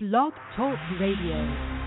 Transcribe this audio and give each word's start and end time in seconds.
Blog 0.00 0.32
Talk 0.54 0.78
Radio. 1.00 1.77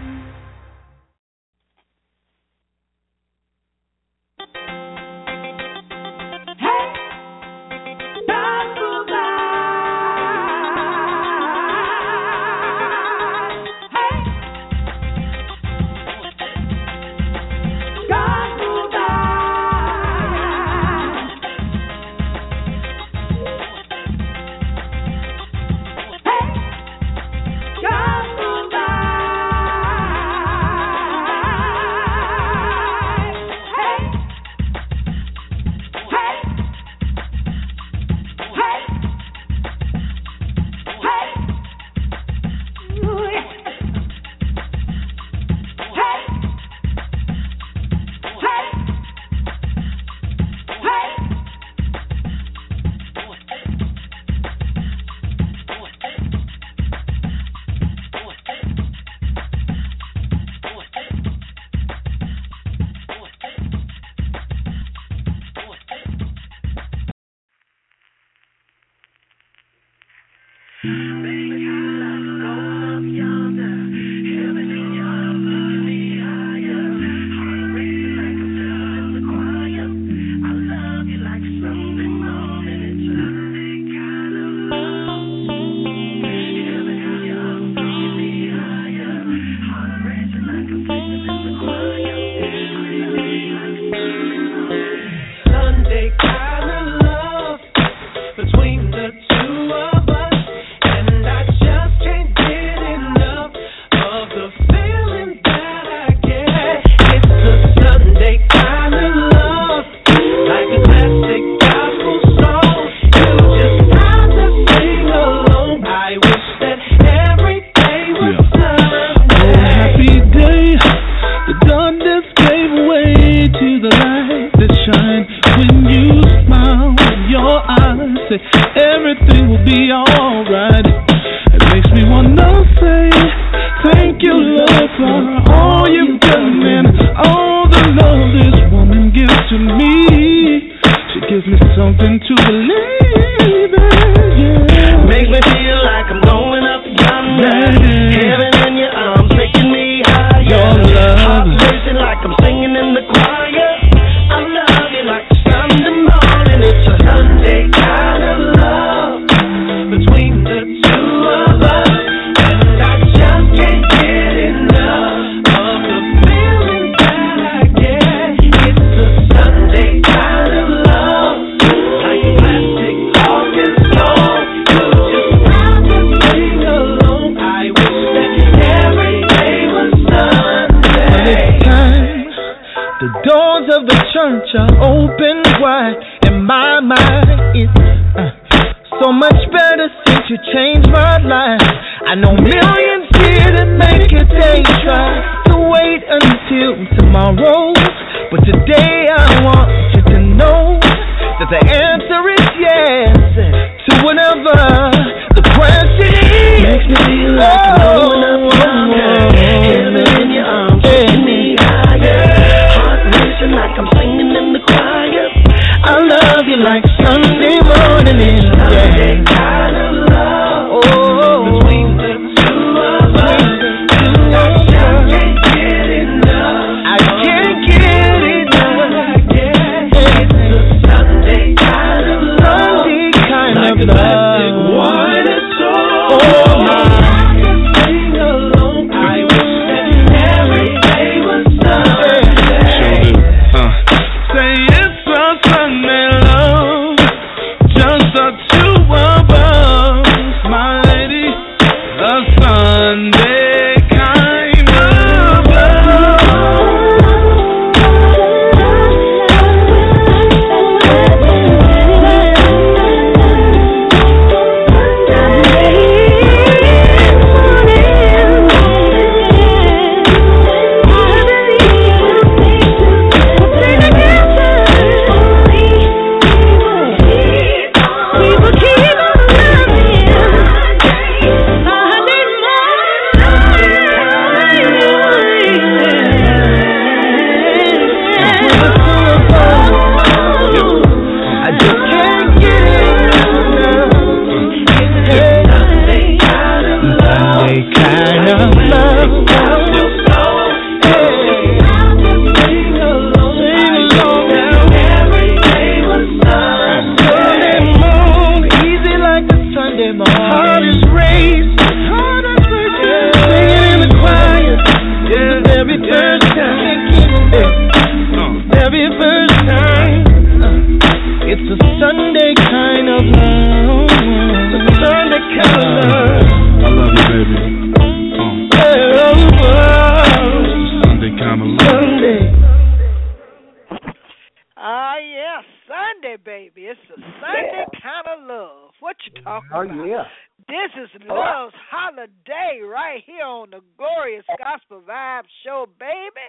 Sunday, 335.91 336.17
baby. 336.23 336.67
It's 336.67 336.79
a 336.89 336.95
Sunday 336.95 337.65
yeah. 337.65 337.81
kind 337.81 338.07
of 338.21 338.27
love. 338.27 338.71
What 338.79 338.95
you 339.05 339.23
talking 339.23 339.49
oh, 339.53 339.61
about? 339.61 339.87
Yeah. 339.87 340.03
This 340.47 340.71
is 340.83 340.89
oh, 341.09 341.13
love's 341.13 341.53
oh. 341.55 341.67
holiday 341.69 342.61
right 342.63 343.01
here 343.05 343.25
on 343.25 343.51
the 343.51 343.61
Glorious 343.77 344.25
Gospel 344.37 344.81
Vibe 344.87 345.23
Show, 345.43 345.67
baby. 345.79 346.25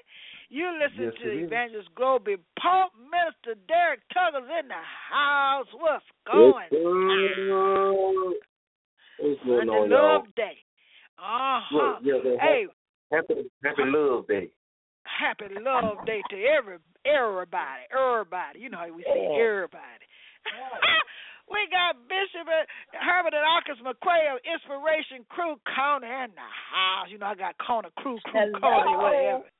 You 0.49 0.70
listen 0.79 1.05
yes, 1.05 1.14
to 1.23 1.31
Evangelist 1.44 1.88
is. 1.88 1.94
Globee 1.97 2.38
Pope, 2.61 2.93
Minister 2.99 3.59
Derrick 3.69 4.00
Tuggers 4.14 4.49
in 4.61 4.69
the 4.69 4.82
house. 5.11 5.67
What's 5.73 6.05
going 6.31 6.69
it's 6.70 6.76
on? 7.61 8.35
Sunday 9.47 9.69
on, 9.69 9.91
Love 9.91 9.91
y'all? 9.91 10.23
Day. 10.37 10.58
Uh 11.19 11.61
huh. 11.70 11.99
Yeah, 12.03 12.19
yeah, 12.25 12.37
hey. 12.41 12.67
Happy, 13.12 13.35
happy 13.62 13.82
Love 13.87 14.26
Day 14.26 14.50
happy 15.04 15.46
Love 15.60 16.04
Day 16.06 16.22
to 16.31 16.37
every 16.44 16.78
everybody, 17.06 17.84
everybody. 17.90 18.60
You 18.60 18.70
know 18.70 18.78
how 18.78 18.93
we 18.94 19.02
say 19.02 19.26
everybody. 19.34 20.06
we 21.50 21.66
got 21.70 21.99
Bishop 22.08 22.46
and 22.46 22.66
Herbert 22.94 23.34
and 23.34 23.46
Arkes 23.46 23.78
McCray 23.82 24.31
of 24.34 24.38
Inspiration 24.46 25.26
Crew 25.28 25.56
Corner 25.66 26.25
in 26.25 26.31
the 26.34 26.50
house. 26.70 27.08
You 27.10 27.19
know 27.19 27.26
I 27.26 27.34
got 27.34 27.54
Corner 27.58 27.90
Crew 27.96 28.19
Crew 28.25 28.40
Hello. 28.54 28.58
Corner 28.60 28.99
whatever. 28.99 29.44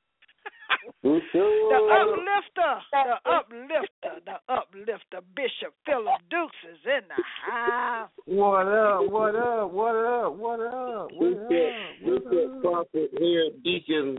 The 1.01 1.19
sure? 1.31 2.01
uplifter, 2.01 2.73
the 2.91 3.31
uplifter, 3.31 4.13
the 4.25 4.53
uplifter, 4.53 5.19
Bishop 5.35 5.73
Phillip 5.85 6.19
Dukes 6.29 6.55
is 6.71 6.79
in 6.85 7.07
the 7.07 7.23
house. 7.45 8.09
What 8.25 8.67
up? 8.67 9.09
What 9.09 9.35
up? 9.35 9.71
What 9.71 9.95
up? 9.95 10.35
What 10.35 10.59
up? 10.59 11.11
What 11.11 11.29
This 11.29 11.39
up? 11.39 11.49
that, 11.49 11.95
this 12.03 12.19
that 12.23 12.31
What 12.31 12.55
up? 12.57 12.61
prophet 12.91 13.09
here, 13.17 13.49
deacon, 13.63 14.17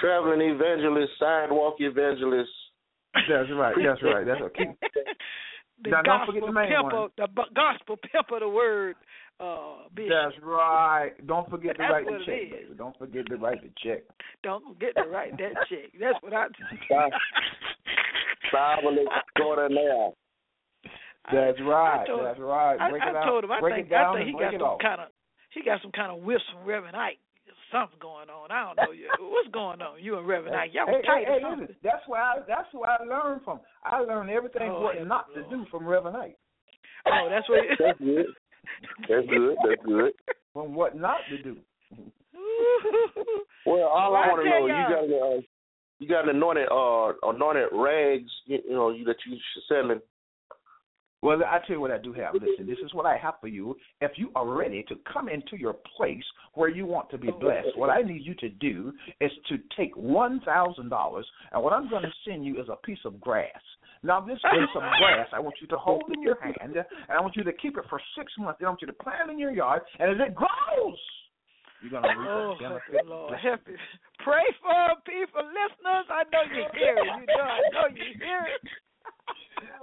traveling 0.00 0.40
evangelist, 0.42 1.12
sidewalk 1.18 1.76
evangelist. 1.80 2.50
That's 3.28 3.48
right. 3.56 3.74
That's 3.84 4.02
right. 4.02 4.26
That's 4.26 4.40
okay. 4.52 4.66
The 5.84 5.90
Now, 5.90 6.02
don't 6.02 6.26
gospel 6.26 6.34
forget 6.34 6.46
the 6.48 6.52
main 6.52 6.68
pimp 6.74 6.92
one. 6.92 7.08
the 7.16 7.28
bu- 7.28 7.54
gospel 7.54 7.96
pimp 8.10 8.26
of 8.34 8.40
the 8.40 8.48
word, 8.48 8.96
uh, 9.38 9.86
Bishop. 9.94 10.10
that's 10.10 10.34
right. 10.42 11.12
Don't 11.24 11.48
forget 11.48 11.76
to 11.76 11.78
That's 11.78 11.92
write 11.92 12.06
the 12.06 12.18
check, 12.26 12.50
baby. 12.50 12.74
Don't 12.76 12.98
forget 12.98 13.26
to 13.30 13.36
write 13.36 13.62
the 13.62 13.70
check. 13.78 14.02
Don't 14.42 14.64
forget 14.66 14.90
to 14.96 15.08
write 15.08 15.38
that 15.38 15.54
check. 15.70 15.94
That's 16.00 16.18
what 16.20 16.34
I. 16.34 16.48
Bible 18.52 18.96
extraordinaire. 19.06 20.10
That's 21.32 21.60
right. 21.62 22.04
told- 22.06 22.24
That's 22.24 22.40
right. 22.40 22.76
I, 22.80 22.90
Break 22.90 23.02
I 23.02 23.10
it 23.10 23.16
out. 23.16 23.24
told 23.26 23.44
him. 23.44 23.52
I 23.52 23.60
Break 23.60 23.74
think 23.76 23.86
it 23.86 23.90
down 23.90 24.16
I 24.16 24.18
think 24.18 24.26
he 24.26 24.32
break 24.32 24.50
got 24.50 24.54
it 24.54 24.60
some 24.60 24.78
kind 24.82 25.00
of 25.02 25.08
he 25.50 25.62
got 25.62 25.82
some 25.82 25.92
kind 25.92 26.10
of 26.10 26.22
whiffs 26.24 26.44
from 26.52 26.64
Reverend 26.66 26.96
Ike. 26.96 27.18
Something 27.70 27.98
going 28.00 28.30
on. 28.30 28.50
I 28.50 28.64
don't 28.64 28.76
know. 28.76 28.92
You- 28.92 29.08
What's 29.20 29.48
going 29.52 29.82
on? 29.82 30.02
You 30.02 30.18
and 30.18 30.26
Reverend 30.26 30.56
Ike. 30.56 30.70
Y'all 30.72 30.86
hey, 30.86 30.92
was 30.92 31.04
tight 31.06 31.24
hey, 31.26 31.32
or 31.32 31.34
hey, 31.36 31.42
something. 31.42 31.60
listen, 31.68 31.76
that's 31.82 32.04
where 32.08 32.22
I 32.22 32.38
that's 32.46 32.72
where 32.72 32.90
I 32.90 33.04
learned 33.04 33.42
from. 33.44 33.60
I 33.84 34.00
learned 34.00 34.30
everything 34.30 34.70
Oh, 34.70 34.80
what 34.80 34.94
heaven, 34.94 35.08
not 35.08 35.26
to 35.34 35.42
do 35.50 35.66
from 35.70 35.86
Reverend 35.86 36.16
Knight. 36.16 36.36
Oh, 37.06 37.28
that's 37.30 37.48
what. 37.48 37.60
That's 37.78 37.98
good. 37.98 38.26
That's 39.08 39.26
good. 39.28 39.56
That's 39.66 39.82
good. 39.84 40.12
From 40.52 40.74
what 40.74 40.96
not 40.96 41.18
to 41.30 41.42
do. 41.42 41.56
Well, 43.66 43.82
all 43.84 44.12
Well, 44.12 44.16
I 44.16 44.24
I 44.24 44.28
want 44.28 44.42
to 44.44 44.50
know, 44.50 44.66
y'all- 44.66 45.06
you 45.06 45.10
got 45.18 45.36
uh, 45.36 45.40
you 46.00 46.08
got 46.08 46.24
an 46.28 46.36
anointed 46.36 46.68
uh 46.70 47.12
anointed 47.28 47.68
rags, 47.72 48.30
you, 48.46 48.58
you 48.68 48.72
know, 48.74 48.90
you 48.90 49.04
that 49.04 49.16
you 49.26 49.36
selling. 49.68 50.00
Well, 51.20 51.40
I 51.44 51.58
tell 51.66 51.74
you 51.76 51.80
what 51.80 51.90
I 51.90 51.98
do 51.98 52.12
have. 52.12 52.34
Listen, 52.34 52.66
this 52.66 52.78
is 52.84 52.94
what 52.94 53.04
I 53.04 53.16
have 53.16 53.34
for 53.40 53.48
you. 53.48 53.76
If 54.00 54.12
you 54.16 54.30
are 54.36 54.46
ready 54.48 54.84
to 54.88 54.94
come 55.12 55.28
into 55.28 55.56
your 55.58 55.74
place 55.96 56.22
where 56.54 56.68
you 56.68 56.86
want 56.86 57.10
to 57.10 57.18
be 57.18 57.30
blessed, 57.40 57.76
what 57.76 57.90
I 57.90 58.02
need 58.02 58.24
you 58.24 58.34
to 58.36 58.48
do 58.48 58.92
is 59.20 59.32
to 59.48 59.58
take 59.76 59.96
one 59.96 60.40
thousand 60.44 60.90
dollars, 60.90 61.26
and 61.52 61.60
what 61.62 61.72
I'm 61.72 61.90
going 61.90 62.04
to 62.04 62.12
send 62.24 62.44
you 62.44 62.60
is 62.60 62.68
a 62.70 62.76
piece 62.86 63.00
of 63.04 63.20
grass. 63.20 63.50
Now, 64.04 64.20
this 64.20 64.38
piece 64.44 64.70
of 64.76 64.82
grass, 65.00 65.26
I 65.32 65.40
want 65.40 65.56
you 65.60 65.66
to 65.68 65.76
hold 65.76 66.04
in 66.14 66.22
your 66.22 66.40
hand, 66.40 66.54
and 66.60 66.76
I 67.08 67.20
want 67.20 67.34
you 67.34 67.42
to 67.42 67.52
keep 67.52 67.76
it 67.76 67.84
for 67.90 68.00
six 68.16 68.32
months. 68.38 68.60
I 68.62 68.68
want 68.68 68.80
you 68.80 68.86
to 68.86 68.92
plant 68.92 69.28
it 69.28 69.32
in 69.32 69.40
your 69.40 69.50
yard, 69.50 69.82
and 69.98 70.12
as 70.12 70.24
it 70.24 70.36
grows, 70.36 70.98
you're 71.82 71.90
going 71.90 72.04
to 72.04 72.08
reap 72.10 72.28
Oh, 72.30 72.54
benefit. 72.60 73.06
Lord. 73.06 73.34
Pray 74.22 74.46
for 74.62 74.86
people, 75.02 75.42
listeners. 75.50 76.06
I 76.10 76.22
know 76.30 76.42
you 76.46 76.62
hear 76.78 76.94
it. 76.94 77.06
You 77.06 77.26
know, 77.26 77.42
I 77.42 77.60
know 77.74 77.86
you 77.90 78.06
hear 78.22 78.46
it. 78.54 78.62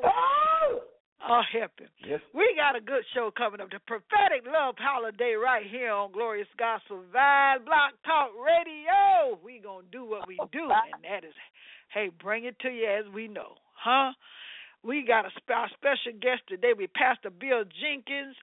Oh! 0.06 0.80
Oh, 1.26 1.42
happy. 1.42 1.90
Yes. 2.06 2.22
We 2.38 2.54
got 2.54 2.78
a 2.78 2.82
good 2.82 3.02
show 3.18 3.34
coming 3.34 3.60
up. 3.60 3.74
The 3.74 3.82
prophetic 3.90 4.46
love 4.46 4.76
holiday 4.78 5.34
right 5.34 5.66
here 5.66 5.90
on 5.90 6.12
Glorious 6.12 6.48
Gospel 6.54 7.02
Vibe 7.10 7.66
Blog 7.66 7.98
Talk 8.06 8.30
Radio. 8.38 9.42
We 9.42 9.58
gonna 9.58 9.90
do 9.92 10.06
what 10.06 10.28
we 10.28 10.38
do, 10.54 10.70
and 10.70 11.02
that 11.02 11.26
is, 11.26 11.34
hey, 11.90 12.14
bring 12.22 12.46
it 12.46 12.60
to 12.62 12.70
you 12.70 12.86
as 12.86 13.10
we 13.10 13.28
know, 13.28 13.58
huh? 13.74 14.14
We 14.86 15.02
got 15.02 15.26
a 15.26 15.34
our 15.50 15.70
special 15.74 16.14
guest 16.22 16.46
today. 16.46 16.78
We 16.78 16.86
Pastor 16.94 17.34
Bill 17.34 17.66
Jenkins. 17.74 18.38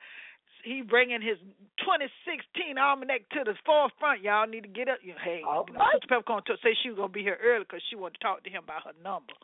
He 0.67 0.83
bringing 0.83 1.23
his 1.23 1.39
2016 1.87 2.79
almanac 2.79 3.31
to 3.31 3.47
the 3.47 3.55
forefront. 3.67 4.23
Y'all 4.23 4.47
need 4.47 4.63
to 4.67 4.71
get 4.71 4.91
up. 4.91 4.99
You 5.03 5.15
Hey, 5.23 5.43
All 5.47 5.67
you 5.67 5.75
know, 5.75 5.87
right. 5.87 6.03
Sister 6.03 6.19
Pepper 6.19 6.43
to 6.47 6.55
say 6.63 6.75
she 6.83 6.91
was 6.91 6.99
gonna 6.99 7.15
be 7.15 7.23
here 7.23 7.39
early 7.39 7.63
because 7.63 7.83
she 7.91 7.95
wanted 7.95 8.19
to 8.19 8.27
talk 8.27 8.43
to 8.43 8.51
him 8.51 8.67
about 8.67 8.91
her 8.91 8.95
number. 9.07 9.39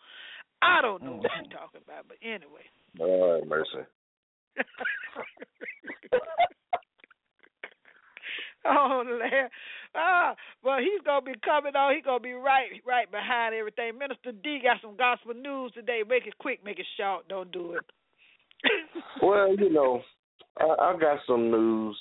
I 0.59 0.83
don't 0.83 1.03
know 1.07 1.23
what 1.23 1.31
mm. 1.31 1.39
she's 1.39 1.55
talking 1.55 1.87
about, 1.87 2.11
but 2.11 2.19
anyway. 2.19 2.67
Oh 3.01 3.41
mercy. 3.47 3.87
oh 8.65 9.03
Lord. 9.07 9.51
Ah, 9.95 10.35
well 10.63 10.79
he's 10.79 11.03
gonna 11.05 11.25
be 11.25 11.35
coming 11.45 11.75
on, 11.77 11.95
he's 11.95 12.05
gonna 12.05 12.21
be 12.21 12.33
right 12.33 12.69
right 12.87 13.11
behind 13.11 13.55
everything. 13.55 13.99
Minister 13.99 14.33
D 14.33 14.61
got 14.63 14.81
some 14.83 14.97
gospel 14.97 15.35
news 15.35 15.73
today. 15.73 16.03
Make 16.09 16.27
it 16.27 16.39
quick, 16.39 16.65
make 16.65 16.79
it 16.79 16.87
short, 16.99 17.29
don't 17.29 17.51
do 17.53 17.73
it. 17.75 17.85
Well, 19.23 19.55
you 19.57 19.73
know, 19.73 20.01
I, 20.59 20.65
I 20.65 20.97
got 21.01 21.19
some 21.27 21.51
news. 21.51 21.99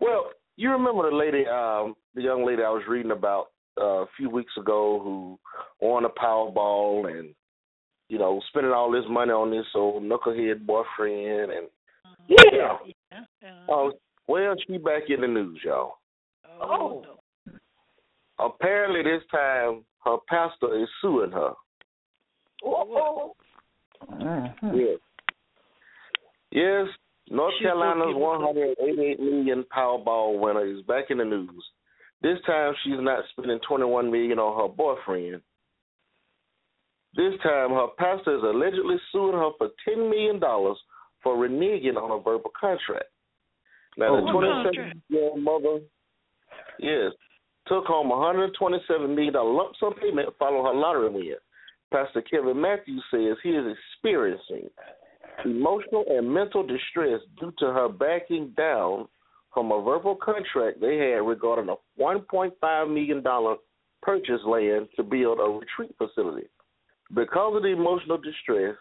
Well, 0.00 0.30
you 0.56 0.70
remember 0.70 1.10
the 1.10 1.16
lady, 1.16 1.46
um, 1.46 1.94
the 2.14 2.22
young 2.22 2.46
lady 2.46 2.62
I 2.62 2.70
was 2.70 2.82
reading 2.88 3.10
about 3.10 3.48
uh, 3.80 4.02
a 4.02 4.06
few 4.16 4.30
weeks 4.30 4.52
ago 4.58 5.00
who 5.02 5.38
won 5.80 6.04
a 6.04 6.08
Powerball 6.08 7.10
and 7.10 7.34
you 8.08 8.18
know 8.18 8.40
spending 8.48 8.72
all 8.72 8.90
this 8.90 9.04
money 9.08 9.30
on 9.32 9.50
this 9.50 9.66
old 9.74 10.02
knucklehead 10.02 10.66
boyfriend 10.66 11.52
and 11.52 11.68
yeah. 12.28 12.44
yeah. 12.52 12.72
Uh, 13.12 13.20
Oh, 13.68 13.92
well, 14.26 14.54
she 14.66 14.78
back 14.78 15.02
in 15.08 15.20
the 15.20 15.28
news, 15.28 15.60
y'all. 15.64 15.98
oh, 16.60 17.04
no. 17.04 17.54
Apparently, 18.38 19.02
this 19.02 19.22
time 19.30 19.84
her 20.04 20.16
pastor 20.28 20.82
is 20.82 20.88
suing 21.00 21.30
her. 21.30 21.52
Mhm. 24.10 24.54
Yeah. 24.74 24.96
Yes, 26.50 26.88
North 27.30 27.54
She's 27.58 27.66
so 27.66 27.80
Carolina's 27.80 28.14
188 28.16 29.20
million 29.20 29.64
Powerball 29.64 30.38
winner 30.38 30.66
is 30.66 30.82
back 30.82 31.06
in 31.10 31.18
the 31.18 31.24
news. 31.24 31.64
This 32.22 32.38
time 32.46 32.74
she's 32.82 33.00
not 33.00 33.24
spending 33.30 33.58
21 33.66 34.10
million 34.10 34.38
on 34.38 34.62
her 34.62 34.74
boyfriend. 34.74 35.42
This 37.16 37.34
time 37.42 37.70
her 37.70 37.88
pastor 37.98 38.36
is 38.36 38.42
allegedly 38.42 38.96
suing 39.12 39.34
her 39.36 39.50
for 39.58 39.68
10 39.88 40.10
million 40.10 40.40
dollars 40.40 40.78
for 41.22 41.36
reneging 41.36 41.96
on 41.96 42.10
a 42.10 42.22
verbal 42.22 42.50
contract. 42.58 43.06
Now 43.96 44.16
Oh, 44.16 44.16
the 44.16 44.22
what 44.22 44.32
27 44.32 44.64
contract? 44.64 44.98
year 45.08 45.22
old 45.30 45.40
mother, 45.42 45.80
yes, 46.78 47.12
took 47.66 47.84
home 47.86 48.08
127 48.08 49.14
million 49.14 49.32
dollar 49.32 49.52
lump 49.52 49.72
sum 49.78 49.94
payment 49.94 50.28
following 50.38 50.66
her 50.66 50.78
lottery 50.80 51.08
win. 51.10 51.34
Pastor 51.92 52.22
Kevin 52.22 52.60
Matthews 52.60 53.04
says 53.10 53.36
he 53.42 53.50
is 53.50 53.64
experiencing 53.94 54.68
emotional 55.44 56.04
and 56.08 56.32
mental 56.32 56.66
distress 56.66 57.20
due 57.40 57.52
to 57.58 57.66
her 57.66 57.88
backing 57.88 58.52
down 58.56 59.06
from 59.52 59.70
a 59.70 59.80
verbal 59.82 60.16
contract 60.16 60.80
they 60.80 60.96
had 60.96 61.22
regarding 61.22 61.68
a 61.68 61.76
$1.5 62.02 62.88
million 62.92 63.22
purchase 64.02 64.40
land 64.46 64.88
to 64.96 65.02
build 65.04 65.38
a 65.38 65.42
retreat 65.44 65.94
facility. 65.96 66.48
Because 67.12 67.56
of 67.56 67.62
the 67.62 67.68
emotional 67.68 68.18
distress 68.18 68.76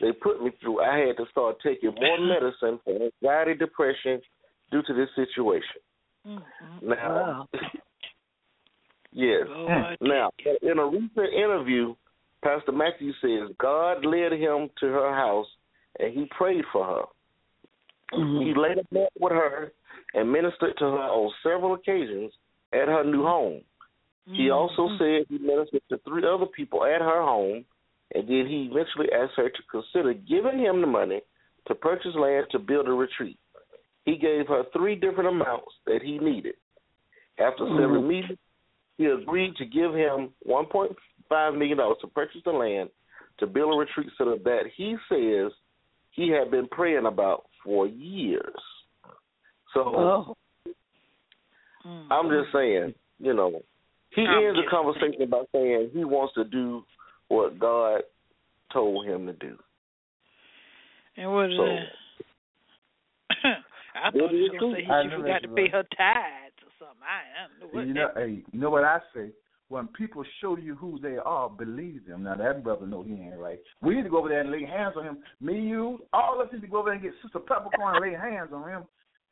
they 0.00 0.12
put 0.12 0.42
me 0.42 0.50
through, 0.60 0.80
I 0.80 0.98
had 0.98 1.16
to 1.18 1.24
start 1.30 1.56
taking 1.62 1.94
more 1.94 2.18
medicine 2.20 2.80
for 2.84 3.10
anxiety, 3.22 3.58
depression 3.58 4.20
due 4.70 4.82
to 4.82 4.94
this 4.94 5.08
situation. 5.14 5.80
Mm-hmm. 6.26 6.88
Now, 6.88 7.48
yes. 9.12 9.46
Lord. 9.48 9.96
Now, 10.00 10.30
in 10.62 10.78
a 10.78 10.86
recent 10.86 11.34
interview, 11.34 11.94
Pastor 12.42 12.72
Matthew 12.72 13.12
says 13.20 13.54
God 13.58 14.04
led 14.04 14.32
him 14.32 14.68
to 14.80 14.86
her 14.86 15.14
house 15.14 15.46
and 15.98 16.12
he 16.12 16.28
prayed 16.36 16.64
for 16.72 16.84
her. 16.84 17.02
He 18.12 18.52
later 18.56 18.82
met 18.92 19.10
with 19.18 19.32
her 19.32 19.72
and 20.12 20.30
ministered 20.30 20.76
to 20.78 20.84
her 20.84 20.98
on 20.98 21.32
several 21.42 21.74
occasions 21.74 22.32
at 22.72 22.86
her 22.86 23.02
new 23.02 23.22
home. 23.22 23.62
He 24.26 24.44
mm-hmm. 24.44 24.52
also 24.52 24.88
said 24.98 25.26
he 25.28 25.38
ministered 25.38 25.82
to 25.90 25.98
three 25.98 26.22
other 26.26 26.46
people 26.46 26.84
at 26.84 27.00
her 27.00 27.22
home, 27.22 27.64
and 28.14 28.26
then 28.26 28.46
he 28.46 28.70
eventually 28.70 29.08
asked 29.12 29.34
her 29.36 29.50
to 29.50 29.62
consider 29.70 30.14
giving 30.14 30.58
him 30.58 30.80
the 30.80 30.86
money 30.86 31.20
to 31.66 31.74
purchase 31.74 32.14
land 32.14 32.46
to 32.52 32.58
build 32.58 32.88
a 32.88 32.92
retreat. 32.92 33.38
He 34.04 34.16
gave 34.16 34.48
her 34.48 34.64
three 34.72 34.94
different 34.94 35.28
amounts 35.28 35.72
that 35.86 36.00
he 36.02 36.18
needed. 36.18 36.54
After 37.38 37.64
mm-hmm. 37.64 37.82
several 37.82 38.02
meetings, 38.02 38.38
he 38.96 39.06
agreed 39.06 39.56
to 39.56 39.66
give 39.66 39.94
him 39.94 40.30
$1.5 40.48 41.58
million 41.58 41.76
to 41.76 42.06
purchase 42.14 42.40
the 42.44 42.52
land 42.52 42.90
to 43.38 43.46
build 43.46 43.74
a 43.74 43.76
retreat 43.76 44.08
center 44.16 44.36
that 44.44 44.64
he 44.76 44.96
says 45.08 45.52
he 46.12 46.30
had 46.30 46.50
been 46.50 46.68
praying 46.68 47.06
about 47.06 47.44
for 47.64 47.86
years. 47.86 48.54
So 49.72 49.80
Oh. 49.86 50.36
I'm 52.10 52.30
just 52.30 52.48
mm-hmm. 52.48 52.56
saying, 52.56 52.94
you 53.18 53.34
know, 53.34 53.60
he 54.14 54.22
I'm 54.22 54.44
ends 54.44 54.56
the 54.56 54.62
just 54.62 54.70
conversation 54.70 55.28
by 55.30 55.42
saying 55.52 55.90
he 55.92 56.04
wants 56.04 56.34
to 56.34 56.44
do 56.44 56.84
what 57.28 57.58
God 57.58 58.02
told 58.72 59.06
him 59.06 59.26
to 59.26 59.32
do. 59.32 59.56
And 61.16 61.32
what 61.32 61.50
is 61.50 61.56
So- 61.56 61.64
it? 61.64 61.88
I 63.94 64.10
thought 64.10 64.30
do 64.30 64.36
you 64.36 64.44
you 64.46 64.52
were 64.52 64.58
gonna 64.58 64.74
say 64.74 64.80
think? 64.80 64.90
I 64.90 65.02
she 65.04 65.10
forgot 65.10 65.26
that's 65.26 65.44
to 65.44 65.48
pay 65.54 65.68
her 65.68 65.82
tithes 65.96 66.58
or 66.66 66.72
something. 66.78 67.06
I, 67.06 67.22
I 67.22 67.46
don't 67.46 67.60
know 67.60 67.78
what 67.78 67.86
You 67.86 67.94
know, 67.94 68.08
that 68.14 68.20
hey, 68.20 68.42
you 68.52 68.60
know 68.60 68.70
what 68.70 68.84
I 68.84 68.98
say? 69.14 69.30
When 69.68 69.86
people 69.88 70.24
show 70.40 70.56
you 70.58 70.74
who 70.74 70.98
they 71.00 71.16
are, 71.24 71.48
believe 71.48 72.06
them. 72.06 72.24
Now 72.24 72.34
that 72.34 72.62
brother 72.64 72.86
know 72.86 73.02
he 73.02 73.12
ain't 73.14 73.38
right. 73.38 73.58
We 73.80 73.94
need 73.94 74.02
to 74.02 74.10
go 74.10 74.18
over 74.18 74.28
there 74.28 74.40
and 74.40 74.50
lay 74.50 74.64
hands 74.64 74.94
on 74.96 75.04
him. 75.04 75.18
Me, 75.40 75.58
you, 75.60 76.00
all 76.12 76.40
of 76.40 76.46
us 76.46 76.52
need 76.52 76.60
to 76.62 76.66
go 76.66 76.78
over 76.80 76.90
there 76.90 76.94
and 76.94 77.02
get 77.02 77.12
Sister 77.22 77.38
Peppercorn 77.38 77.96
and 77.96 78.04
lay 78.04 78.18
hands 78.18 78.50
on 78.52 78.68
him. 78.68 78.82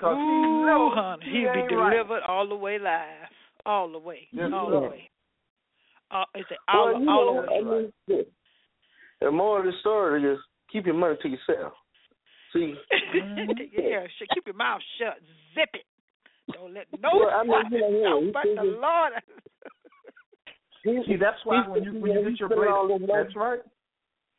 Cause 0.01 0.17
he 0.17 0.23
Ooh, 0.23 0.67
knows 0.67 0.93
honey, 0.95 1.25
he 1.27 1.41
he'll 1.43 1.53
be 1.53 1.59
ain't 1.61 1.73
right. 1.77 1.91
delivered 1.93 2.23
all 2.27 2.49
the 2.49 2.55
way 2.57 2.79
live, 2.79 3.29
all 3.67 3.91
the 3.91 3.99
way, 3.99 4.29
Yes, 4.33 4.51
all 4.53 4.69
sir. 4.69 4.81
the 4.81 4.81
way. 4.89 5.11
Uh, 6.11 6.25
is 6.37 6.45
it 6.51 6.59
all, 6.69 6.93
well, 6.93 7.01
you 7.03 7.09
all 7.11 7.35
know, 7.35 7.43
the 7.43 7.71
way? 7.71 7.93
I 8.09 8.13
mean, 8.17 8.25
the 9.21 9.31
moral 9.31 9.61
of 9.67 9.73
the 9.73 9.79
story 9.81 10.25
is 10.25 10.39
keep 10.71 10.85
your 10.87 10.95
money 10.95 11.17
to 11.23 11.29
yourself. 11.29 11.73
See, 12.53 12.75
yeah, 13.15 14.07
sh- 14.07 14.29
keep 14.35 14.45
your 14.47 14.55
mouth 14.57 14.81
shut. 14.99 15.15
Zip 15.55 15.71
it. 15.75 15.87
Don't 16.53 16.75
let 16.75 16.87
no 17.01 17.09
Well, 17.15 17.31
I 17.31 17.43
mean, 17.45 17.51
one 17.53 17.73
you 17.73 17.81
know, 17.81 17.89
yeah, 17.91 18.09
know 18.09 18.31
but 18.33 18.43
the 18.43 18.55
thinking- 18.57 18.81
Lord. 18.81 19.13
See, 21.07 21.17
that's 21.17 21.39
why 21.45 21.63
when 21.69 21.85
you 21.85 21.93
thinking, 21.93 22.03
when 22.03 22.11
you 22.13 22.19
yeah, 22.23 22.29
get 22.31 22.41
your 22.41 22.49
spending 22.49 22.69
all 22.73 22.89
money. 22.89 23.07
that's 23.07 23.37
right. 23.37 23.61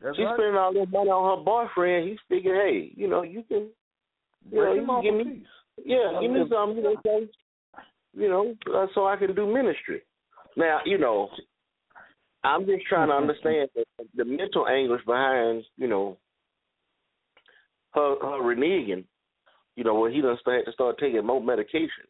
That's 0.02 0.18
She's 0.18 0.26
right. 0.26 0.36
spending 0.36 0.56
all 0.58 0.74
this 0.74 0.88
money 0.92 1.10
on 1.10 1.38
her 1.40 1.44
boyfriend. 1.44 2.10
He's 2.10 2.20
thinking, 2.28 2.52
hey, 2.54 2.92
you 2.96 3.08
know, 3.08 3.24
you 3.24 3.44
can, 3.48 3.70
you 4.52 4.58
know, 4.62 4.74
you 4.74 4.86
can 4.86 5.02
give 5.02 5.16
me, 5.16 5.24
piece. 5.40 5.48
yeah, 5.86 6.20
give 6.22 6.30
me 6.32 6.44
some, 6.52 6.76
you 6.76 6.84
know, 6.84 6.96
some, 7.08 7.30
you 8.14 8.30
know, 8.30 8.56
uh, 8.74 8.88
so 8.94 9.08
I 9.08 9.16
can 9.16 9.36
do 9.36 9.52
ministry. 9.52 10.02
Now, 10.56 10.80
you 10.86 10.98
know, 10.98 11.30
I'm 12.44 12.66
just 12.66 12.86
trying 12.88 13.08
to 13.08 13.14
mm-hmm. 13.14 13.30
understand 13.30 13.70
the, 13.76 13.86
the 14.16 14.26
mental 14.26 14.68
anguish 14.68 15.02
behind, 15.06 15.64
you 15.78 15.88
know, 15.88 16.18
her 17.94 18.16
her 18.22 18.42
reneging. 18.42 19.06
You 19.76 19.84
know, 19.84 19.96
where 19.96 20.12
he 20.12 20.22
done 20.22 20.38
start 20.40 20.66
to 20.66 20.72
start 20.72 21.00
taking 21.00 21.26
more 21.26 21.42
medication. 21.42 22.06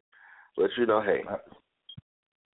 But 0.57 0.69
you 0.77 0.85
know, 0.85 1.01
hey, 1.01 1.21
uh, 1.29 1.37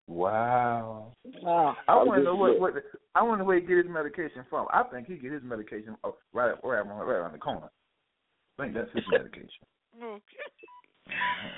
Wow. 0.09 1.13
Wow. 1.43 1.77
I 1.87 1.93
I'm 1.93 2.07
want 2.07 2.21
to 2.21 2.23
know 2.23 2.35
what, 2.35 2.51
look. 2.53 2.61
what 2.61 2.73
I 3.13 3.21
want 3.21 3.35
to 3.35 3.43
know 3.43 3.45
where 3.45 3.59
he 3.59 3.65
get 3.65 3.77
his 3.77 3.85
medication 3.87 4.43
from. 4.49 4.65
I 4.73 4.81
think 4.91 5.07
he 5.07 5.15
get 5.15 5.31
his 5.31 5.43
medication 5.43 5.95
oh, 6.03 6.15
right 6.33 6.55
right 6.63 6.79
around, 6.79 6.87
right 6.87 7.15
around 7.15 7.33
the 7.33 7.37
corner. 7.37 7.69
I 8.57 8.63
think 8.63 8.73
that's 8.73 8.89
his 8.95 9.03
medication. 9.11 9.47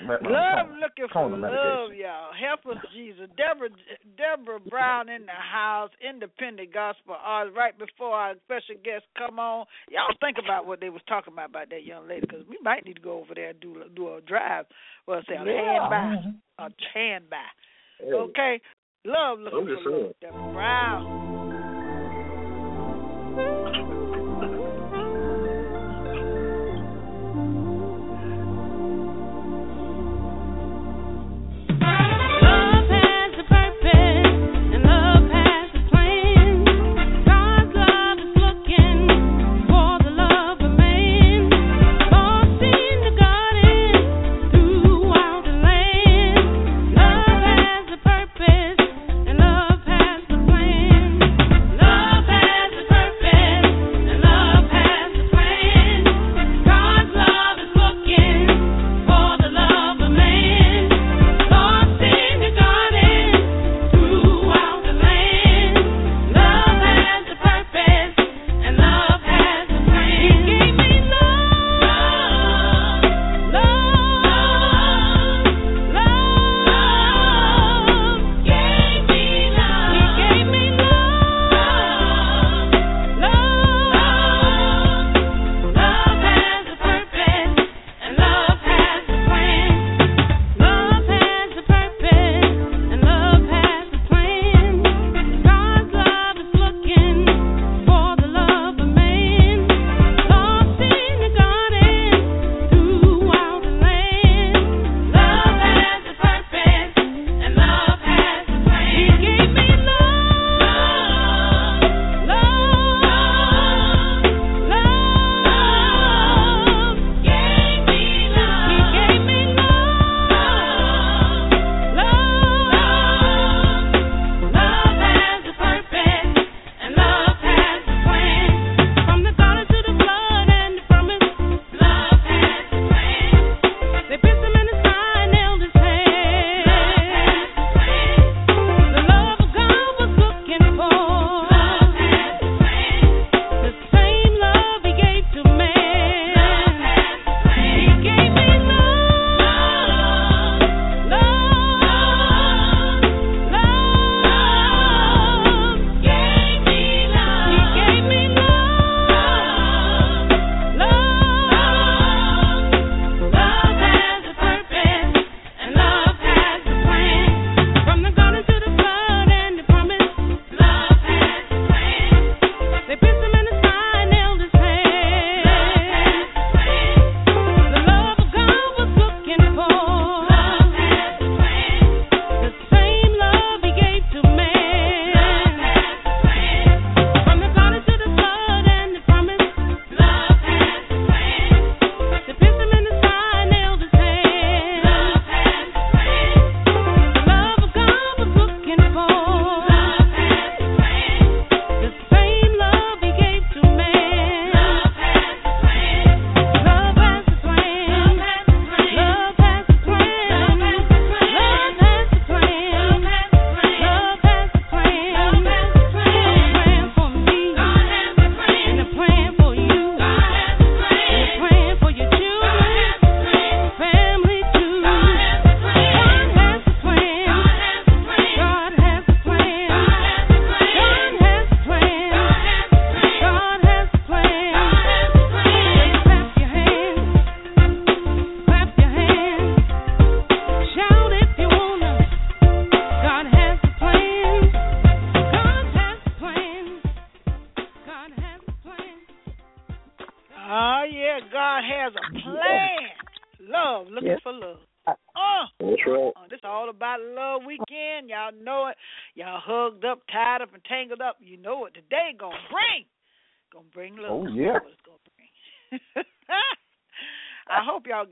Love 0.04 0.68
looking 0.82 1.08
for 1.12 1.30
love, 1.30 1.94
y'all. 1.94 2.32
Help 2.34 2.66
us, 2.66 2.82
Jesus. 2.94 3.30
Deborah 3.38 3.70
Deborah 4.18 4.60
Brown 4.60 5.10
in 5.10 5.26
the 5.26 5.32
house, 5.32 5.92
independent 6.02 6.74
gospel 6.74 7.16
artist. 7.22 7.56
Right 7.56 7.78
before 7.78 8.14
our 8.16 8.34
special 8.46 8.76
guest 8.84 9.06
come 9.18 9.40
on, 9.40 9.66
y'all 9.90 10.16
think 10.20 10.38
about 10.44 10.66
what 10.66 10.80
they 10.80 10.90
was 10.90 11.02
talking 11.08 11.34
about 11.34 11.50
about 11.50 11.70
that 11.70 11.86
young 11.86 12.08
lady, 12.08 12.22
because 12.22 12.46
we 12.50 12.58
might 12.64 12.86
need 12.86 12.96
to 12.96 13.02
go 13.02 13.20
over 13.20 13.34
there 13.36 13.50
and 13.50 13.60
do 13.60 13.84
do 13.96 14.16
a 14.16 14.22
drive. 14.22 14.66
Well, 15.08 15.22
say 15.28 15.36
a 15.36 15.40
hand 15.40 15.90
by, 15.90 16.66
a 16.66 16.70
hand 16.94 17.26
by. 17.30 18.06
Okay, 18.06 18.62
love 19.06 19.40
looking 19.40 19.78
for 19.84 19.92
love. 19.92 20.14
Deborah 20.22 20.54
Brown. 20.54 21.31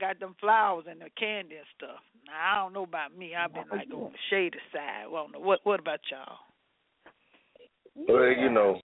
Got 0.00 0.18
them 0.18 0.34
flowers 0.40 0.86
and 0.88 1.00
the 1.00 1.10
candy 1.18 1.56
and 1.56 1.66
stuff. 1.76 2.00
Now 2.26 2.32
I 2.52 2.62
don't 2.64 2.72
know 2.72 2.84
about 2.84 3.16
me. 3.16 3.34
I've 3.34 3.52
been 3.54 3.68
like 3.70 3.86
on 3.94 4.12
the 4.12 4.18
shady 4.30 4.58
side. 4.72 5.06
Well, 5.12 5.28
no, 5.32 5.38
what 5.40 5.60
what 5.64 5.80
about 5.80 6.00
y'all? 6.10 6.38
Well, 7.94 8.32
you 8.32 8.50
know. 8.50 8.80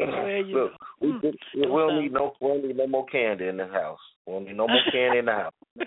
Well, 0.00 0.28
you 0.28 0.54
Look, 0.54 0.72
know. 1.02 1.20
we, 1.22 1.60
we 1.60 1.66
don't 1.66 2.02
need 2.02 2.12
no 2.12 2.32
we 2.40 2.48
don't 2.48 2.66
need 2.66 2.76
no 2.76 2.86
more 2.86 3.06
candy 3.06 3.48
in 3.48 3.56
the 3.56 3.66
house. 3.66 3.98
We 4.26 4.32
don't 4.34 4.44
need 4.46 4.56
no 4.56 4.68
more 4.68 4.82
candy 4.92 5.18
in 5.18 5.24
the 5.26 5.32
house. 5.32 5.54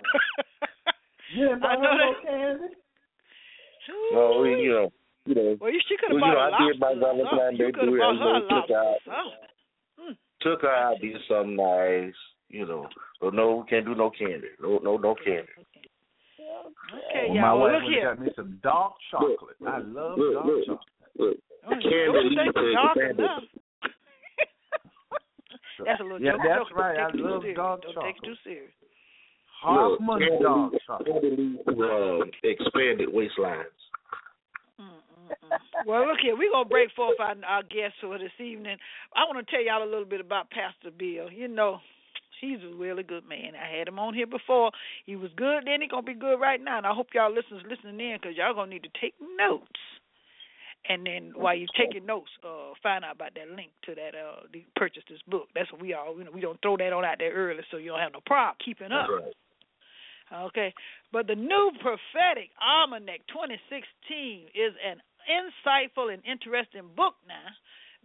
Yeah, 1.34 1.56
I 1.64 1.76
know 1.76 1.82
no 1.96 2.12
that. 2.12 2.28
candy. 2.28 2.74
No, 4.12 4.40
we 4.42 4.50
you 4.64 4.70
know 4.72 4.92
you 5.26 5.36
know 5.36 5.58
Well, 5.62 5.72
you 5.72 5.80
she 5.88 5.96
could 5.96 6.12
have 6.12 6.20
Well, 6.20 6.30
you 6.30 6.36
bought 6.36 6.52
know, 6.52 6.58
a 6.58 6.68
I 6.68 6.68
did 6.68 6.80
my 6.82 6.92
lobster 6.92 7.36
or 7.40 7.52
You 7.52 7.58
Day 7.58 7.72
could 7.72 7.76
have 7.76 7.94
do 7.94 7.98
bought 7.98 8.16
it. 8.16 8.20
her 8.20 8.36
a 8.36 8.36
I 8.36 8.40
took 8.42 8.52
lobster 8.52 8.76
out- 8.76 8.98
hmm. 9.98 10.14
took 10.42 10.62
her 10.64 10.76
out 10.76 10.96
did 11.00 11.16
something 11.30 11.56
nice, 11.56 12.20
you 12.52 12.66
know. 12.68 12.88
But 13.20 13.34
no, 13.34 13.56
we 13.64 13.70
can't 13.70 13.86
do 13.86 13.96
no 13.96 14.10
candy. 14.12 14.50
No 14.62 14.80
no 14.84 14.98
no 14.98 15.16
candy. 15.16 15.48
Okay, 17.10 17.28
Well, 17.30 17.36
y'all. 17.36 17.42
my 17.42 17.54
Well, 17.54 17.62
wife 17.74 17.82
look 17.84 17.92
here. 17.92 18.16
got 18.16 18.20
me 18.26 18.32
some 18.36 18.60
dark 18.64 18.94
chocolate. 19.10 19.56
I 19.66 19.78
love 19.80 20.18
look, 20.18 20.34
dark 20.34 20.46
look. 20.46 20.66
chocolate. 20.66 20.88
Look, 21.18 21.38
Oh, 21.64 21.70
candy 21.70 21.90
don't 22.12 22.26
leads 22.30 22.42
think 22.42 22.56
to 22.56 22.62
it's 22.66 22.74
dark 22.76 22.98
candy. 22.98 23.24
enough. 23.24 23.44
That's 25.86 26.00
a 26.00 26.04
little 26.04 26.22
Yeah, 26.22 26.32
joke. 26.34 26.42
that's 26.46 26.72
right. 26.76 26.96
Don't 26.98 27.06
I 27.06 27.08
take 27.12 27.16
it 27.16 27.18
too 27.18 27.28
love 27.30 27.42
serious. 27.42 27.58
dark 27.58 27.82
Don't 27.82 27.96
take 28.06 28.16
it 28.18 28.24
too 28.26 28.32
chocolate. 28.36 28.38
serious. 28.44 28.72
Half 29.62 29.92
Look, 29.92 30.02
money 30.02 30.26
candy 30.30 30.44
dark 30.44 30.74
chocolate. 30.86 31.08
candy 31.22 31.36
leads 31.38 31.66
to 31.66 31.72
uh, 31.82 32.24
expanded 32.44 33.10
waistlines. 33.10 33.80
Well, 35.86 36.06
look 36.08 36.20
here. 36.22 36.36
We're 36.38 36.52
going 36.52 36.66
to 36.66 36.70
break 36.70 36.92
forth 36.96 37.20
our, 37.20 37.36
our 37.48 37.64
guest 37.64 37.96
for 38.02 38.18
this 38.20 38.32
evening. 38.40 38.78
I 39.16 39.24
want 39.26 39.40
to 39.46 39.52
tell 39.52 39.64
y'all 39.64 39.84
a 39.84 39.90
little 39.90 40.06
bit 40.06 40.20
about 40.22 40.50
Pastor 40.52 40.92
Bill. 40.92 41.32
You 41.32 41.48
know, 41.48 41.80
he's 42.42 42.60
a 42.66 42.76
really 42.76 43.04
good 43.04 43.24
man. 43.28 43.54
I 43.56 43.78
had 43.78 43.88
him 43.88 44.00
on 44.00 44.14
here 44.14 44.28
before. 44.28 44.72
He 45.06 45.16
was 45.16 45.32
good 45.38 45.64
then. 45.66 45.82
He's 45.82 45.90
going 45.90 46.06
to 46.06 46.12
be 46.14 46.20
good 46.20 46.42
right 46.42 46.60
now. 46.60 46.78
And 46.80 46.88
I 46.88 46.94
hope 46.94 47.14
y'all 47.14 47.34
listeners 47.34 47.64
listening 47.70 48.00
in 48.00 48.18
because 48.22 48.36
y'all 48.36 48.54
going 48.54 48.70
to 48.70 48.74
need 48.74 48.84
to 48.84 49.00
take 49.00 49.14
notes. 49.38 49.80
And 50.90 51.06
then 51.06 51.34
while 51.36 51.56
you're 51.56 51.70
taking 51.78 52.08
notes, 52.08 52.32
uh, 52.44 52.74
find 52.82 53.06
out 53.06 53.16
about 53.16 53.36
that 53.36 53.54
link 53.56 53.70
to 53.86 53.94
that 53.94 54.18
uh, 54.18 54.50
to 54.52 54.60
purchase 54.76 55.04
this 55.08 55.22
book. 55.30 55.48
That's 55.54 55.72
what 55.72 55.80
we 55.80 55.94
all, 55.94 56.18
you 56.18 56.26
know, 56.26 56.32
we 56.34 56.42
don't 56.42 56.60
throw 56.62 56.76
that 56.78 56.92
on 56.92 57.06
out 57.06 57.18
there 57.20 57.32
early 57.32 57.62
so 57.70 57.78
you 57.78 57.94
don't 57.94 58.02
have 58.02 58.14
no 58.14 58.22
problem 58.26 58.58
keeping 58.66 58.92
up. 58.92 59.08
Right. 59.08 60.50
Okay. 60.50 60.74
But 61.14 61.28
the 61.28 61.36
new 61.36 61.72
prophetic 61.82 62.50
almanac 62.58 63.22
2016 63.30 64.50
is 64.58 64.74
an 64.82 64.98
insightful 65.30 66.12
and 66.12 66.26
interesting 66.26 66.90
book 66.98 67.14
now 67.28 67.54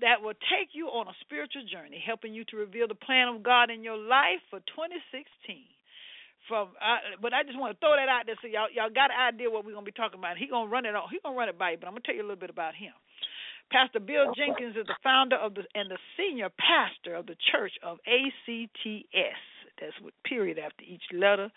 that 0.01 0.21
will 0.21 0.37
take 0.53 0.73
you 0.73 0.89
on 0.93 1.09
a 1.09 1.17
spiritual 1.25 1.65
journey, 1.65 2.03
helping 2.05 2.35
you 2.35 2.45
to 2.53 2.57
reveal 2.57 2.89
the 2.89 2.99
plan 2.99 3.29
of 3.29 3.43
God 3.43 3.71
in 3.71 3.83
your 3.83 3.97
life 3.97 4.45
for 4.51 4.61
2016. 4.73 5.65
From, 6.49 6.71
uh, 6.79 7.19
but 7.21 7.35
I 7.35 7.43
just 7.43 7.59
want 7.59 7.75
to 7.75 7.79
throw 7.83 7.99
that 7.99 8.07
out 8.07 8.23
there 8.31 8.39
so 8.39 8.47
y'all 8.47 8.71
y'all 8.71 8.93
got 8.93 9.11
an 9.11 9.19
idea 9.19 9.51
what 9.51 9.67
we're 9.67 9.75
gonna 9.75 9.89
be 9.89 9.97
talking 9.97 10.21
about. 10.21 10.39
He 10.39 10.47
gonna 10.47 10.71
run 10.71 10.87
it 10.87 10.95
on. 10.95 11.11
He 11.11 11.19
gonna 11.19 11.35
run 11.35 11.51
it 11.51 11.59
by 11.59 11.75
you, 11.75 11.79
but 11.81 11.91
I'm 11.91 11.99
gonna 11.99 12.07
tell 12.07 12.15
you 12.15 12.23
a 12.23 12.29
little 12.29 12.39
bit 12.39 12.55
about 12.55 12.79
him. 12.79 12.95
Pastor 13.73 13.99
Bill 13.99 14.31
Jenkins 14.39 14.79
is 14.79 14.87
the 14.87 14.95
founder 15.03 15.35
of 15.35 15.59
the 15.59 15.67
and 15.75 15.91
the 15.91 15.99
senior 16.15 16.47
pastor 16.55 17.19
of 17.19 17.27
the 17.27 17.35
Church 17.51 17.75
of 17.83 17.99
ACTS. 18.07 19.43
That's 19.83 19.99
with 19.99 20.15
period 20.23 20.63
after 20.63 20.87
each 20.87 21.03
letter 21.13 21.51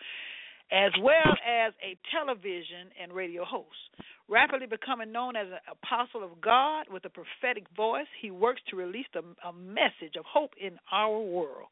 as 0.71 0.91
well 1.01 1.33
as 1.45 1.73
a 1.81 1.97
television 2.13 2.93
and 3.01 3.11
radio 3.13 3.43
host. 3.43 3.89
Rapidly 4.29 4.67
becoming 4.67 5.11
known 5.11 5.35
as 5.35 5.47
an 5.47 5.57
apostle 5.71 6.23
of 6.23 6.39
God 6.39 6.85
with 6.91 7.03
a 7.05 7.09
prophetic 7.09 7.65
voice, 7.75 8.05
he 8.21 8.29
works 8.29 8.61
to 8.69 8.75
release 8.75 9.07
a, 9.15 9.51
message 9.53 10.15
of 10.17 10.25
hope 10.25 10.51
in 10.61 10.77
our 10.91 11.19
world. 11.19 11.69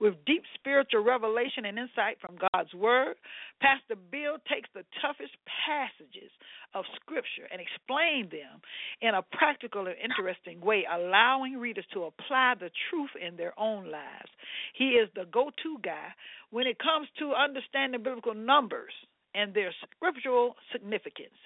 With 0.00 0.14
deep 0.26 0.42
spiritual 0.54 1.02
revelation 1.02 1.64
and 1.64 1.78
insight 1.78 2.18
from 2.20 2.36
God's 2.52 2.74
Word, 2.74 3.14
Pastor 3.62 3.94
Bill 4.10 4.36
takes 4.52 4.68
the 4.74 4.84
toughest 5.00 5.32
passages 5.64 6.30
of 6.74 6.84
Scripture 7.00 7.48
and 7.50 7.62
explains 7.62 8.30
them 8.30 8.60
in 9.00 9.14
a 9.14 9.22
practical 9.22 9.86
and 9.86 9.96
interesting 9.96 10.60
way, 10.60 10.84
allowing 10.84 11.56
readers 11.56 11.86
to 11.94 12.04
apply 12.04 12.54
the 12.60 12.70
truth 12.90 13.16
in 13.16 13.36
their 13.36 13.58
own 13.58 13.90
lives. 13.90 14.28
He 14.74 15.00
is 15.00 15.08
the 15.14 15.24
go 15.32 15.50
to 15.62 15.78
guy 15.82 16.12
when 16.50 16.66
it 16.66 16.76
comes 16.78 17.08
to 17.20 17.32
understanding 17.32 18.02
biblical 18.02 18.34
numbers 18.34 18.92
and 19.34 19.54
their 19.54 19.72
scriptural 19.96 20.56
significance. 20.70 21.38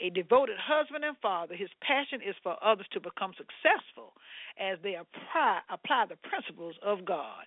A 0.00 0.08
devoted 0.08 0.56
husband 0.56 1.04
and 1.04 1.16
father, 1.20 1.54
his 1.54 1.68
passion 1.84 2.20
is 2.24 2.34
for 2.42 2.56
others 2.64 2.86
to 2.92 3.00
become 3.00 3.32
successful 3.36 4.16
as 4.56 4.78
they 4.82 4.96
apply, 4.96 5.60
apply 5.68 6.06
the 6.08 6.16
principles 6.24 6.74
of 6.82 7.04
God. 7.04 7.44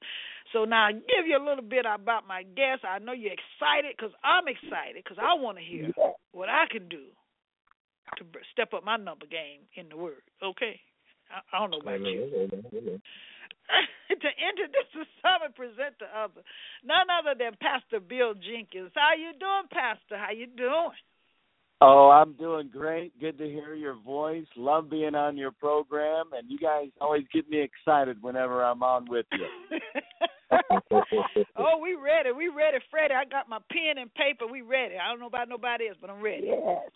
So 0.54 0.66
now 0.66 0.86
I 0.88 0.92
give 0.94 1.26
you 1.26 1.38
a 1.38 1.42
little 1.42 1.66
bit 1.66 1.86
about 1.90 2.28
my 2.28 2.44
guest. 2.44 2.86
I 2.86 3.00
know 3.00 3.14
you're 3.14 3.34
excited 3.34 3.98
because 3.98 4.14
I'm 4.24 4.46
excited 4.46 5.02
because 5.02 5.18
I 5.18 5.34
want 5.34 5.58
to 5.58 5.66
hear 5.66 5.90
what 6.32 6.50
I 6.50 6.66
can 6.70 6.88
do 6.88 7.10
to 8.18 8.24
step 8.54 8.74
up 8.74 8.86
my 8.86 8.98
number 8.98 9.26
game 9.26 9.66
in 9.74 9.90
the 9.90 9.98
Word. 9.98 10.22
Okay, 10.44 10.78
I, 11.34 11.42
I 11.56 11.60
don't 11.60 11.72
know 11.72 11.82
about 11.82 12.06
you. 12.06 13.02
to 14.14 14.30
introduce 14.30 14.90
the 14.94 15.06
some 15.24 15.42
and 15.42 15.56
present 15.56 15.98
the 15.98 16.06
other, 16.12 16.46
none 16.86 17.08
other 17.10 17.34
than 17.34 17.58
Pastor 17.58 18.00
Bill 18.00 18.36
Jenkins. 18.38 18.92
How 18.94 19.18
you 19.18 19.34
doing, 19.40 19.68
Pastor? 19.72 20.22
How 20.22 20.32
you 20.32 20.48
doing? 20.48 20.94
Oh, 21.82 22.10
I'm 22.10 22.34
doing 22.34 22.70
great. 22.72 23.20
Good 23.20 23.38
to 23.40 23.46
hear 23.46 23.74
your 23.74 23.96
voice. 23.96 24.46
Love 24.56 24.90
being 24.90 25.16
on 25.16 25.36
your 25.36 25.52
program, 25.52 26.28
and 26.32 26.50
you 26.50 26.58
guys 26.58 26.88
always 27.02 27.24
get 27.34 27.50
me 27.50 27.60
excited 27.62 28.18
whenever 28.22 28.64
I'm 28.64 28.82
on 28.84 29.06
with 29.10 29.26
you. 29.34 29.80
oh, 31.58 31.80
we 31.82 31.96
ready. 31.96 32.32
We 32.32 32.48
ready, 32.48 32.78
Freddie. 32.90 33.16
I 33.16 33.26
got 33.26 33.50
my 33.50 33.60
pen 33.72 33.98
and 33.98 34.14
paper. 34.14 34.46
We 34.50 34.62
ready. 34.62 34.96
I 34.96 35.10
don't 35.10 35.20
know 35.20 35.28
about 35.28 35.50
nobody 35.50 35.90
else, 35.90 35.98
but 36.00 36.10
I'm 36.10 36.22
ready. 36.22 36.48
Yes. 36.48 36.90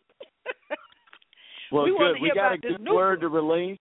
Well, 1.72 1.84
We 1.86 1.92
good. 1.92 2.22
We 2.22 2.32
got 2.34 2.54
a 2.54 2.58
good 2.58 2.88
word 2.88 3.22
to 3.22 3.28
release. 3.28 3.80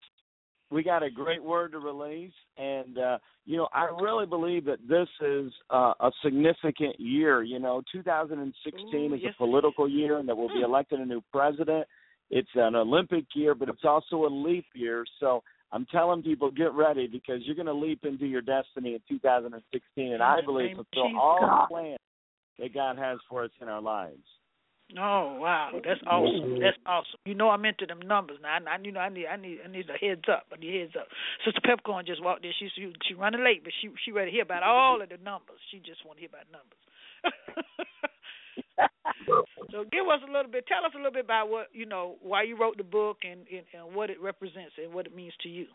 We 0.71 0.83
got 0.83 1.03
a 1.05 1.11
great 1.11 1.43
word 1.43 1.73
to 1.73 1.79
release, 1.79 2.33
and 2.59 2.99
uh, 2.99 3.19
you 3.45 3.57
know, 3.57 3.69
I 3.73 3.89
really 4.03 4.27
believe 4.27 4.65
that 4.65 4.81
this 4.89 5.09
is 5.21 5.53
uh, 5.71 5.93
a 6.01 6.11
significant 6.25 6.99
year. 6.99 7.45
You 7.45 7.61
know, 7.61 7.83
2016 7.93 8.95
Ooh, 8.95 9.15
is 9.15 9.21
yes, 9.23 9.33
a 9.35 9.39
political 9.39 9.89
year, 9.89 10.19
and 10.19 10.29
that 10.29 10.37
we'll 10.37 10.49
be 10.49 10.63
electing 10.63 11.01
a 11.01 11.07
new 11.07 11.23
president. 11.33 11.87
It's 12.31 12.49
an 12.57 12.75
Olympic 12.75 13.27
year, 13.35 13.55
but 13.55 13.69
it's 13.69 13.85
also 13.85 14.27
a 14.27 14.29
leap 14.29 14.67
year. 14.75 15.05
So 15.21 15.45
I'm 15.73 15.87
telling 15.87 16.23
people, 16.23 16.51
get 16.51 16.73
ready 16.73 17.07
because 17.07 17.43
you're 17.45 17.55
going 17.55 17.67
to 17.67 17.73
leap 17.73 18.05
into 18.05 18.27
your 18.27 18.43
destiny 18.43 18.95
in 18.95 19.01
2016, 19.09 20.13
and 20.13 20.23
I 20.23 20.39
In 20.39 20.47
the 20.47 20.53
believe 20.53 20.67
name 20.69 20.77
fulfill 20.77 21.09
Jesus. 21.11 21.21
all 21.23 21.41
the 21.41 21.75
plans 21.75 21.99
that 22.59 22.75
God 22.75 22.99
has 22.99 23.19
for 23.29 23.45
us 23.45 23.51
in 23.61 23.69
our 23.69 23.81
lives. 23.81 24.23
Oh 24.95 25.39
wow, 25.41 25.73
that's 25.85 26.01
awesome. 26.07 26.61
That's 26.61 26.79
awesome. 26.87 27.19
You 27.25 27.35
know 27.35 27.51
I'm 27.51 27.65
into 27.65 27.87
them 27.87 27.99
numbers 28.07 28.39
now. 28.41 28.55
I, 28.55 28.59
I 28.77 28.79
you 28.83 28.93
know 28.93 29.01
I 29.01 29.09
need 29.09 29.27
I 29.27 29.35
need 29.37 29.59
I 29.65 29.69
need 29.69 29.91
a 29.91 29.99
heads 29.99 30.29
up. 30.31 30.47
I 30.53 30.57
need 30.61 30.77
a 30.77 30.81
heads 30.83 30.95
up. 30.99 31.09
Sister 31.45 31.61
Peppercorn 31.65 32.07
just 32.07 32.23
walked 32.23 32.45
in. 32.45 32.53
She 32.59 32.69
she 32.77 32.93
she 33.09 33.15
running 33.15 33.43
late, 33.43 33.65
but 33.65 33.73
she 33.83 33.91
she 34.05 34.13
ready 34.13 34.31
to 34.31 34.35
hear 34.35 34.45
about 34.45 34.63
all 34.63 35.03
of 35.03 35.09
the 35.09 35.17
numbers. 35.19 35.59
She 35.73 35.79
just 35.79 36.07
want 36.07 36.19
to 36.19 36.21
hear 36.21 36.31
about 36.31 36.47
numbers. 36.55 36.79
so 39.73 39.85
give 39.91 40.07
us 40.07 40.23
a 40.23 40.31
little 40.31 40.51
bit. 40.51 40.67
Tell 40.69 40.87
us 40.87 40.93
a 40.95 40.99
little 40.99 41.13
bit 41.13 41.25
about 41.25 41.51
what 41.51 41.67
you 41.73 41.87
know, 41.87 42.15
why 42.23 42.45
you 42.45 42.57
wrote 42.57 42.77
the 42.77 42.85
book, 42.85 43.19
and 43.25 43.41
and, 43.51 43.67
and 43.75 43.93
what 43.95 44.11
it 44.11 44.21
represents 44.23 44.75
and 44.79 44.95
what 44.95 45.07
it 45.07 45.17
means 45.17 45.35
to 45.43 45.49
you. 45.49 45.67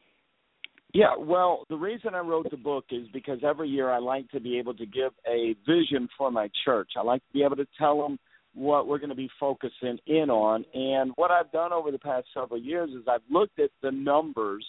Yeah, 0.93 1.15
well, 1.17 1.63
the 1.69 1.77
reason 1.77 2.15
I 2.15 2.19
wrote 2.19 2.51
the 2.51 2.57
book 2.57 2.83
is 2.91 3.07
because 3.13 3.39
every 3.47 3.69
year 3.69 3.89
I 3.89 3.99
like 3.99 4.29
to 4.31 4.41
be 4.41 4.59
able 4.59 4.73
to 4.73 4.85
give 4.85 5.13
a 5.25 5.55
vision 5.65 6.09
for 6.17 6.29
my 6.31 6.49
church. 6.65 6.91
I 6.97 7.01
like 7.01 7.25
to 7.27 7.33
be 7.33 7.43
able 7.43 7.55
to 7.55 7.67
tell 7.77 8.01
them 8.01 8.19
what 8.53 8.87
we're 8.87 8.97
going 8.97 9.09
to 9.09 9.15
be 9.15 9.29
focusing 9.39 9.97
in 10.07 10.29
on. 10.29 10.65
And 10.73 11.11
what 11.15 11.31
I've 11.31 11.51
done 11.51 11.71
over 11.71 11.91
the 11.91 11.99
past 11.99 12.27
several 12.33 12.59
years 12.59 12.89
is 12.89 13.07
I've 13.07 13.21
looked 13.29 13.59
at 13.59 13.71
the 13.81 13.91
numbers 13.91 14.65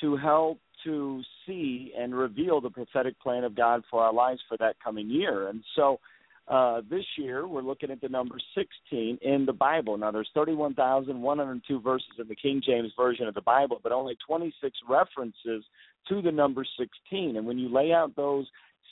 to 0.00 0.16
help 0.16 0.58
to 0.84 1.22
see 1.46 1.92
and 1.98 2.14
reveal 2.14 2.60
the 2.60 2.70
prophetic 2.70 3.18
plan 3.20 3.44
of 3.44 3.54
God 3.54 3.82
for 3.90 4.02
our 4.02 4.12
lives 4.12 4.40
for 4.48 4.56
that 4.58 4.76
coming 4.82 5.08
year. 5.08 5.48
And 5.48 5.62
so 5.76 6.00
uh, 6.48 6.82
this 6.90 7.04
year 7.16 7.46
we're 7.46 7.62
looking 7.62 7.90
at 7.90 8.00
the 8.00 8.08
number 8.08 8.36
16 8.54 9.18
in 9.22 9.46
the 9.46 9.52
Bible. 9.52 9.96
Now 9.96 10.10
there's 10.10 10.30
31,102 10.34 11.80
verses 11.80 12.08
in 12.18 12.28
the 12.28 12.34
King 12.34 12.60
James 12.64 12.92
version 12.96 13.28
of 13.28 13.34
the 13.34 13.42
Bible, 13.42 13.80
but 13.82 13.92
only 13.92 14.16
26 14.26 14.76
references 14.88 15.64
to 16.08 16.20
the 16.20 16.32
number 16.32 16.64
16. 16.78 17.36
And 17.36 17.46
when 17.46 17.58
you 17.58 17.72
lay 17.72 17.92
out 17.92 18.16
those 18.16 18.46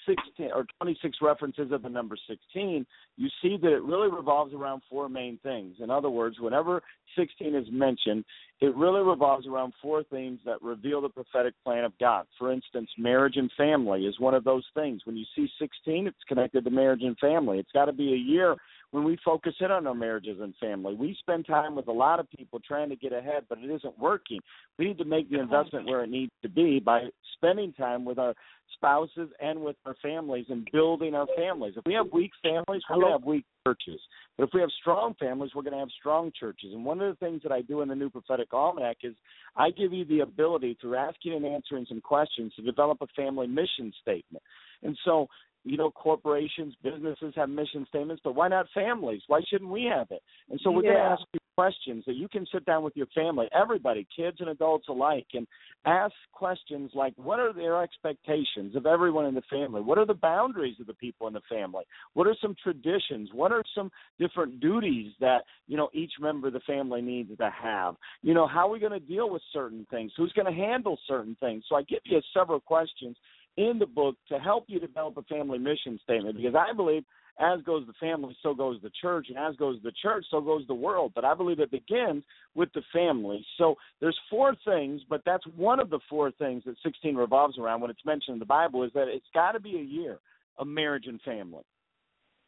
16 0.07 0.51
or 0.55 0.67
26 0.81 1.19
references 1.23 1.73
of 1.73 1.83
the 1.83 1.89
number 1.89 2.17
16, 2.29 2.87
you 3.17 3.29
see 3.43 3.57
that 3.61 3.73
it 3.73 3.83
really 3.83 4.11
revolves 4.11 4.55
around 4.55 4.83
four 4.89 5.09
main 5.09 5.39
things. 5.43 5.77
In 5.81 5.91
other 5.91 6.11
words, 6.11 6.37
whenever 6.41 6.83
16 7.17 7.55
is 7.55 7.67
mentioned, 7.71 8.25
it 8.61 8.75
really 8.77 9.03
revolves 9.03 9.47
around 9.47 9.73
four 9.81 10.03
themes 10.05 10.41
that 10.45 10.63
reveal 10.63 11.01
the 11.01 11.09
prophetic 11.09 11.55
plan 11.65 11.85
of 11.85 11.93
God. 11.99 12.27
For 12.39 12.53
instance, 12.53 12.91
marriage 12.99 13.37
and 13.37 13.51
family 13.57 14.07
is 14.07 14.19
one 14.21 14.35
of 14.35 14.45
those 14.45 14.65
things. 14.75 15.03
When 15.05 15.17
you 15.17 15.25
see 15.35 15.49
16, 15.59 16.07
it's 16.07 16.17
connected 16.29 16.65
to 16.65 16.71
marriage 16.71 17.03
and 17.03 17.19
family. 17.19 17.59
It's 17.59 17.73
got 17.73 17.87
to 17.87 17.93
be 17.93 18.13
a 18.13 18.17
year 18.17 18.57
when 18.91 19.05
we 19.05 19.17
focus 19.25 19.55
in 19.61 19.71
on 19.71 19.87
our 19.87 19.95
marriages 19.95 20.39
and 20.41 20.55
family. 20.61 20.95
We 20.95 21.17
spend 21.21 21.47
time 21.47 21.77
with 21.77 21.89
a 21.89 21.93
lot 21.93 22.21
of 22.21 22.31
people 22.31 22.61
trying 22.61 22.89
to 22.89 22.97
get 22.97 23.13
ahead, 23.13 23.45
but 23.49 23.59
it 23.59 23.71
isn't 23.71 23.99
working. 23.99 24.41
We 24.79 24.87
need 24.87 24.99
to 24.99 25.05
make 25.05 25.31
the 25.31 25.41
investment 25.41 25.87
where 25.87 26.03
it 26.03 26.11
needs 26.11 26.33
to 26.43 26.49
be 26.49 26.81
by 26.81 27.03
spending 27.37 27.73
time 27.73 28.05
with 28.05 28.19
our 28.19 28.35
spouses 28.75 29.29
and 29.41 29.61
with 29.61 29.77
our 29.85 29.97
families 30.03 30.47
and 30.49 30.69
building 30.73 31.15
our 31.15 31.27
families. 31.37 31.75
If 31.77 31.85
we 31.87 31.95
have 31.95 32.07
weak 32.13 32.33
families, 32.43 32.83
we're 32.89 32.97
going 32.97 33.07
to 33.07 33.13
have 33.13 33.25
weak 33.25 33.45
churches. 33.67 34.01
But 34.37 34.45
if 34.45 34.51
we 34.55 34.61
have 34.61 34.71
strong 34.81 35.15
families, 35.19 35.53
we're 35.55 35.63
going 35.63 35.75
to 35.75 35.81
have 35.81 35.89
strong 35.99 36.33
churches. 36.39 36.71
And 36.73 36.85
one 36.85 37.01
of 37.01 37.09
the 37.09 37.25
things 37.25 37.43
that 37.43 37.53
I 37.53 37.63
do 37.63 37.83
in 37.83 37.89
the 37.89 37.95
New 37.95 38.11
Prophetic 38.11 38.53
Almanac 38.53 38.99
is 39.03 39.15
I 39.57 39.71
give 39.71 39.93
you 39.93 40.05
the 40.05 40.21
ability 40.21 40.79
through 40.81 40.97
asking 40.97 41.35
and 41.35 41.47
answering 41.47 41.87
some 41.89 42.01
questions 42.01 42.53
to 42.57 42.63
develop 42.63 42.99
a 43.03 43.07
family 43.17 43.47
mission 43.47 43.93
statement. 44.01 44.43
And 44.83 44.97
so 45.05 45.27
you 45.65 45.77
know, 45.77 45.91
corporations, 45.91 46.75
businesses 46.83 47.35
have 47.37 47.49
mission 47.49 47.87
statements, 47.89 48.23
but 48.25 48.35
why 48.35 48.49
not 48.49 48.67
families? 48.75 49.23
Why 49.27 49.41
shouldn't 49.49 49.71
we 49.71 49.85
have 49.85 50.07
it? 50.11 50.23
And 50.51 50.61
so 50.63 50.71
we're 50.71 50.83
going 50.83 50.95
to 50.95 51.01
ask 51.01 51.23
you 51.33 51.41
questions 51.61 52.05
that 52.07 52.15
you 52.15 52.27
can 52.29 52.47
sit 52.51 52.65
down 52.65 52.83
with 52.83 52.97
your 52.97 53.07
family, 53.15 53.47
everybody, 53.53 54.07
kids 54.17 54.39
and 54.41 54.49
adults 54.49 54.89
alike, 54.89 55.27
and 55.35 55.47
ask 55.85 56.15
questions 56.33 56.91
like 56.95 57.13
what 57.17 57.39
are 57.39 57.53
their 57.53 57.83
expectations 57.83 58.75
of 58.75 58.87
everyone 58.87 59.27
in 59.27 59.35
the 59.35 59.43
family? 59.51 59.83
What 59.83 59.99
are 59.99 60.07
the 60.07 60.15
boundaries 60.15 60.77
of 60.81 60.87
the 60.87 60.95
people 60.95 61.27
in 61.27 61.35
the 61.35 61.43
family? 61.51 61.85
What 62.15 62.27
are 62.27 62.37
some 62.41 62.55
traditions? 62.63 63.29
What 63.35 63.53
are 63.53 63.63
some 63.75 63.91
different 64.19 64.61
duties 64.61 65.13
that, 65.21 65.41
you 65.67 65.77
know, 65.77 65.91
each 65.93 66.13
member 66.19 66.47
of 66.47 66.55
the 66.55 66.61
family 66.61 67.03
needs 67.03 67.37
to 67.37 67.51
have? 67.63 67.97
You 68.23 68.33
know, 68.33 68.47
how 68.47 68.69
are 68.69 68.71
we 68.71 68.81
going 68.81 68.93
to 68.93 69.01
deal 69.01 69.29
with 69.29 69.43
certain 69.53 69.87
things? 69.91 70.13
Who's 70.17 70.33
going 70.33 70.47
to 70.47 70.59
handle 70.59 70.99
certain 71.07 71.37
things? 71.41 71.65
So 71.69 71.77
I 71.77 71.83
give 71.83 72.01
you 72.05 72.21
several 72.35 72.61
questions 72.61 73.17
in 73.61 73.79
the 73.79 73.87
book 73.87 74.17
to 74.29 74.39
help 74.39 74.65
you 74.69 74.81
develop 74.81 75.17
a 75.17 75.23
family 75.23 75.59
mission 75.59 75.99
statement 76.03 76.37
because 76.37 76.55
I 76.55 76.73
believe 76.75 77.05
as 77.39 77.63
goes 77.63 77.87
the 77.87 77.95
family, 77.95 78.37
so 78.43 78.53
goes 78.53 78.79
the 78.83 78.91
church, 79.01 79.29
and 79.31 79.39
as 79.39 79.57
goes 79.57 79.79
the 79.83 79.93
church, 80.03 80.27
so 80.31 80.41
goes 80.41 80.67
the 80.67 80.75
world. 80.75 81.13
But 81.15 81.25
I 81.25 81.35
believe 81.35 81.59
it 81.59 81.71
begins 81.71 82.23
with 82.55 82.69
the 82.75 82.83
family. 82.93 83.45
So 83.57 83.77
there's 84.01 84.19
four 84.29 84.55
things, 84.65 85.01
but 85.09 85.23
that's 85.25 85.45
one 85.57 85.81
of 85.81 85.89
the 85.89 86.01
four 86.09 86.33
things 86.33 86.63
that 86.67 86.75
16 86.83 87.15
revolves 87.17 87.59
around 87.59 87.81
when 87.81 87.91
it's 87.91 88.05
mentioned 88.05 88.35
in 88.35 88.39
the 88.39 88.45
Bible 88.45 88.83
is 88.83 88.91
that 88.95 89.09
it's 89.09 89.25
got 89.33 89.53
to 89.53 89.61
be 89.61 89.77
a 89.77 89.83
year 89.83 90.19
of 90.59 90.67
marriage 90.67 91.07
and 91.07 91.21
family. 91.23 91.63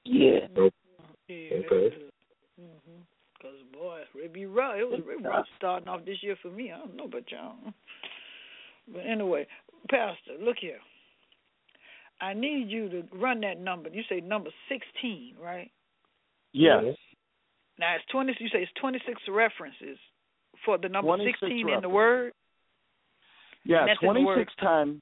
Yeah. 0.04 0.46
Yeah, 1.28 1.56
Okay. 1.56 1.96
Mm-hmm. 2.60 3.00
Cause 3.40 3.50
boy, 3.72 4.00
it 4.16 4.32
be 4.32 4.46
rough. 4.46 4.74
It 4.78 4.84
was 4.84 5.00
it 5.00 5.26
rough 5.26 5.46
starting 5.56 5.88
off 5.88 6.04
this 6.04 6.18
year 6.20 6.36
for 6.42 6.50
me. 6.50 6.70
I 6.70 6.78
don't 6.78 6.96
know 6.96 7.04
about 7.04 7.30
y'all, 7.30 7.56
but 8.92 9.00
anyway, 9.00 9.46
Pastor, 9.88 10.34
look 10.40 10.58
here. 10.60 10.78
I 12.22 12.34
need 12.34 12.70
you 12.70 12.88
to 12.88 13.02
run 13.12 13.40
that 13.40 13.60
number. 13.60 13.88
You 13.90 14.02
say 14.08 14.20
number 14.20 14.50
sixteen, 14.68 15.34
right? 15.42 15.70
Yes. 16.52 16.84
Now 17.78 17.96
it's 17.96 18.04
twenty. 18.12 18.34
You 18.38 18.48
say 18.48 18.60
it's 18.60 18.72
twenty 18.80 19.00
six 19.06 19.20
references 19.28 19.98
for 20.64 20.78
the 20.78 20.88
number 20.88 21.08
26 21.08 21.40
sixteen 21.40 21.68
in 21.68 21.82
the 21.82 21.88
word. 21.88 22.32
Yeah, 23.64 23.86
that's 23.86 24.00
26 24.00 24.52
times. 24.60 25.00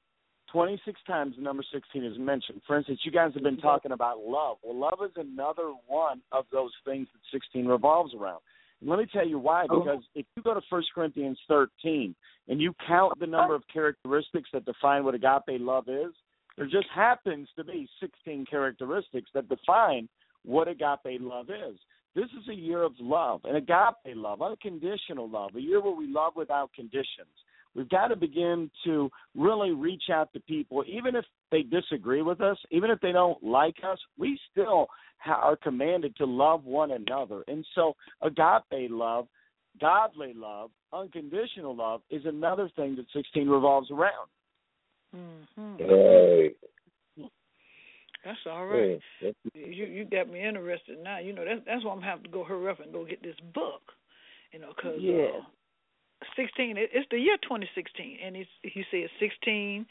26 0.51 0.99
times 1.07 1.35
the 1.37 1.41
number 1.41 1.63
16 1.71 2.03
is 2.03 2.17
mentioned. 2.19 2.61
For 2.67 2.77
instance, 2.77 2.99
you 3.03 3.11
guys 3.11 3.31
have 3.33 3.43
been 3.43 3.57
talking 3.57 3.93
about 3.93 4.19
love. 4.19 4.57
Well, 4.61 4.77
love 4.77 4.99
is 5.03 5.11
another 5.15 5.71
one 5.87 6.21
of 6.31 6.45
those 6.51 6.71
things 6.85 7.07
that 7.13 7.21
16 7.31 7.65
revolves 7.65 8.13
around. 8.13 8.41
And 8.81 8.89
let 8.89 8.99
me 8.99 9.05
tell 9.13 9.25
you 9.25 9.39
why. 9.39 9.65
Oh. 9.69 9.79
Because 9.79 10.03
if 10.13 10.25
you 10.35 10.43
go 10.43 10.53
to 10.53 10.61
1 10.67 10.83
Corinthians 10.93 11.39
13 11.47 12.13
and 12.49 12.61
you 12.61 12.75
count 12.85 13.17
the 13.19 13.27
number 13.27 13.55
of 13.55 13.63
characteristics 13.73 14.49
that 14.51 14.65
define 14.65 15.05
what 15.05 15.15
agape 15.15 15.61
love 15.61 15.85
is, 15.87 16.11
there 16.57 16.65
just 16.65 16.87
happens 16.93 17.47
to 17.55 17.63
be 17.63 17.87
16 17.99 18.45
characteristics 18.49 19.29
that 19.33 19.49
define 19.49 20.07
what 20.43 20.67
agape 20.67 21.19
love 21.21 21.49
is. 21.49 21.77
This 22.13 22.25
is 22.25 22.47
a 22.49 22.53
year 22.53 22.83
of 22.83 22.93
love, 22.99 23.41
an 23.45 23.55
agape 23.55 24.15
love, 24.15 24.41
unconditional 24.41 25.29
love, 25.29 25.55
a 25.55 25.61
year 25.61 25.81
where 25.81 25.95
we 25.95 26.07
love 26.07 26.33
without 26.35 26.73
conditions. 26.73 27.29
We've 27.73 27.87
got 27.87 28.09
to 28.09 28.17
begin 28.17 28.69
to 28.83 29.09
really 29.33 29.71
reach 29.71 30.03
out 30.11 30.33
to 30.33 30.41
people, 30.41 30.83
even 30.87 31.15
if 31.15 31.23
they 31.51 31.61
disagree 31.61 32.21
with 32.21 32.41
us, 32.41 32.57
even 32.69 32.89
if 32.89 32.99
they 32.99 33.13
don't 33.13 33.41
like 33.41 33.77
us, 33.89 33.97
we 34.17 34.37
still 34.51 34.87
are 35.25 35.55
commanded 35.55 36.15
to 36.17 36.25
love 36.25 36.65
one 36.65 36.91
another. 36.91 37.43
And 37.47 37.65
so, 37.75 37.93
agape 38.21 38.89
love, 38.91 39.27
godly 39.79 40.33
love, 40.35 40.71
unconditional 40.91 41.75
love 41.75 42.01
is 42.09 42.23
another 42.25 42.69
thing 42.75 42.97
that 42.97 43.05
16 43.13 43.47
revolves 43.47 43.89
around. 43.89 44.27
Mm-hmm. 45.15 45.83
Right. 45.83 46.55
That's 48.23 48.37
all 48.45 48.67
right. 48.67 49.01
You 49.53 49.85
you 49.85 50.05
got 50.05 50.29
me 50.29 50.45
interested 50.45 50.99
now. 51.03 51.17
You 51.19 51.33
know 51.33 51.43
that's 51.43 51.61
that's 51.65 51.83
why 51.83 51.91
I'm 51.93 52.01
having 52.01 52.23
to 52.25 52.29
go 52.29 52.43
hurry 52.43 52.69
up 52.69 52.79
and 52.79 52.93
go 52.93 53.03
get 53.03 53.23
this 53.23 53.35
book. 53.53 53.81
You 54.51 54.59
know, 54.59 54.73
because 54.75 54.99
Yeah. 54.99 55.39
uh, 55.39 56.25
sixteen. 56.35 56.77
It, 56.77 56.91
it's 56.93 57.07
the 57.09 57.17
year 57.17 57.37
2016, 57.41 58.19
and 58.23 58.35
he's 58.35 58.45
he 58.61 58.83
says 58.91 59.09
16. 59.19 59.85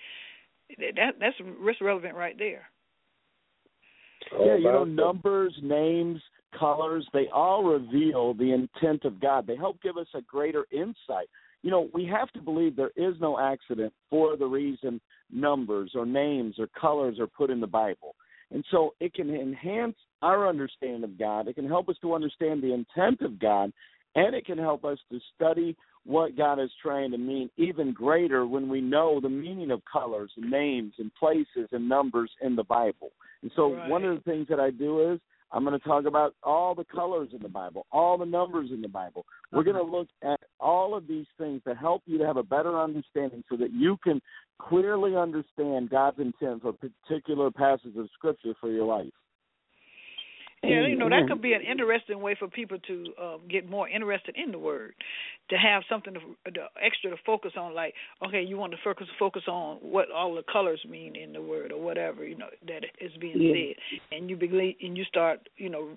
That 0.79 1.15
that's 1.19 1.37
that's 1.59 1.81
relevant 1.81 2.15
right 2.15 2.39
there. 2.39 2.69
Yeah, 4.33 4.57
you 4.57 4.65
know, 4.65 4.83
About 4.83 4.89
numbers, 4.89 5.59
names, 5.63 6.21
colors, 6.57 7.07
they 7.13 7.27
all 7.35 7.65
reveal 7.65 8.35
the 8.35 8.53
intent 8.53 9.05
of 9.05 9.21
God. 9.21 9.47
They 9.47 9.57
help 9.57 9.83
give 9.83 9.97
us 9.97 10.07
a 10.15 10.21
greater 10.23 10.67
insight. 10.71 11.29
You 11.63 11.71
know, 11.71 11.89
we 11.93 12.07
have 12.07 12.31
to 12.33 12.41
believe 12.41 12.75
there 12.75 12.93
is 12.97 13.15
no 13.21 13.39
accident 13.39 13.93
for 14.09 14.37
the 14.37 14.47
reason 14.47 15.01
numbers 15.31 15.93
or 15.95 16.07
names 16.07 16.57
or 16.59 16.69
colors 16.69 17.19
are 17.19 17.27
put 17.27 17.51
in 17.51 17.61
the 17.61 17.67
Bible. 17.67 18.15
And 18.51 18.65
so 18.71 18.95
it 19.01 19.15
can 19.15 19.35
enhance 19.35 19.97
our 20.23 20.49
understanding 20.49 21.05
of 21.05 21.19
God. 21.19 21.49
It 21.49 21.55
can 21.55 21.69
help 21.69 21.89
us 21.89 21.97
to 22.03 22.15
understand 22.15 22.63
the 22.63 22.73
intent 22.73 23.21
of 23.21 23.39
God, 23.39 23.73
and 24.17 24.35
it 24.35 24.45
can 24.45 24.59
help 24.59 24.85
us 24.85 24.99
to 25.11 25.21
study 25.37 25.77
what 26.05 26.37
God 26.37 26.59
is 26.59 26.71
trying 26.83 27.11
to 27.13 27.19
mean 27.19 27.51
even 27.57 27.93
greater 27.93 28.47
when 28.47 28.69
we 28.69 28.81
know 28.81 29.21
the 29.21 29.29
meaning 29.29 29.71
of 29.71 29.83
colors 29.91 30.31
and 30.37 30.51
names 30.51 30.95
and 30.99 31.15
places 31.15 31.69
and 31.73 31.89
numbers 31.89 32.31
in 32.41 32.57
the 32.57 32.65
Bible. 32.65 33.11
And 33.43 33.53
so 33.55 33.69
one 33.87 34.05
of 34.05 34.17
the 34.17 34.23
things 34.23 34.47
that 34.49 34.59
I 34.59 34.71
do 34.71 35.13
is 35.13 35.21
I'm 35.53 35.65
going 35.65 35.79
to 35.79 35.85
talk 35.85 36.05
about 36.05 36.35
all 36.43 36.75
the 36.75 36.85
colors 36.85 37.31
in 37.33 37.43
the 37.43 37.49
Bible, 37.49 37.87
all 37.91 38.17
the 38.17 38.25
numbers 38.25 38.71
in 38.73 38.81
the 38.81 38.89
Bible. 38.89 39.25
We're 39.53 39.65
going 39.65 39.77
to 39.77 39.83
uh-huh. 39.83 39.97
look 39.97 40.09
at 40.23 40.41
all 40.61 40.95
of 40.95 41.09
these 41.09 41.27
things 41.39 41.63
to 41.67 41.75
help 41.75 42.03
you 42.07 42.19
to 42.19 42.27
have 42.27 42.37
a 42.37 42.43
better 42.43 42.81
understanding 42.81 43.43
so 43.51 43.57
that 43.57 43.73
you 43.73 43.97
can 44.05 44.21
clearly 44.61 45.17
understand 45.17 45.91
God's 45.91 46.21
intent 46.21 46.63
for 46.63 46.73
particular 46.73 47.51
passages 47.51 47.97
of 47.97 48.09
Scripture 48.15 48.55
for 48.61 48.71
your 48.71 48.85
life. 48.85 49.13
Yeah, 50.63 50.87
you 50.87 50.97
know 50.97 51.09
that 51.09 51.27
could 51.27 51.41
be 51.41 51.55
an 51.55 51.63
interesting 51.63 52.21
way 52.21 52.35
for 52.39 52.47
people 52.47 52.79
to 52.87 53.13
um, 53.21 53.41
get 53.49 53.69
more 53.69 53.89
interested 53.89 54.37
in 54.37 54.53
the 54.53 54.59
word, 54.59 54.95
to 55.49 55.57
have 55.57 55.83
something 55.89 56.13
to, 56.13 56.21
to 56.53 56.67
extra 56.81 57.11
to 57.11 57.17
focus 57.25 57.53
on. 57.57 57.75
Like, 57.75 57.95
okay, 58.27 58.43
you 58.43 58.59
want 58.59 58.73
to 58.73 58.79
focus 58.85 59.07
focus 59.19 59.43
on 59.49 59.79
what 59.79 60.11
all 60.11 60.35
the 60.35 60.43
colors 60.53 60.81
mean 60.89 61.17
in 61.17 61.33
the 61.33 61.41
word 61.41 61.73
or 61.73 61.81
whatever 61.83 62.25
you 62.27 62.37
know 62.37 62.49
that 62.67 62.85
is 63.01 63.13
being 63.21 63.41
Yeah. 63.41 63.73
said, 63.91 64.01
and 64.13 64.29
you 64.29 64.37
believe 64.37 64.77
and 64.83 64.99
you 64.99 65.05
start 65.05 65.49
you 65.57 65.71
know 65.71 65.97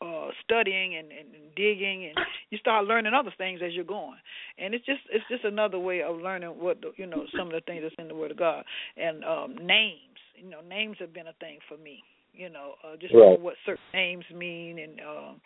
uh 0.00 0.28
studying 0.44 0.96
and, 0.96 1.10
and, 1.10 1.34
and 1.34 1.54
digging 1.56 2.06
and 2.06 2.18
you 2.50 2.58
start 2.58 2.86
learning 2.86 3.12
other 3.12 3.32
things 3.36 3.60
as 3.64 3.72
you're 3.74 3.84
going 3.84 4.16
and 4.56 4.72
it's 4.72 4.86
just 4.86 5.00
it's 5.10 5.24
just 5.28 5.44
another 5.44 5.78
way 5.78 6.00
of 6.02 6.16
learning 6.16 6.48
what 6.50 6.80
the, 6.80 6.92
you 6.96 7.06
know 7.06 7.24
some 7.36 7.48
of 7.48 7.52
the 7.52 7.60
things 7.66 7.82
that's 7.82 7.94
in 7.98 8.08
the 8.08 8.14
word 8.14 8.30
of 8.30 8.36
god 8.38 8.64
and 8.96 9.24
um 9.24 9.56
names 9.66 10.18
you 10.36 10.48
know 10.48 10.60
names 10.62 10.96
have 10.98 11.12
been 11.12 11.26
a 11.26 11.34
thing 11.34 11.58
for 11.68 11.76
me 11.76 12.02
you 12.32 12.48
know 12.48 12.74
uh 12.84 12.96
just 12.96 13.14
Right. 13.14 13.20
knowing 13.20 13.42
what 13.42 13.54
certain 13.64 13.82
names 13.94 14.24
mean 14.34 14.78
and 14.78 15.00
um 15.00 15.40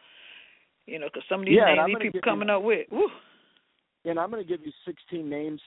you 0.87 0.99
know 0.99 1.07
because 1.07 1.23
some 1.29 1.41
of 1.41 1.47
these 1.47 1.57
Yeah, 1.57 1.67
names 1.75 1.87
these 1.87 1.95
people 1.97 2.05
give 2.05 2.15
you- 2.15 2.21
coming 2.21 2.51
up 2.51 2.63
with 2.63 2.87
woo, 2.91 3.09
and 4.05 4.19
I'm 4.19 4.31
going 4.31 4.43
to 4.43 4.49
give 4.49 4.65
you 4.65 4.73
16 4.85 5.29
names 5.29 5.61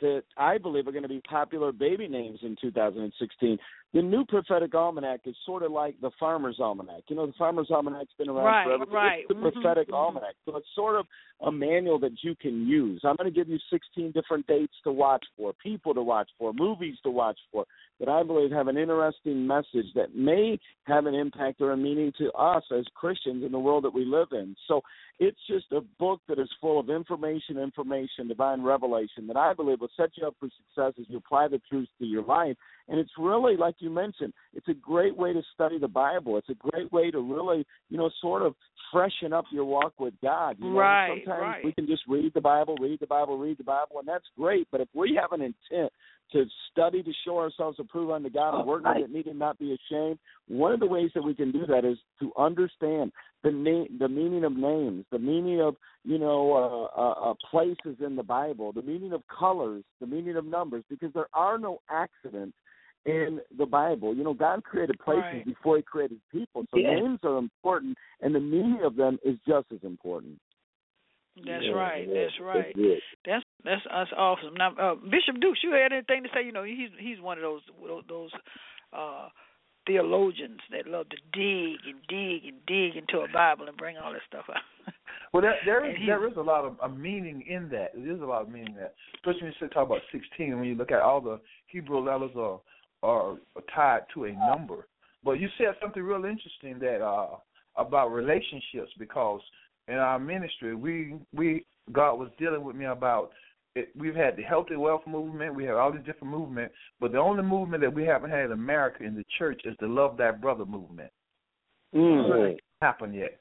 that 0.00 0.24
I 0.36 0.58
believe 0.58 0.88
are 0.88 0.92
going 0.92 1.04
to 1.04 1.08
be 1.08 1.20
popular 1.20 1.70
baby 1.70 2.08
names 2.08 2.40
in 2.42 2.56
2016. 2.60 3.58
The 3.94 4.02
new 4.02 4.24
prophetic 4.24 4.74
almanac 4.74 5.20
is 5.24 5.36
sort 5.46 5.62
of 5.62 5.70
like 5.70 6.00
the 6.00 6.10
farmer's 6.18 6.58
almanac. 6.58 7.04
You 7.06 7.14
know, 7.14 7.26
the 7.26 7.32
farmer's 7.38 7.70
almanac's 7.70 8.12
been 8.18 8.28
around 8.28 8.44
Right, 8.44 8.64
forever. 8.64 8.84
right. 8.86 9.18
It's 9.20 9.28
the 9.28 9.34
Mhm, 9.34 9.52
prophetic 9.52 9.88
mhm. 9.88 9.94
almanac, 9.94 10.34
so 10.44 10.56
it's 10.56 10.68
sort 10.74 10.96
of 10.96 11.06
a 11.42 11.52
manual 11.52 12.00
that 12.00 12.24
you 12.24 12.34
can 12.34 12.66
use. 12.66 13.04
I'm 13.04 13.14
going 13.14 13.32
to 13.32 13.34
give 13.34 13.48
you 13.48 13.58
16 13.70 14.10
different 14.10 14.48
dates 14.48 14.74
to 14.82 14.90
watch 14.90 15.24
for, 15.36 15.52
people 15.52 15.94
to 15.94 16.02
watch 16.02 16.28
for, 16.38 16.52
movies 16.52 16.98
to 17.04 17.10
watch 17.10 17.38
for 17.52 17.66
that 18.00 18.08
I 18.08 18.24
believe 18.24 18.50
have 18.50 18.66
an 18.66 18.76
interesting 18.76 19.46
message 19.46 19.86
that 19.94 20.16
may 20.16 20.58
have 20.84 21.06
an 21.06 21.14
impact 21.14 21.60
or 21.60 21.70
a 21.72 21.76
meaning 21.76 22.12
to 22.18 22.32
us 22.32 22.64
as 22.72 22.84
Christians 22.94 23.44
in 23.44 23.52
the 23.52 23.58
world 23.58 23.84
that 23.84 23.94
we 23.94 24.04
live 24.04 24.32
in. 24.32 24.56
So 24.66 24.82
it's 25.20 25.38
just 25.46 25.70
a 25.70 25.80
book 26.00 26.20
that 26.26 26.40
is 26.40 26.50
full 26.60 26.80
of 26.80 26.90
information, 26.90 27.58
information, 27.58 28.26
divine 28.26 28.62
revelation 28.62 29.28
that 29.28 29.36
I 29.36 29.54
believe 29.54 29.80
will 29.80 29.88
set 29.96 30.10
you 30.16 30.26
up 30.26 30.34
for 30.40 30.48
success 30.48 30.94
as 30.98 31.08
you 31.08 31.18
apply 31.18 31.48
the 31.48 31.60
truths 31.70 31.90
to 32.00 32.04
your 32.04 32.24
life. 32.24 32.56
And 32.88 32.98
it's 33.00 33.10
really, 33.18 33.56
like 33.56 33.76
you 33.78 33.90
mentioned, 33.90 34.32
it's 34.52 34.68
a 34.68 34.74
great 34.74 35.16
way 35.16 35.32
to 35.32 35.42
study 35.54 35.78
the 35.78 35.88
Bible. 35.88 36.36
It's 36.36 36.50
a 36.50 36.70
great 36.70 36.92
way 36.92 37.10
to 37.10 37.20
really, 37.20 37.66
you 37.88 37.96
know, 37.96 38.10
sort 38.20 38.42
of 38.42 38.54
freshen 38.92 39.32
up 39.32 39.46
your 39.50 39.64
walk 39.64 39.94
with 39.98 40.14
God. 40.22 40.56
You 40.58 40.70
know, 40.70 40.78
Right, 40.78 41.22
sometimes 41.24 41.42
right. 41.42 41.64
we 41.64 41.72
can 41.72 41.86
just 41.86 42.02
read 42.06 42.32
the 42.34 42.40
Bible, 42.40 42.76
read 42.78 43.00
the 43.00 43.06
Bible, 43.06 43.38
read 43.38 43.58
the 43.58 43.64
Bible, 43.64 43.98
and 43.98 44.08
that's 44.08 44.26
great. 44.36 44.68
But 44.70 44.82
if 44.82 44.88
we 44.94 45.18
have 45.20 45.32
an 45.32 45.40
intent 45.40 45.92
to 46.32 46.44
study 46.70 47.02
to 47.02 47.12
show 47.24 47.38
ourselves 47.38 47.78
approved 47.80 48.12
unto 48.12 48.30
God 48.30 48.58
and 48.58 48.66
work 48.66 48.84
on 48.84 48.98
it, 48.98 49.10
need 49.10 49.26
and 49.26 49.38
not 49.38 49.58
be 49.58 49.76
ashamed, 49.76 50.18
one 50.48 50.72
of 50.72 50.80
the 50.80 50.86
ways 50.86 51.10
that 51.14 51.22
we 51.22 51.34
can 51.34 51.52
do 51.52 51.66
that 51.66 51.84
is 51.84 51.98
to 52.20 52.32
understand 52.38 53.12
the 53.42 53.50
name, 53.50 53.96
the 53.98 54.08
meaning 54.08 54.44
of 54.44 54.56
names, 54.56 55.04
the 55.10 55.18
meaning 55.18 55.60
of 55.60 55.76
you 56.04 56.18
know 56.18 56.90
uh, 56.96 57.00
uh, 57.00 57.30
uh, 57.30 57.34
places 57.50 57.96
in 58.04 58.16
the 58.16 58.22
Bible, 58.22 58.72
the 58.72 58.82
meaning 58.82 59.12
of 59.12 59.22
colors, 59.26 59.84
the 60.00 60.06
meaning 60.06 60.36
of 60.36 60.44
numbers, 60.44 60.84
because 60.88 61.12
there 61.14 61.28
are 61.34 61.58
no 61.58 61.80
accidents 61.90 62.56
in 63.06 63.40
the 63.58 63.66
Bible. 63.66 64.14
You 64.14 64.24
know, 64.24 64.34
God 64.34 64.64
created 64.64 64.98
places 64.98 65.24
Right. 65.24 65.46
before 65.46 65.76
He 65.76 65.82
created 65.82 66.20
people, 66.30 66.66
so 66.70 66.78
Yeah. 66.78 66.94
names 66.94 67.20
are 67.24 67.38
important, 67.38 67.98
and 68.20 68.34
the 68.34 68.40
meaning 68.40 68.82
of 68.82 68.96
them 68.96 69.18
is 69.22 69.38
just 69.46 69.70
as 69.72 69.82
important. 69.84 70.40
That's 71.36 71.64
Yeah, 71.64 71.72
right. 71.72 72.08
yeah, 72.08 72.14
That's 72.14 72.40
right. 72.40 72.76
That's 73.24 73.44
that's 73.64 73.84
that's 73.90 74.12
awesome. 74.16 74.54
Now, 74.54 74.74
uh, 74.76 74.94
Bishop 74.94 75.40
Dukes, 75.40 75.62
you 75.64 75.72
had 75.72 75.92
anything 75.92 76.22
to 76.22 76.28
say? 76.32 76.42
You 76.44 76.52
know, 76.52 76.62
he's 76.62 76.90
he's 76.98 77.20
one 77.20 77.38
of 77.38 77.42
those 77.42 77.62
those 78.08 78.30
uh, 78.92 79.28
theologians 79.86 80.60
that 80.70 80.86
love 80.86 81.08
to 81.10 81.16
dig 81.32 81.80
and 81.86 82.00
dig 82.08 82.46
and 82.46 82.64
dig 82.66 82.96
into 82.96 83.20
a 83.20 83.28
Bible 83.28 83.66
and 83.68 83.76
bring 83.76 83.96
all 83.98 84.12
that 84.12 84.22
stuff 84.26 84.46
out. 84.48 84.62
Well, 85.32 85.42
there 85.42 85.56
there 85.66 85.90
is, 85.90 85.96
he, 85.98 86.06
there 86.06 86.24
is 86.28 86.36
a 86.36 86.40
lot 86.40 86.64
of 86.64 86.76
a 86.80 86.88
meaning 86.88 87.42
in 87.48 87.68
that. 87.70 87.90
There 87.92 88.14
is 88.14 88.20
a 88.20 88.24
lot 88.24 88.42
of 88.42 88.48
meaning 88.50 88.68
in 88.68 88.74
that, 88.76 88.94
especially 89.16 89.42
when 89.42 89.54
you 89.60 89.68
talk 89.68 89.86
about 89.86 90.02
sixteen. 90.12 90.56
When 90.56 90.68
you 90.68 90.76
look 90.76 90.92
at 90.92 91.00
all 91.00 91.20
the 91.20 91.40
Hebrew 91.66 91.98
letters 91.98 92.30
are 92.36 92.60
are 93.04 93.36
tied 93.74 94.00
to 94.14 94.24
a 94.24 94.32
number. 94.32 94.86
But 95.22 95.32
you 95.32 95.48
said 95.58 95.74
something 95.80 96.02
real 96.02 96.24
interesting 96.24 96.78
that 96.80 97.02
uh 97.04 97.36
about 97.76 98.08
relationships 98.12 98.92
because 98.98 99.40
in 99.88 99.96
our 99.96 100.18
ministry 100.18 100.74
we 100.74 101.14
we 101.34 101.66
God 101.92 102.14
was 102.14 102.30
dealing 102.38 102.64
with 102.64 102.76
me 102.76 102.86
about 102.86 103.30
it, 103.76 103.90
we've 103.96 104.14
had 104.14 104.36
the 104.36 104.42
healthy 104.42 104.76
wealth 104.76 105.02
movement, 105.06 105.54
we 105.54 105.64
have 105.64 105.76
all 105.76 105.92
these 105.92 106.04
different 106.04 106.32
movements, 106.32 106.74
but 107.00 107.12
the 107.12 107.18
only 107.18 107.42
movement 107.42 107.82
that 107.82 107.92
we 107.92 108.04
haven't 108.04 108.30
had 108.30 108.46
in 108.46 108.52
America 108.52 109.02
in 109.02 109.14
the 109.14 109.24
church 109.36 109.60
is 109.64 109.74
the 109.80 109.86
love 109.86 110.16
thy 110.16 110.30
brother 110.30 110.64
movement. 110.64 111.10
Mm. 111.94 112.56
Happened 112.80 113.14
yet? 113.14 113.40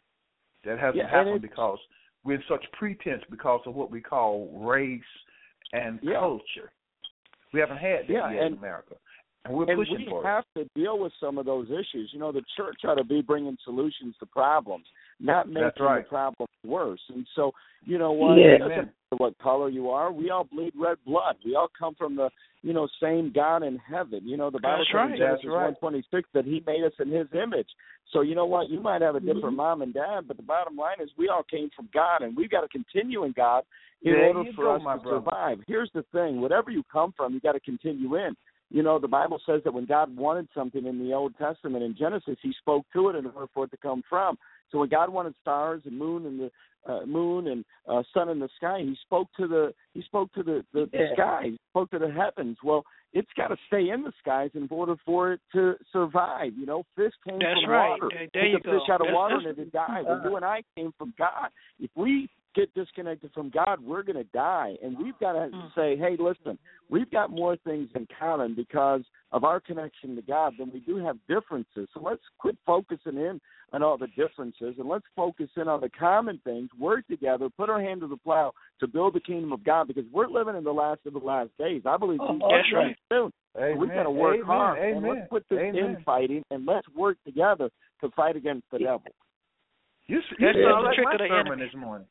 That 0.65 0.79
hasn't 0.79 0.97
Yeah, 1.03 1.09
happened 1.09 1.41
because 1.41 1.77
we're 2.23 2.35
in 2.35 2.43
such 2.49 2.65
pretense 2.73 3.23
because 3.29 3.61
of 3.67 3.75
what 3.75 3.91
we 3.91 4.01
call 4.01 4.49
race 4.53 5.01
and 5.71 5.99
Yeah. 6.01 6.19
culture. 6.19 6.71
We 7.51 7.59
haven't 7.59 7.77
had 7.77 8.07
that 8.07 8.09
Yeah, 8.09 8.31
yet 8.31 8.47
in 8.47 8.53
America, 8.53 8.95
and 9.45 9.53
we're 9.55 9.69
and 9.69 9.77
pushing 9.77 9.97
we 9.97 10.05
for 10.09 10.21
it. 10.21 10.25
have 10.25 10.45
to 10.55 10.65
deal 10.75 10.97
with 10.99 11.11
some 11.19 11.37
of 11.37 11.45
those 11.45 11.67
issues. 11.67 12.09
You 12.13 12.19
know, 12.19 12.31
the 12.31 12.43
church 12.55 12.77
ought 12.85 12.95
to 12.95 13.03
be 13.03 13.21
bringing 13.21 13.57
solutions 13.63 14.15
to 14.19 14.25
problems, 14.25 14.85
not 15.19 15.47
making 15.47 15.71
right. 15.81 16.03
the 16.03 16.09
problems 16.09 16.49
worse. 16.65 17.01
And 17.13 17.27
so, 17.35 17.51
you 17.85 17.97
know 17.97 18.13
what? 18.13 18.37
Yeah. 18.37 18.55
It 18.55 18.59
doesn't 18.59 18.75
matter 18.75 18.89
what 19.17 19.37
color 19.39 19.69
you 19.69 19.89
are. 19.89 20.11
We 20.11 20.29
all 20.29 20.45
bleed 20.45 20.73
red 20.75 20.97
blood. 21.05 21.35
We 21.45 21.55
all 21.55 21.69
come 21.77 21.93
from 21.95 22.15
the, 22.15 22.29
you 22.61 22.73
know, 22.73 22.87
same 23.01 23.33
God 23.35 23.63
in 23.63 23.77
heaven. 23.77 24.21
You 24.23 24.37
know, 24.37 24.49
the 24.49 24.59
Bible 24.59 24.85
says 24.89 24.95
right. 24.95 25.11
in 25.11 25.17
Genesis 25.17 25.45
right. 25.47 25.65
one 25.65 25.75
twenty 25.75 26.03
six 26.09 26.29
that 26.33 26.45
He 26.45 26.63
made 26.65 26.83
us 26.85 26.93
in 26.99 27.11
His 27.11 27.27
image. 27.33 27.67
So 28.11 28.21
you 28.21 28.35
know 28.35 28.45
what? 28.45 28.69
You 28.69 28.79
might 28.79 29.01
have 29.01 29.15
a 29.15 29.19
Mm-hmm. 29.19 29.33
different 29.33 29.57
mom 29.57 29.81
and 29.81 29.93
dad, 29.93 30.21
but 30.27 30.37
the 30.37 30.43
bottom 30.43 30.75
line 30.77 30.97
is 31.01 31.09
we 31.17 31.27
all 31.29 31.43
came 31.43 31.69
from 31.75 31.89
God, 31.93 32.21
and 32.21 32.35
we've 32.35 32.49
got 32.49 32.61
to 32.61 32.67
continue 32.69 33.23
in 33.25 33.33
God 33.33 33.63
in 34.03 34.13
There 34.13 34.27
order 34.27 34.51
for 34.55 34.63
go, 34.65 34.75
us 34.75 34.79
to 34.79 34.83
brother. 35.03 35.17
survive. 35.17 35.57
Here's 35.67 35.89
the 35.93 36.03
thing: 36.13 36.39
whatever 36.39 36.71
you 36.71 36.83
come 36.91 37.13
from, 37.15 37.33
you 37.33 37.39
got 37.41 37.53
to 37.53 37.59
continue 37.59 38.15
in. 38.15 38.35
You 38.73 38.81
know, 38.83 38.97
the 38.99 39.07
Bible 39.07 39.39
says 39.45 39.61
that 39.63 39.73
when 39.73 39.85
God 39.85 40.13
wanted 40.17 40.47
something 40.53 40.85
in 40.85 40.97
the 40.99 41.13
Old 41.13 41.35
Testament 41.37 41.83
in 41.83 41.95
Genesis, 41.95 42.37
He 42.41 42.51
spoke 42.59 42.85
to 42.93 43.09
it 43.09 43.15
in 43.15 43.27
order 43.27 43.47
for 43.53 43.65
it 43.65 43.71
to 43.71 43.77
come 43.77 44.01
from. 44.09 44.35
So 44.71 44.79
when 44.79 44.89
God 44.89 45.09
wanted 45.13 45.35
stars 45.41 45.83
and 45.85 45.97
moon 45.97 46.25
and 46.25 46.39
the 46.39 46.51
uh, 46.91 47.05
moon 47.05 47.47
and 47.47 47.63
uh, 47.87 48.01
sun 48.13 48.27
in 48.29 48.39
the 48.39 48.49
sky, 48.57 48.79
He 48.81 48.97
spoke 49.05 49.27
to 49.37 49.47
the 49.47 49.73
He 49.93 50.01
spoke 50.01 50.33
to 50.33 50.43
the 50.43 50.65
the, 50.73 50.89
the 50.91 50.97
Yeah. 50.97 51.13
sky. 51.13 51.41
He 51.45 51.57
spoke 51.71 51.91
to 51.91 51.99
the 51.99 52.09
heavens. 52.11 52.57
Well, 52.63 52.83
it's 53.13 53.29
got 53.37 53.49
to 53.49 53.57
stay 53.67 53.89
in 53.89 54.01
the 54.01 54.11
skies 54.19 54.49
in 54.55 54.67
order 54.71 54.95
for 55.05 55.33
it 55.33 55.39
to 55.53 55.75
survive. 55.91 56.53
You 56.57 56.65
know, 56.65 56.83
fish 56.95 57.13
came 57.25 57.37
That's 57.39 57.61
from 57.61 57.69
right. 57.69 57.89
water. 57.89 58.09
There- 58.33 58.41
Take 58.43 58.55
a 58.59 58.63
fish 58.63 58.89
out 58.89 59.01
of 59.01 59.05
That's- 59.07 59.13
water 59.15 59.35
that's- 59.37 59.49
and 59.51 59.59
it'd 59.59 59.71
die. 59.71 60.01
Well, 60.03 60.21
you 60.25 60.35
and 60.35 60.43
I 60.43 60.63
came 60.75 60.91
from 60.97 61.13
God. 61.17 61.49
If 61.79 61.91
we 61.95 62.27
get 62.53 62.73
disconnected 62.73 63.31
from 63.33 63.49
God, 63.49 63.79
we're 63.79 64.03
going 64.03 64.17
to 64.17 64.23
die. 64.33 64.75
And 64.83 64.97
we've 64.97 65.17
got 65.19 65.33
to 65.33 65.49
Mm. 65.49 65.73
say, 65.75 65.95
hey, 65.95 66.15
listen, 66.17 66.57
we've 66.89 67.09
got 67.09 67.29
more 67.31 67.55
things 67.57 67.89
in 67.95 68.07
common 68.19 68.53
because 68.53 69.01
of 69.31 69.43
our 69.43 69.59
connection 69.59 70.15
to 70.15 70.21
God 70.21 70.55
than 70.57 70.71
we 70.71 70.79
do 70.81 70.97
have 70.97 71.17
differences. 71.27 71.89
So 71.93 71.99
let's 72.01 72.21
quit 72.37 72.57
focusing 72.65 73.17
in 73.17 73.41
on 73.71 73.81
all 73.81 73.97
the 73.97 74.07
differences 74.07 74.75
and 74.77 74.87
let's 74.87 75.05
focus 75.15 75.49
in 75.55 75.67
on 75.67 75.81
the 75.81 75.89
common 75.89 76.39
things, 76.43 76.69
work 76.77 77.07
together, 77.07 77.49
put 77.49 77.69
our 77.69 77.81
hand 77.81 78.01
to 78.01 78.07
the 78.07 78.17
plow 78.17 78.53
to 78.79 78.87
build 78.87 79.15
the 79.15 79.19
kingdom 79.19 79.51
of 79.51 79.63
God 79.63 79.87
because 79.87 80.05
we're 80.11 80.27
living 80.27 80.55
in 80.55 80.63
the 80.63 80.71
last 80.73 80.99
of 81.05 81.13
the 81.13 81.19
last 81.19 81.49
days. 81.57 81.81
I 81.85 81.97
believe 81.97 82.19
Oh, 82.21 82.33
Jesus 82.33 82.47
that's 82.51 82.69
coming 82.69 82.87
right. 82.87 82.97
soon. 83.11 83.33
Amen. 83.57 83.79
We've 83.79 83.93
got 83.93 84.03
to 84.03 84.11
work 84.11 84.35
Amen. 84.37 84.45
hard 84.45 84.79
Amen. 84.79 84.97
and 84.97 85.07
let's 85.07 85.29
put 85.29 85.45
this 85.49 85.59
Amen. 85.59 85.95
infighting 85.97 86.43
and 86.51 86.65
let's 86.65 86.87
work 86.89 87.17
together 87.25 87.69
to 88.01 88.09
fight 88.11 88.35
against 88.35 88.69
the 88.71 88.79
devil. 88.79 89.11
You, 90.07 90.19
you 90.37 90.47
That's 90.47 90.57
sound 90.57 90.85
the 90.85 90.95
trick 90.95 91.05
my 91.05 91.13
of 91.13 91.19
the 91.19 91.27
sermon 91.27 91.53
enemy. 91.53 91.65
this 91.65 91.75
morning. 91.75 92.07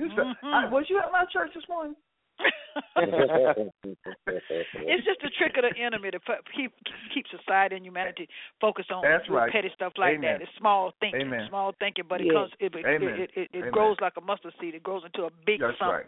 You 0.00 0.08
sa- 0.16 0.34
Mhm. 0.42 0.54
I, 0.54 0.68
was 0.68 0.88
you 0.88 0.98
at 0.98 1.12
my 1.12 1.24
church 1.26 1.50
this 1.54 1.68
morning? 1.68 1.94
it's 2.96 5.04
just 5.04 5.20
a 5.22 5.30
trick 5.36 5.56
of 5.58 5.64
the 5.68 5.76
enemy 5.78 6.10
to 6.10 6.18
keep 6.56 6.72
keep 7.12 7.26
society 7.28 7.76
and 7.76 7.84
humanity 7.84 8.26
focused 8.60 8.90
on 8.90 9.02
That's 9.02 9.28
right. 9.28 9.52
petty 9.52 9.70
stuff 9.74 9.92
like 9.98 10.14
Amen. 10.16 10.38
that. 10.38 10.42
It's 10.42 10.50
small 10.58 10.92
thinking, 11.00 11.20
Amen. 11.22 11.46
small 11.48 11.72
thinking, 11.78 12.04
but 12.08 12.20
it 12.20 12.26
Yeah. 12.28 12.32
comes 12.32 12.52
it 12.58 12.74
it, 12.74 13.02
it, 13.02 13.30
it, 13.36 13.48
it 13.52 13.72
grows 13.72 13.96
like 14.00 14.14
a 14.16 14.20
mustard 14.22 14.54
seed. 14.60 14.74
It 14.74 14.82
grows 14.82 15.04
into 15.04 15.24
a 15.24 15.30
big 15.44 15.60
That's 15.60 15.76
something, 15.78 15.96
right. 15.96 16.06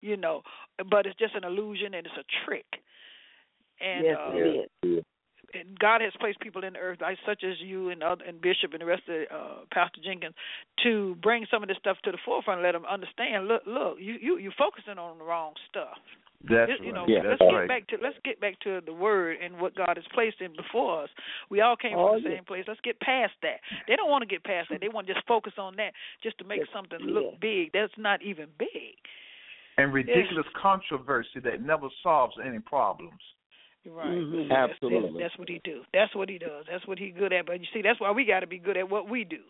you 0.00 0.16
know. 0.16 0.42
But 0.90 1.06
it's 1.06 1.16
just 1.18 1.34
an 1.36 1.44
illusion 1.44 1.94
and 1.94 2.06
it's 2.06 2.16
a 2.16 2.24
trick. 2.44 2.66
And 3.80 4.04
yes, 4.04 4.16
uh, 4.18 4.32
it 4.34 4.70
is. 4.82 5.04
And 5.54 5.78
God 5.78 6.00
has 6.00 6.12
placed 6.20 6.40
people 6.40 6.64
in 6.64 6.74
the 6.74 6.78
earth, 6.78 6.98
like 7.00 7.18
such 7.26 7.42
as 7.44 7.54
you 7.60 7.90
and 7.90 8.02
other, 8.02 8.24
and 8.24 8.40
Bishop 8.40 8.72
and 8.72 8.80
the 8.82 8.86
rest 8.86 9.02
of 9.08 9.22
uh, 9.30 9.54
Pastor 9.72 10.00
Jenkins, 10.04 10.34
to 10.84 11.16
bring 11.22 11.46
some 11.50 11.62
of 11.62 11.68
this 11.68 11.78
stuff 11.78 11.96
to 12.04 12.12
the 12.12 12.18
forefront 12.24 12.58
and 12.60 12.66
let 12.66 12.72
them 12.72 12.84
understand. 12.88 13.48
Look, 13.48 13.62
look, 13.66 13.96
you 14.00 14.16
you 14.20 14.38
you 14.38 14.50
focusing 14.58 14.98
on 14.98 15.18
the 15.18 15.24
wrong 15.24 15.52
stuff. 15.70 15.96
That's 16.44 16.70
It- 16.70 16.84
you 16.84 16.92
know, 16.92 17.00
right. 17.00 17.08
Yeah. 17.08 17.22
let's 17.26 17.40
That's 17.40 17.50
get 17.50 17.56
right. 17.56 17.68
back 17.68 17.86
to 17.88 17.96
let's 18.00 18.18
get 18.24 18.40
back 18.40 18.60
to 18.60 18.80
the 18.84 18.92
word 18.92 19.38
and 19.42 19.58
what 19.60 19.74
God 19.74 19.96
has 19.96 20.04
placed 20.14 20.40
in 20.40 20.52
before 20.54 21.02
us. 21.02 21.10
We 21.50 21.60
all 21.62 21.74
came 21.76 21.96
Oh, 21.98 22.14
from 22.14 22.22
the 22.22 22.30
yeah. 22.30 22.36
same 22.36 22.44
place. 22.44 22.64
Let's 22.68 22.80
get 22.82 23.00
past 23.00 23.32
that. 23.42 23.60
They 23.88 23.96
don't 23.96 24.08
want 24.10 24.22
to 24.22 24.26
get 24.28 24.44
past 24.44 24.68
that. 24.70 24.80
They 24.80 24.88
want 24.88 25.06
to 25.08 25.14
just 25.14 25.26
focus 25.26 25.54
on 25.58 25.74
that 25.76 25.94
just 26.22 26.38
to 26.38 26.44
make 26.44 26.60
Yes, 26.60 26.68
something 26.72 27.00
yeah. 27.00 27.12
look 27.12 27.40
big. 27.40 27.72
That's 27.72 27.92
not 27.98 28.22
even 28.22 28.46
big. 28.58 28.94
and 29.78 29.92
ridiculous 29.94 30.46
controversy 30.60 31.38
that 31.40 31.62
never 31.62 31.88
solves 32.02 32.36
any 32.44 32.58
problems. 32.58 33.20
You're 33.88 33.96
right. 33.96 34.08
Mhm. 34.10 34.50
Absolutely. 34.50 35.22
That's, 35.22 35.32
that's 35.32 35.38
what 35.38 35.48
he 35.48 35.60
do. 35.64 35.80
That's 35.94 36.14
what 36.14 36.28
he 36.28 36.38
does. 36.38 36.66
That's 36.70 36.86
what 36.86 36.98
he 36.98 37.08
good 37.08 37.32
at. 37.32 37.46
But 37.46 37.60
you 37.60 37.66
see, 37.72 37.80
that's 37.80 37.98
why 37.98 38.10
we 38.10 38.26
got 38.26 38.40
to 38.40 38.46
be 38.46 38.58
good 38.58 38.76
at 38.76 38.88
what 38.88 39.08
we 39.08 39.24
do. 39.24 39.40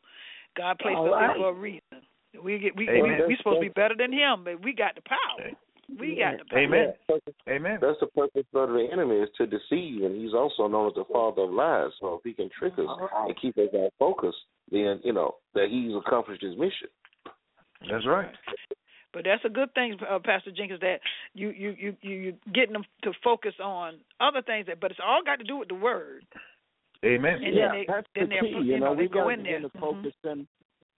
God 0.57 0.79
placed 0.79 0.97
All 0.97 1.13
us 1.13 1.21
right. 1.21 1.37
for 1.37 1.49
a 1.49 1.53
reason. 1.53 1.83
We 2.41 2.59
get 2.59 2.77
we 2.77 2.89
Amen. 2.89 3.23
we, 3.23 3.27
we 3.27 3.37
supposed 3.39 3.57
to 3.57 3.61
be 3.61 3.69
better 3.69 3.97
than 3.99 4.13
him, 4.13 4.45
but 4.45 4.63
we 4.63 4.75
got 4.75 4.95
the 4.95 5.03
power. 5.03 5.51
We 5.99 6.15
got 6.15 6.39
the 6.39 6.45
power. 6.45 6.61
Amen. 6.61 6.93
Amen. 7.49 7.79
That's 7.81 7.99
the 7.99 8.07
purpose 8.07 8.45
of 8.55 8.69
the 8.69 8.87
enemy 8.93 9.17
is 9.17 9.29
to 9.39 9.47
deceive, 9.47 10.03
and 10.05 10.15
he's 10.15 10.35
also 10.35 10.69
known 10.69 10.89
as 10.89 10.95
the 10.95 11.05
father 11.13 11.43
of 11.43 11.51
lies. 11.51 11.91
So 12.01 12.15
if 12.15 12.21
he 12.23 12.33
can 12.33 12.51
trick 12.57 12.75
us 12.75 12.87
All 12.87 13.09
right. 13.13 13.29
and 13.29 13.41
keep 13.41 13.59
us 13.59 13.73
off 13.73 13.93
focus, 13.99 14.35
then 14.71 15.01
you 15.03 15.13
know 15.13 15.37
that 15.55 15.67
he's 15.69 15.97
accomplished 15.97 16.43
his 16.43 16.57
mission. 16.57 16.89
That's 17.91 18.07
right. 18.07 18.31
But 19.13 19.25
that's 19.25 19.45
a 19.45 19.49
good 19.49 19.73
thing, 19.75 19.97
uh, 20.09 20.19
Pastor 20.23 20.51
Jenkins, 20.51 20.81
that 20.81 21.01
you 21.35 21.51
you 21.51 21.75
you 21.79 21.97
you 22.03 22.15
you 22.17 22.35
getting 22.53 22.75
them 22.75 22.85
to 23.05 23.13
focus 23.25 23.55
on 23.63 23.95
other 24.21 24.43
things. 24.43 24.67
That, 24.67 24.81
but 24.81 24.91
it's 24.91 25.01
all 25.05 25.23
got 25.25 25.37
to 25.39 25.45
do 25.45 25.57
with 25.57 25.69
the 25.69 25.75
word. 25.75 26.25
Amen. 27.05 27.35
And 27.43 27.55
yeah, 27.55 27.69
then 27.69 27.75
they- 27.79 27.85
that's 27.87 28.07
then 28.15 28.25
the 28.25 28.29
they're- 28.35 28.43
key. 28.43 28.49
you 28.49 28.61
You 28.75 28.81
know, 28.81 28.87
know, 28.87 28.93
we've 28.93 29.11
go 29.11 29.25
got 29.25 29.29
in 29.35 29.39
to 29.39 29.43
there. 29.45 29.57
begin 29.61 29.71
to 29.71 29.77
Mhm. 29.79 29.81
focus 29.81 30.15
in 30.25 30.47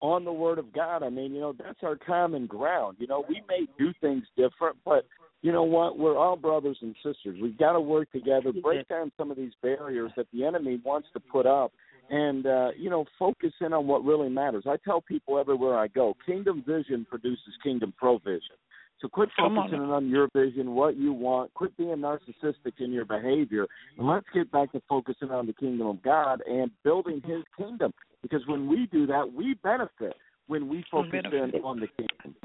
on 0.01 0.23
the 0.23 0.31
Word 0.31 0.57
of 0.59 0.71
God. 0.71 1.03
I 1.03 1.09
mean, 1.09 1.33
you 1.35 1.41
know, 1.41 1.51
that's 1.51 1.83
our 1.83 1.97
common 1.97 2.45
ground. 2.47 2.97
You 2.99 3.07
know, 3.07 3.25
we 3.27 3.41
may 3.49 3.67
do 3.77 3.91
things 4.01 4.25
different, 4.37 4.77
but 4.85 5.05
you 5.41 5.51
know 5.51 5.63
what? 5.63 5.97
We're 5.97 6.17
all 6.17 6.35
brothers 6.37 6.77
and 6.81 6.95
sisters. 7.03 7.37
We've 7.41 7.57
got 7.57 7.73
to 7.73 7.81
work 7.81 8.09
together, 8.11 8.51
break 8.53 8.87
down 8.87 9.11
some 9.17 9.29
of 9.29 9.35
these 9.37 9.53
barriers 9.61 10.11
that 10.15 10.27
the 10.31 10.45
enemy 10.45 10.77
wants 10.85 11.09
to 11.11 11.19
put 11.19 11.45
up, 11.45 11.73
and 12.09 12.45
uh, 12.45 12.69
you 12.77 12.89
know, 12.89 13.05
focus 13.17 13.51
in 13.61 13.73
on 13.73 13.87
what 13.87 14.03
really 14.03 14.29
matters. 14.29 14.63
I 14.67 14.77
tell 14.83 15.01
people 15.01 15.39
everywhere 15.39 15.77
I 15.77 15.87
go, 15.87 16.15
kingdom 16.25 16.63
vision 16.65 17.05
produces 17.09 17.53
kingdom 17.63 17.93
provision. 17.97 18.57
So 19.01 19.07
quit 19.07 19.29
Come 19.37 19.57
on 19.57 19.69
focusing 19.69 19.89
on 19.89 20.09
your 20.09 20.27
vision, 20.35 20.75
what 20.75 20.97
you 20.97 21.13
want. 21.13 21.53
Quit 21.53 21.75
being 21.77 21.95
narcissistic 21.97 22.73
in 22.79 22.91
your 22.91 23.05
behavior, 23.05 23.65
and 23.97 24.07
let's 24.07 24.25
get 24.33 24.51
back 24.51 24.71
to 24.73 24.81
focusing 24.89 25.31
on 25.31 25.47
the 25.47 25.53
kingdom 25.53 25.87
of 25.87 26.01
God 26.03 26.41
and 26.49 26.69
building 26.83 27.21
His 27.25 27.43
kingdom. 27.57 27.93
Because 28.21 28.41
when 28.47 28.67
we 28.67 28.87
do 28.91 29.07
that, 29.07 29.31
we 29.31 29.55
benefit 29.63 30.15
when 30.47 30.67
we 30.67 30.83
focus 30.91 31.21
in 31.31 31.61
on 31.63 31.79
the 31.79 31.87
kingdom. 31.87 32.35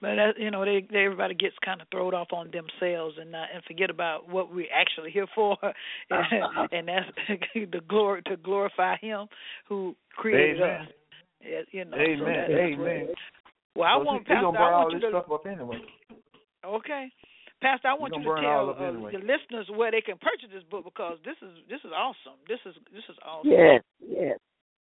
But 0.00 0.16
that, 0.16 0.32
you 0.38 0.50
know, 0.50 0.64
they, 0.64 0.86
they 0.90 1.04
everybody 1.04 1.34
gets 1.34 1.56
kind 1.62 1.80
of 1.82 1.88
thrown 1.90 2.14
off 2.14 2.28
on 2.32 2.50
themselves 2.50 3.16
and 3.20 3.32
not, 3.32 3.48
and 3.54 3.62
forget 3.64 3.90
about 3.90 4.28
what 4.28 4.52
we're 4.52 4.72
actually 4.74 5.10
here 5.10 5.26
for, 5.34 5.58
and, 6.10 6.70
and 6.72 6.88
that's 6.88 7.06
the 7.54 7.80
glory 7.86 8.22
to 8.26 8.36
glorify 8.38 8.96
Him 8.96 9.26
who 9.68 9.94
created 10.16 10.62
Amen. 10.62 10.80
us. 10.80 10.88
Yeah, 11.42 11.60
you 11.72 11.84
know. 11.84 11.96
Amen. 11.96 12.18
So 12.18 12.24
that, 12.24 12.46
that's 12.48 12.60
Amen. 12.60 12.80
right. 12.80 13.08
Well, 13.76 13.88
I 13.88 13.96
Well, 13.96 14.06
want 14.06 14.18
he, 14.26 14.34
he 14.34 14.34
Pastor. 14.34 14.46
gonna 14.46 14.58
I 14.58 14.62
bring 14.62 14.74
all 14.74 14.80
want 14.84 14.92
you 14.92 15.00
this 15.00 15.10
to. 15.10 15.20
stuff 15.20 15.32
up 15.32 15.46
anyway. 15.46 15.78
Okay. 16.64 17.08
Pastor, 17.60 17.88
I 17.88 17.94
want 17.94 18.16
you 18.16 18.24
gonna 18.24 18.40
tell 18.40 18.72
all 18.72 18.76
uh, 18.76 18.88
anyway. 18.88 19.12
the 19.12 19.18
listeners 19.20 19.68
where 19.76 19.90
they 19.92 20.00
can 20.00 20.16
purchase 20.16 20.48
this 20.52 20.64
book 20.70 20.84
because 20.84 21.18
this 21.24 21.36
is 21.44 21.52
this 21.68 21.80
is 21.84 21.92
awesome. 21.92 22.40
This 22.48 22.58
is 22.64 22.74
this 22.92 23.04
is 23.08 23.16
awesome. 23.20 23.52
Yes, 23.52 23.82
yes. 24.00 24.38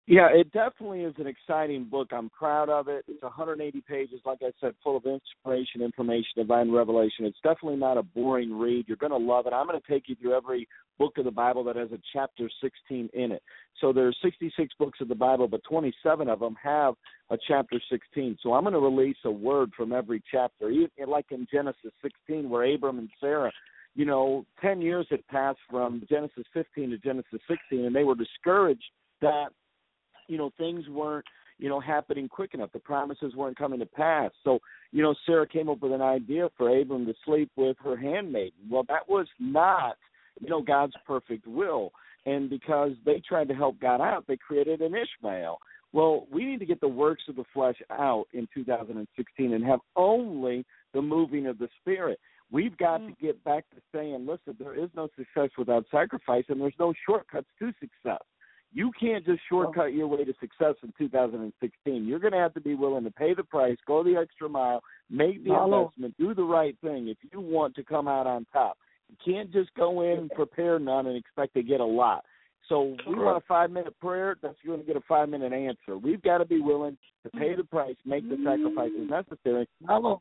Yeah, 0.10 0.30
it 0.32 0.54
definitely 0.54 1.02
is 1.02 1.14
an 1.18 1.28
exciting 1.28 1.84
book. 1.84 2.12
I'm 2.14 2.30
proud 2.30 2.70
of 2.70 2.88
it. 2.88 3.04
It's 3.10 3.22
180 3.22 3.82
pages, 3.82 4.22
like 4.26 4.38
I 4.42 4.52
said, 4.62 4.74
full 4.82 4.96
of 4.96 5.06
inspiration, 5.06 5.82
information, 5.82 6.32
divine 6.38 6.72
revelation. 6.72 7.26
It's 7.26 7.42
definitely 7.44 7.76
not 7.76 7.98
a 7.98 8.04
boring 8.04 8.58
read. 8.58 8.86
You're 8.88 8.96
going 8.96 9.12
to 9.12 9.18
love 9.18 9.48
it. 9.48 9.54
I'm 9.54 9.68
going 9.68 9.78
to 9.80 9.86
take 9.86 10.08
you 10.08 10.16
through 10.16 10.38
every 10.38 10.66
book 10.98 11.18
of 11.18 11.26
the 11.26 11.32
Bible 11.32 11.66
that 11.66 11.76
has 11.76 11.92
a 11.92 12.00
chapter 12.14 12.50
16 12.62 13.10
in 13.14 13.32
it. 13.34 13.44
So 13.82 13.92
there 13.92 14.08
are 14.08 14.14
66 14.24 14.74
books 14.80 15.00
of 15.02 15.10
the 15.10 15.16
Bible, 15.16 15.50
but 15.50 15.62
27 15.70 16.30
of 16.30 16.40
them 16.40 16.56
have 16.64 16.94
a 17.30 17.38
chapter 17.46 17.78
16. 17.92 18.38
So 18.42 18.54
I'm 18.54 18.64
going 18.64 18.76
to 18.76 18.80
release 18.80 19.18
a 19.26 19.32
word 19.32 19.72
from 19.76 19.92
every 19.92 20.24
chapter, 20.32 20.72
like 21.06 21.26
in 21.32 21.46
Genesis 21.52 21.92
16, 22.02 22.50
where 22.50 22.74
Abram 22.74 23.00
and 23.00 23.10
Sarah 23.20 23.52
you 23.96 24.06
know, 24.06 24.46
10 24.62 24.80
years 24.80 25.08
had 25.10 25.26
passed 25.28 25.58
from 25.72 26.04
Genesis 26.08 26.44
15 26.54 26.92
to 26.92 26.98
Genesis 27.00 27.42
16, 27.48 27.84
and 27.84 27.96
they 27.96 28.04
were 28.04 28.14
discouraged 28.14 28.84
that, 29.22 29.48
you 30.28 30.38
know, 30.38 30.52
things 30.58 30.88
weren't, 30.90 31.26
you 31.58 31.70
know, 31.70 31.80
happening 31.80 32.28
quick 32.28 32.54
enough. 32.54 32.72
The 32.72 32.80
promises 32.80 33.36
weren't 33.36 33.58
coming 33.58 33.80
to 33.80 33.86
pass. 33.86 34.32
So, 34.44 34.60
you 34.92 35.02
know, 35.02 35.16
Sarah 35.26 35.48
came 35.48 35.70
up 35.70 35.82
with 35.82 35.92
an 35.92 36.02
idea 36.02 36.50
for 36.58 36.76
Abram 36.76 37.06
to 37.06 37.14
sleep 37.26 37.52
with 37.56 37.78
her 37.84 37.98
handmaiden. 37.98 38.54
Well, 38.70 38.84
that 38.90 39.08
was 39.08 39.28
not, 39.40 39.98
you 40.40 40.50
know, 40.50 40.62
God's 40.62 40.94
perfect 41.06 41.48
will. 41.48 41.92
And 42.26 42.50
because 42.50 42.92
they 43.06 43.22
tried 43.28 43.48
to 43.48 43.56
help 43.56 43.80
God 43.80 44.02
out, 44.02 44.26
they 44.28 44.38
created 44.38 44.82
an 44.82 44.94
Ishmael. 44.94 45.58
Well, 45.94 46.28
we 46.32 46.46
need 46.46 46.60
to 46.60 46.66
get 46.66 46.82
the 46.82 46.88
works 46.88 47.24
of 47.30 47.38
the 47.38 47.46
flesh 47.54 47.78
out 47.90 48.26
in 48.34 48.48
2016 48.54 49.54
and 49.54 49.64
have 49.64 49.80
only 49.96 50.66
the 50.94 51.02
moving 51.02 51.48
of 51.48 51.58
the 51.58 51.70
Spirit. 51.82 52.20
We've 52.52 52.78
got 52.78 52.98
to 53.00 53.06
mm. 53.06 53.20
get 53.20 53.44
back 53.44 53.66
to 53.72 53.82
saying, 53.94 54.26
listen, 54.28 54.56
there 54.60 54.76
is 54.76 54.90
no 54.96 55.10
success 55.18 55.50
without 55.58 55.86
sacrifice, 55.92 56.46
and 56.50 56.62
there's 56.62 56.74
no 56.80 56.94
shortcuts 57.06 57.48
to 57.60 57.72
success. 57.80 58.24
You 58.78 58.92
can't 59.00 59.26
just 59.26 59.40
shortcut 59.50 59.94
your 59.94 60.06
way 60.06 60.24
to 60.24 60.34
success 60.40 60.76
in 60.84 60.94
2016. 61.00 62.06
You're 62.06 62.20
going 62.20 62.34
to 62.34 62.38
have 62.38 62.54
to 62.54 62.62
be 62.62 62.76
willing 62.76 63.06
to 63.06 63.10
pay 63.10 63.34
the 63.34 63.44
price, 63.44 63.76
go 63.88 64.04
the 64.04 64.16
extra 64.16 64.48
mile, 64.48 64.84
make 65.10 65.44
the 65.44 65.52
investment, 65.56 66.14
do 66.20 66.36
the 66.36 66.44
right 66.44 66.78
thing 66.84 67.08
if 67.08 67.18
you 67.34 67.42
want 67.42 67.74
to 67.74 67.84
come 67.84 68.08
out 68.08 68.28
on 68.28 68.46
top. 68.54 68.78
You 69.10 69.34
can't 69.34 69.52
just 69.52 69.74
go 69.74 70.04
in 70.04 70.20
and 70.20 70.30
prepare 70.30 70.78
none 70.78 71.08
and 71.08 71.18
expect 71.18 71.56
to 71.56 71.64
get 71.64 71.80
a 71.80 71.86
lot. 71.86 72.24
So 72.70 72.96
we 73.08 73.16
want 73.16 73.42
a 73.44 73.48
five 73.48 73.72
minute 73.72 74.00
prayer, 74.00 74.36
that's 74.44 74.58
going 74.64 74.82
to 74.82 74.86
get 74.86 74.96
a 74.96 75.02
five 75.08 75.28
minute 75.30 75.54
answer. 75.54 75.98
We've 75.98 76.22
got 76.22 76.38
to 76.38 76.46
be 76.46 76.62
willing 76.62 77.00
to 77.24 77.32
pay 77.32 77.56
the 77.56 77.64
price, 77.64 77.96
make 78.06 78.30
the 78.30 78.38
sacrifices 78.46 79.10
necessary, 79.10 79.68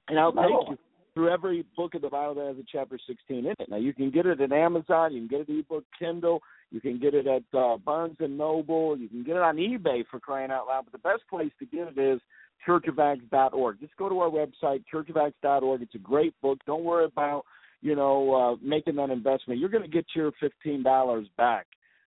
and 0.09 0.19
I'll 0.19 0.33
take 0.33 0.71
you 0.71 0.79
through 1.17 1.31
every 1.31 1.65
book 1.75 1.95
of 1.95 2.03
the 2.03 2.11
Bible 2.11 2.35
that 2.35 2.47
has 2.47 2.57
a 2.59 2.65
chapter 2.71 2.99
16 3.07 3.39
in 3.39 3.47
it. 3.47 3.57
Now 3.71 3.79
you 3.79 3.95
can 3.95 4.11
get 4.11 4.27
it 4.27 4.39
at 4.39 4.53
Amazon, 4.53 5.15
you 5.15 5.27
can 5.27 5.29
get 5.29 5.49
it 5.49 5.59
ebook 5.59 5.85
Kindle, 5.99 6.43
you 6.71 6.79
can 6.79 6.99
get 6.99 7.15
it 7.15 7.27
at 7.27 7.59
uh, 7.59 7.79
Barnes 7.79 8.17
and 8.21 8.37
Noble, 8.37 8.99
you 8.99 9.09
can 9.09 9.25
get 9.25 9.37
it 9.37 9.43
on 9.43 9.57
eBay 9.57 10.05
for 10.11 10.21
crying 10.21 10.51
out 10.51 10.67
loud. 10.67 10.85
But 10.85 10.93
the 10.93 11.09
best 11.09 11.23
place 11.31 11.51
to 11.59 11.65
get 11.65 11.89
it 11.89 11.99
is 11.99 12.21
churchofacts.org. 12.69 13.81
Just 13.81 13.97
go 13.97 14.11
to 14.11 14.21
our 14.21 14.29
website, 14.29 14.85
churchofacts.org. 14.93 15.81
It's 15.81 15.95
a 15.95 15.99
great 15.99 16.35
book. 16.43 16.59
Don't 16.67 16.85
worry 16.85 17.07
about 17.07 17.45
you 17.81 17.97
know 17.97 18.35
uh, 18.35 18.57
making 18.63 18.97
that 18.97 19.09
investment. 19.09 19.59
You're 19.59 19.71
going 19.71 19.85
to 19.85 19.89
get 19.89 20.05
your 20.15 20.33
fifteen 20.39 20.83
dollars 20.83 21.27
back 21.39 21.67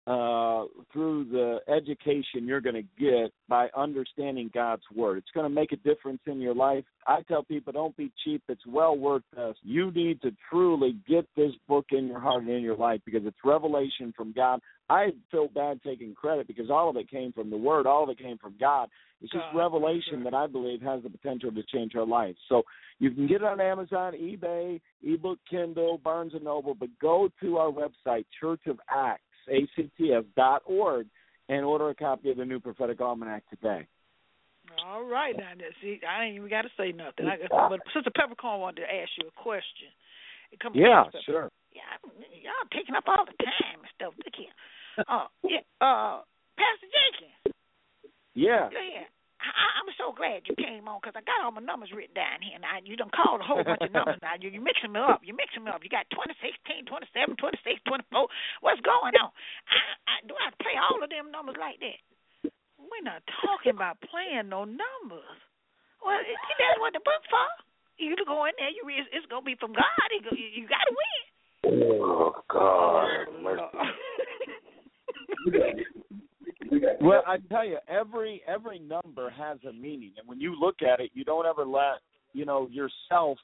uh, 0.08 0.66
through 0.94 1.26
the 1.32 1.60
education 1.68 2.46
you're 2.46 2.62
going 2.62 2.76
to 2.76 3.04
get 3.04 3.32
by 3.50 3.68
understanding 3.76 4.52
God's 4.54 4.84
Word. 4.96 5.18
It's 5.18 5.32
going 5.34 5.46
to 5.46 5.54
make 5.54 5.72
a 5.72 5.78
difference 5.78 6.22
in 6.28 6.40
your 6.40 6.54
life. 6.54 6.84
I 7.08 7.22
tell 7.28 7.44
people, 7.44 7.74
don't 7.74 7.98
be 7.98 8.12
cheap. 8.24 8.44
It's 8.48 8.66
well 8.68 8.96
worth 8.96 9.24
this. 9.36 9.56
You 9.64 9.92
need 9.92 10.22
to 10.22 10.32
truly 10.50 10.98
get 11.08 11.28
this 11.36 11.52
book 11.68 11.86
in 11.92 12.08
your 12.08 12.20
heart 12.20 12.44
and 12.44 12.52
in 12.52 12.62
your 12.62 12.76
life 12.76 13.02
because 13.04 13.22
it's 13.26 13.38
revelation 13.44 14.14
from 14.16 14.32
God. 14.32 14.60
I 14.90 15.08
feel 15.32 15.48
bad 15.48 15.82
taking 15.84 16.14
credit 16.14 16.46
because 16.46 16.70
all 16.70 16.90
of 16.90 16.98
it 16.98 17.10
came 17.10 17.34
from 17.34 17.50
the 17.50 17.58
Word, 17.58 17.88
all 17.88 18.04
of 18.04 18.10
it 18.10 18.20
came 18.20 18.38
from 18.38 18.54
God. 18.60 18.90
It's 19.22 19.32
just 19.32 19.46
God, 19.54 19.58
revelation 19.58 20.24
that 20.24 20.36
I 20.36 20.46
believe 20.46 20.82
has 20.82 21.02
the 21.02 21.10
potential 21.10 21.52
to 21.52 21.64
change 21.74 21.96
our 21.96 22.06
lives. 22.06 22.38
So 22.48 22.62
you 23.00 23.10
can 23.10 23.26
get 23.26 23.38
it 23.38 23.44
on 23.44 23.60
Amazon, 23.60 24.14
eBay, 24.14 24.80
ebook 25.04 25.40
Kindle, 25.50 25.98
Barnes 25.98 26.34
and 26.36 26.44
Noble, 26.44 26.76
but 26.76 26.90
go 27.02 27.30
to 27.42 27.58
our 27.58 27.72
website, 27.72 28.26
Church 28.40 28.62
of 28.68 28.80
Acts 28.96 29.24
acts 29.54 30.28
dot 30.36 30.62
org 30.66 31.08
and 31.50 31.66
order 31.66 31.90
a 31.90 31.96
copy 31.96 32.32
of 32.32 32.38
the 32.38 32.46
new 32.46 32.60
prophetic 32.60 33.02
almanac 33.02 33.44
today. 33.50 33.88
All 34.84 35.04
right, 35.04 35.36
now 35.38 35.52
see, 35.82 36.00
I 36.08 36.26
ain't 36.26 36.38
even 36.38 36.50
got 36.50 36.64
to 36.64 36.70
say 36.78 36.92
nothing. 36.92 37.28
I, 37.28 37.38
but 37.70 37.80
Sister 37.94 38.10
Peppercorn 38.16 38.60
wanted 38.60 38.82
to 38.82 38.88
ask 38.90 39.10
you 39.22 39.28
a 39.28 39.42
question. 39.42 39.94
It 40.52 40.60
comes 40.60 40.76
Yeah, 40.76 41.04
sure. 41.26 41.50
Yeah, 41.72 41.82
y'all 42.42 42.70
taking 42.74 42.96
up 42.96 43.04
all 43.08 43.26
the 43.26 43.38
time 43.44 43.80
and 43.84 43.92
stuff. 43.94 44.14
Look 44.18 44.34
here. 44.36 44.54
Uh, 45.08 45.28
yeah, 45.44 45.60
uh, 45.82 46.22
Pastor 46.58 46.88
Jenkins. 46.90 47.56
Yeah. 48.34 48.70
Go 48.72 48.78
ahead. 48.80 49.08
I, 49.56 49.66
I'm 49.80 49.90
so 49.96 50.12
glad 50.12 50.44
you 50.46 50.56
came 50.60 50.86
on 50.92 51.00
because 51.00 51.16
I 51.16 51.24
got 51.24 51.40
all 51.40 51.56
my 51.56 51.64
numbers 51.64 51.96
written 51.96 52.14
down 52.14 52.44
here. 52.44 52.60
Now 52.60 52.78
you 52.84 53.00
done 53.00 53.10
called 53.16 53.40
a 53.40 53.48
whole 53.48 53.64
bunch 53.64 53.82
of 53.88 53.96
numbers. 53.96 54.20
Now 54.20 54.36
you 54.36 54.52
you 54.52 54.60
mixing 54.60 54.92
me 54.92 55.00
up. 55.00 55.24
You 55.24 55.32
mixing 55.32 55.64
me 55.64 55.72
up. 55.72 55.80
You 55.80 55.90
got 55.90 56.06
2016, 56.12 56.86
27, 56.86 57.40
26, 57.40 57.80
24. 57.88 58.28
What's 58.60 58.84
going 58.84 59.16
on? 59.16 59.32
I, 59.72 59.80
I, 60.12 60.16
do 60.28 60.36
I 60.36 60.52
play 60.60 60.76
all 60.76 61.00
of 61.00 61.08
them 61.08 61.32
numbers 61.32 61.56
like 61.56 61.80
that? 61.80 62.00
We're 62.78 63.08
not 63.08 63.24
talking 63.42 63.74
about 63.74 63.98
playing 64.04 64.52
no 64.52 64.68
numbers. 64.68 65.40
Well, 66.04 66.20
it, 66.20 66.38
that's 66.60 66.78
what 66.84 66.94
the 66.94 67.02
book 67.02 67.24
for. 67.32 67.48
You 67.98 68.14
go 68.28 68.46
in 68.46 68.54
there. 68.60 68.70
You 68.70 68.84
read, 68.84 69.08
it's 69.16 69.26
gonna 69.32 69.48
be 69.48 69.56
from 69.56 69.72
God. 69.72 70.08
You, 70.12 70.22
go- 70.22 70.36
you, 70.36 70.48
you 70.52 70.68
got 70.68 70.84
to 70.84 70.94
win. 70.94 71.24
Oh 72.04 72.36
God, 72.52 73.32
mercy. 73.42 73.64
Well, 77.02 77.24
I 77.28 77.38
tell 77.50 77.66
you, 77.66 77.78
every 77.88 78.42
every 78.48 78.80
number 78.80 79.30
has 79.30 79.58
a 79.68 79.74
meaning, 79.74 80.14
and 80.18 80.28
when 80.28 80.40
you 80.40 80.60
look 80.60 80.82
at 80.82 81.00
it, 81.00 81.12
you 81.14 81.24
don't 81.24 81.46
ever 81.46 81.66
let 81.66 82.00
you 82.34 82.46
know 82.46 82.68
yourself 82.72 83.38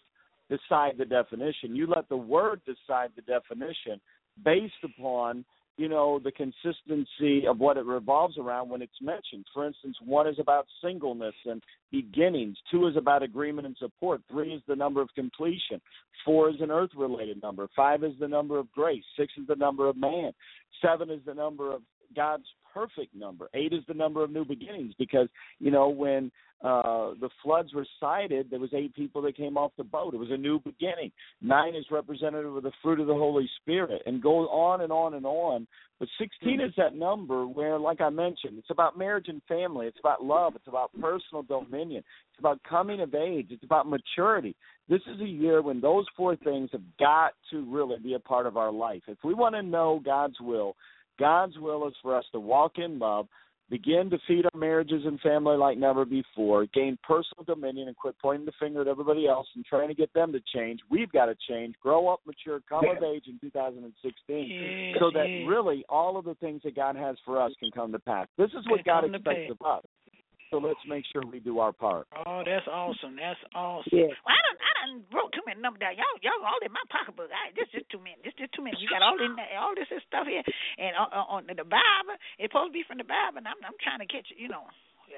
decide 0.50 0.94
the 0.98 1.06
definition. 1.06 1.76
You 1.76 1.88
let 1.88 2.10
the 2.10 2.18
word 2.18 2.62
decide 2.66 3.10
the 3.16 3.22
definition 3.22 4.00
based 4.44 4.74
upon 4.84 5.46
you 5.78 5.88
know 5.88 6.20
the 6.24 6.32
consistency 6.32 7.48
of 7.48 7.60
what 7.60 7.78
it 7.78 7.86
revolves 7.86 8.38
around 8.38 8.70
when 8.70 8.82
it's 8.82 9.02
mentioned. 9.02 9.46
For 9.54 9.66
instance, 9.66 9.96
one 10.06 10.28
is 10.28 10.38
about 10.40 10.66
singleness 10.84 11.36
and 11.46 11.62
beginnings. 11.92 12.58
Two 12.70 12.88
is 12.88 12.98
about 12.98 13.24
agreement 13.24 13.68
and 13.68 13.76
support. 13.80 14.22
Three 14.30 14.54
is 14.54 14.62
the 14.68 14.76
number 14.76 15.02
of 15.02 15.10
completion. 15.16 15.82
Four 16.26 16.50
is 16.50 16.58
an 16.60 16.70
earth-related 16.70 17.42
number. 17.42 17.68
Five 17.76 18.04
is 18.04 18.14
the 18.20 18.28
number 18.28 18.60
of 18.60 18.72
grace. 18.72 19.04
Six 19.18 19.34
is 19.40 19.48
the 19.48 19.56
number 19.56 19.88
of 19.88 19.98
man. 19.98 20.34
Seven 20.82 21.10
is 21.10 21.22
the 21.26 21.34
number 21.34 21.74
of 21.74 21.82
God's 22.16 22.46
perfect 22.74 23.16
number. 23.16 23.50
Eight 23.54 23.74
is 23.74 23.84
the 23.88 23.94
number 23.94 24.24
of 24.24 24.32
new 24.32 24.46
beginnings 24.46 24.94
because 24.98 25.28
you 25.60 25.72
know 25.72 25.90
when 25.90 26.32
uh, 26.64 27.14
the 27.20 27.30
floods 27.44 27.74
were 27.74 27.88
cited, 28.00 28.50
there 28.50 28.60
was 28.60 28.70
eight 28.74 28.96
people 28.96 29.22
that 29.24 29.36
came 29.36 29.58
off 29.58 29.72
the 29.78 29.84
boat. 29.84 30.14
It 30.14 30.18
was 30.18 30.30
a 30.32 30.38
new 30.38 30.60
beginning. 30.60 31.12
Nine 31.42 31.76
is 31.76 31.86
representative 31.90 32.56
of 32.56 32.64
the 32.64 32.72
fruit 32.84 33.00
of 33.00 33.08
the 33.08 33.14
Holy 33.14 33.50
Spirit, 33.62 34.04
and 34.06 34.22
goes 34.22 34.48
on 34.52 34.82
and 34.82 34.92
on 34.92 35.16
and 35.16 35.26
on. 35.26 35.68
But 36.00 36.10
16 36.20 36.62
is 36.62 36.72
that 36.78 36.96
number 36.96 37.46
where, 37.46 37.78
like 37.78 38.02
I 38.02 38.10
mentioned, 38.10 38.58
it's 38.58 38.72
about 38.72 38.98
marriage 38.98 39.28
and 39.28 39.42
family. 39.48 39.86
It's 39.86 40.00
about 40.00 40.24
love. 40.24 40.56
It's 40.56 40.68
about 40.68 40.92
personal 41.00 41.44
dominion. 41.44 42.04
It's 42.32 42.40
about 42.40 42.60
coming 42.68 43.02
of 43.02 43.14
age. 43.14 43.48
It's 43.52 43.64
about 43.64 43.88
maturity. 43.88 44.56
This 44.90 45.02
is 45.14 45.22
a 45.22 45.28
year 45.28 45.62
when 45.62 45.80
those 45.80 46.06
four 46.18 46.36
things 46.36 46.70
have 46.72 46.82
got 47.00 47.34
to 47.52 47.64
really 47.72 48.00
be 48.00 48.16
a 48.16 48.20
part 48.20 48.48
of 48.48 48.58
our 48.58 48.72
life. 48.72 49.04
If 49.08 49.20
we 49.24 49.34
want 49.34 49.56
to 49.56 49.62
know 49.62 50.02
God's 50.04 50.40
will, 50.42 50.76
God's 51.22 51.58
will 51.60 51.88
is 51.88 51.94
for 52.02 52.16
us 52.16 52.26
to 52.32 52.40
walk 52.40 52.74
in 52.78 52.98
love, 52.98 53.28
begin 53.70 54.10
to 54.10 54.18
feed 54.28 54.44
our 54.52 54.60
marriages 54.60 55.04
and 55.06 55.20
family 55.22 55.56
like 55.56 55.78
never 55.78 56.04
before, 56.04 56.66
gain 56.74 56.98
personal 57.08 57.44
dominion, 57.46 57.88
and 57.88 57.96
quit 57.96 58.16
pointing 58.20 58.46
the 58.46 58.52
finger 58.60 58.82
at 58.82 58.88
everybody 58.88 59.28
else 59.28 59.48
and 59.56 59.64
trying 59.64 59.88
to 59.88 59.94
get 59.94 60.12
them 60.14 60.34
to 60.34 60.40
change. 60.54 60.80
We've 60.90 61.12
got 61.12 61.28
to 61.28 61.36
change, 61.48 61.76
grow 61.80 62.08
up, 62.08 62.22
mature, 62.26 62.60
come 62.68 62.84
of 62.98 63.04
age 63.04 63.26
in 63.28 63.40
2016, 63.40 64.94
Yes, 64.94 64.98
so 65.00 65.12
that 65.12 65.28
really 65.48 65.86
all 65.88 66.18
of 66.18 66.26
the 66.26 66.36
things 66.36 66.62
that 66.64 66.76
God 66.76 66.96
has 66.96 67.16
for 67.24 67.40
us 67.40 67.52
can 67.60 67.70
come 67.72 67.92
to 67.92 68.00
pass. 68.00 68.28
This 68.38 68.50
is 68.50 68.66
what 68.68 68.84
God 68.84 69.06
expects 69.06 69.52
of 69.52 69.66
us. 69.66 69.84
So 70.52 70.60
let's 70.60 70.84
make 70.84 71.08
sure 71.08 71.24
we 71.24 71.40
do 71.40 71.64
our 71.64 71.72
part. 71.72 72.12
Oh, 72.12 72.44
that's 72.44 72.68
awesome. 72.68 73.16
That's 73.16 73.40
awesome. 73.56 73.88
Yeah. 73.88 74.12
Well, 74.28 74.36
I 74.36 74.40
done, 74.44 74.60
I 74.60 74.72
done 74.84 74.96
wrote 75.16 75.32
too 75.32 75.48
many 75.48 75.64
numbers 75.64 75.80
down. 75.80 75.96
Y'all, 75.96 76.20
y'all 76.20 76.44
all 76.44 76.60
in 76.60 76.76
my 76.76 76.84
pocketbook. 76.92 77.32
I, 77.32 77.56
this 77.56 77.72
just 77.72 77.88
too 77.88 78.04
many. 78.04 78.20
This 78.20 78.36
just 78.36 78.52
too 78.52 78.60
many. 78.60 78.76
You 78.76 78.92
got 78.92 79.00
all 79.00 79.16
in 79.16 79.40
there, 79.40 79.48
all 79.56 79.72
this 79.72 79.88
stuff 79.88 80.28
here, 80.28 80.44
and 80.76 80.92
uh, 81.00 81.08
uh, 81.08 81.32
on 81.32 81.48
the 81.48 81.64
Bible. 81.64 82.20
It's 82.36 82.52
supposed 82.52 82.76
to 82.76 82.76
be 82.76 82.84
from 82.84 83.00
the 83.00 83.08
Bible, 83.08 83.40
and 83.40 83.48
I'm, 83.48 83.64
I'm 83.64 83.80
trying 83.80 84.04
to 84.04 84.10
catch 84.12 84.28
it. 84.28 84.36
You 84.36 84.52
know, 84.52 84.68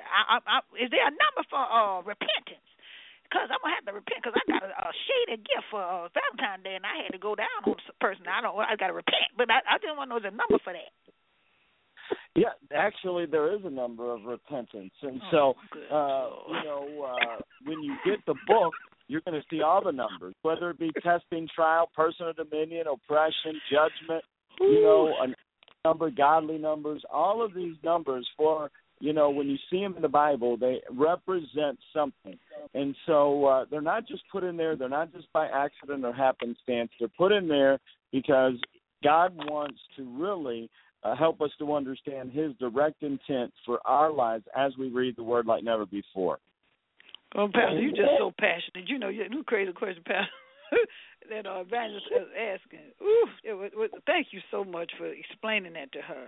I, 0.05 0.38
I, 0.38 0.45
I, 0.45 0.57
is 0.77 0.93
there 0.93 1.01
a 1.01 1.09
number 1.09 1.41
for 1.49 1.65
uh 1.65 2.05
repentance? 2.05 2.69
Because 3.25 3.49
I'm 3.49 3.57
gonna 3.65 3.73
have 3.73 3.89
to 3.89 3.97
repent 3.97 4.21
because 4.21 4.38
I 4.38 4.45
got 4.45 4.61
a, 4.61 4.69
a 4.69 4.93
shaded 4.93 5.41
gift 5.41 5.65
for 5.73 5.81
uh, 5.81 6.13
Valentine's 6.13 6.61
Day, 6.61 6.77
and 6.77 6.86
I 6.86 7.09
had 7.09 7.11
to 7.17 7.17
go 7.17 7.34
down 7.34 7.49
on 7.65 7.73
a 7.73 7.97
person. 7.97 8.29
I 8.29 8.45
don't. 8.45 8.53
I 8.53 8.77
got 8.77 8.93
to 8.93 8.97
repent, 9.01 9.34
but 9.34 9.49
I, 9.49 9.65
I 9.65 9.81
just 9.81 9.97
want 9.97 10.13
to 10.13 10.13
know 10.13 10.21
the 10.21 10.29
number 10.29 10.61
for 10.61 10.77
that. 10.77 10.93
Yeah, 12.35 12.49
actually, 12.75 13.25
there 13.25 13.53
is 13.53 13.61
a 13.63 13.69
number 13.69 14.11
of 14.11 14.23
repentance, 14.25 14.93
and 15.01 15.21
Oh, 15.31 15.55
so 15.69 15.95
uh, 15.95 16.29
you 16.47 16.63
know 16.63 17.05
uh, 17.05 17.41
when 17.65 17.81
you 17.83 17.95
get 18.05 18.25
the 18.25 18.35
book, 18.47 18.73
you're 19.07 19.21
going 19.21 19.39
to 19.39 19.45
see 19.49 19.61
all 19.61 19.83
the 19.83 19.91
numbers, 19.91 20.33
whether 20.41 20.71
it 20.71 20.79
be 20.79 20.91
testing, 21.03 21.47
trial, 21.53 21.89
personal 21.95 22.33
dominion, 22.33 22.85
oppression, 22.87 23.59
judgment. 23.71 24.23
You 24.59 24.81
know, 24.81 25.13
a 25.21 25.87
number, 25.87 26.09
godly 26.09 26.57
numbers. 26.57 27.03
All 27.11 27.43
of 27.43 27.53
these 27.53 27.75
numbers 27.83 28.27
for 28.37 28.71
you 28.99 29.13
know 29.13 29.29
when 29.29 29.47
you 29.47 29.57
see 29.69 29.81
them 29.81 29.95
in 29.95 30.01
the 30.01 30.07
Bible, 30.07 30.57
they 30.57 30.81
represent 30.91 31.77
something, 31.93 32.37
and 32.73 32.95
so 33.05 33.45
uh, 33.45 33.65
they're 33.69 33.81
not 33.81 34.07
just 34.07 34.23
put 34.31 34.43
in 34.43 34.57
there. 34.57 34.75
They're 34.75 34.89
not 34.89 35.11
just 35.13 35.31
by 35.33 35.47
accident 35.47 36.05
or 36.05 36.13
happenstance. 36.13 36.89
They're 36.99 37.09
put 37.17 37.31
in 37.31 37.47
there 37.47 37.79
because 38.11 38.53
God 39.03 39.33
wants 39.35 39.79
to 39.97 40.03
really 40.17 40.69
uh, 41.03 41.15
help 41.15 41.41
us 41.41 41.51
to 41.59 41.73
understand 41.73 42.31
His 42.31 42.53
direct 42.59 43.03
intent 43.03 43.53
for 43.65 43.79
our 43.85 44.11
lives 44.11 44.45
as 44.55 44.73
we 44.77 44.89
read 44.89 45.15
the 45.15 45.23
Word 45.23 45.45
like 45.45 45.63
never 45.63 45.85
before. 45.85 46.39
Well, 47.35 47.49
Pastor, 47.53 47.79
you're 47.81 47.91
just 47.91 48.17
so 48.19 48.31
passionate. 48.39 48.87
You 48.87 48.99
know, 48.99 49.09
you 49.09 49.25
you 49.29 49.43
crazy 49.43 49.73
question, 49.73 50.03
Pastor. 50.05 50.29
that 51.30 51.45
uh, 51.45 51.61
evangelist 51.61 52.05
is 52.11 52.28
asking. 52.34 52.88
Ooh, 53.01 53.28
it 53.43 53.53
was, 53.53 53.71
was, 53.76 53.89
thank 54.05 54.28
you 54.32 54.39
so 54.51 54.63
much 54.63 54.91
for 54.97 55.07
explaining 55.07 55.74
that 55.74 55.91
to 55.93 56.01
her, 56.01 56.28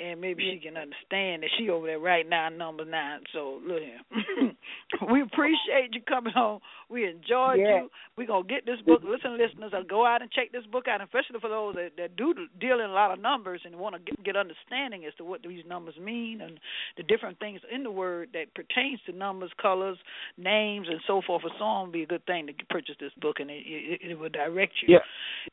and 0.00 0.20
maybe 0.20 0.42
she 0.50 0.58
can 0.58 0.76
understand 0.76 1.42
that 1.42 1.50
she 1.58 1.70
over 1.70 1.86
there 1.86 1.98
right 1.98 2.28
now, 2.28 2.48
number 2.48 2.84
nine. 2.84 3.20
So 3.32 3.60
look 3.66 3.80
here, 3.80 4.52
we 5.12 5.22
appreciate 5.22 5.92
you 5.92 6.02
coming 6.08 6.34
on. 6.34 6.60
We 6.90 7.06
enjoyed 7.06 7.60
Yeah. 7.60 7.82
you. 7.82 7.90
We're 8.16 8.26
gonna 8.26 8.46
get 8.46 8.66
this 8.66 8.80
book. 8.86 9.02
Listen, 9.04 9.38
listeners, 9.38 9.72
uh, 9.74 9.82
go 9.88 10.06
out 10.06 10.22
and 10.22 10.30
check 10.30 10.52
this 10.52 10.64
book 10.70 10.86
out, 10.88 11.00
especially 11.00 11.40
for 11.40 11.48
those 11.50 11.74
that, 11.74 11.90
that 11.96 12.16
do 12.16 12.34
deal 12.60 12.80
in 12.80 12.90
a 12.90 12.92
lot 12.92 13.10
of 13.12 13.20
numbers 13.20 13.60
and 13.64 13.76
want 13.76 13.94
to 13.96 14.00
get, 14.00 14.22
get 14.24 14.36
understanding 14.36 15.04
as 15.06 15.14
to 15.16 15.24
what 15.24 15.42
these 15.42 15.64
numbers 15.66 15.94
mean 16.00 16.40
and 16.40 16.58
the 16.96 17.02
different 17.02 17.38
things 17.38 17.60
in 17.72 17.82
the 17.82 17.90
word 17.90 18.28
that 18.32 18.54
pertains 18.54 19.00
to 19.06 19.12
numbers, 19.12 19.50
colors, 19.60 19.98
names, 20.36 20.86
and 20.90 21.00
so 21.06 21.22
forth. 21.26 21.42
And 21.44 21.52
so 21.58 21.64
on, 21.64 21.90
be 21.90 22.02
a 22.02 22.06
good 22.06 22.24
thing 22.26 22.46
to 22.46 22.52
purchase 22.70 22.96
this 23.00 23.12
book, 23.20 23.36
and 23.40 23.50
it, 23.50 23.62
it, 23.66 24.00
it 24.10 24.18
will 24.18 24.28
direct 24.34 24.72
you. 24.82 24.94
Yeah. 24.94 24.98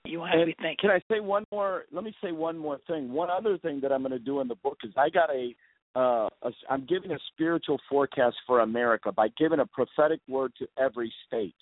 You 0.05 0.19
won't 0.19 0.31
to 0.33 0.45
be 0.45 0.55
thinking. 0.61 0.77
Can 0.79 0.89
I 0.89 0.99
say 1.11 1.19
one 1.19 1.45
more? 1.51 1.85
Let 1.91 2.03
me 2.03 2.13
say 2.23 2.31
one 2.31 2.57
more 2.57 2.79
thing. 2.87 3.11
One 3.11 3.29
other 3.29 3.57
thing 3.57 3.79
that 3.81 3.91
I'm 3.91 4.01
going 4.01 4.11
to 4.11 4.19
do 4.19 4.39
in 4.39 4.47
the 4.47 4.55
book 4.55 4.77
is 4.83 4.91
I 4.97 5.09
got 5.09 5.29
a. 5.29 5.53
Uh, 5.93 6.29
a, 6.43 6.51
I'm 6.69 6.85
giving 6.85 7.11
a 7.11 7.17
spiritual 7.33 7.77
forecast 7.89 8.37
for 8.47 8.61
America 8.61 9.11
by 9.11 9.27
giving 9.37 9.59
a 9.59 9.65
prophetic 9.65 10.21
word 10.29 10.53
to 10.59 10.67
every 10.81 11.13
state. 11.27 11.53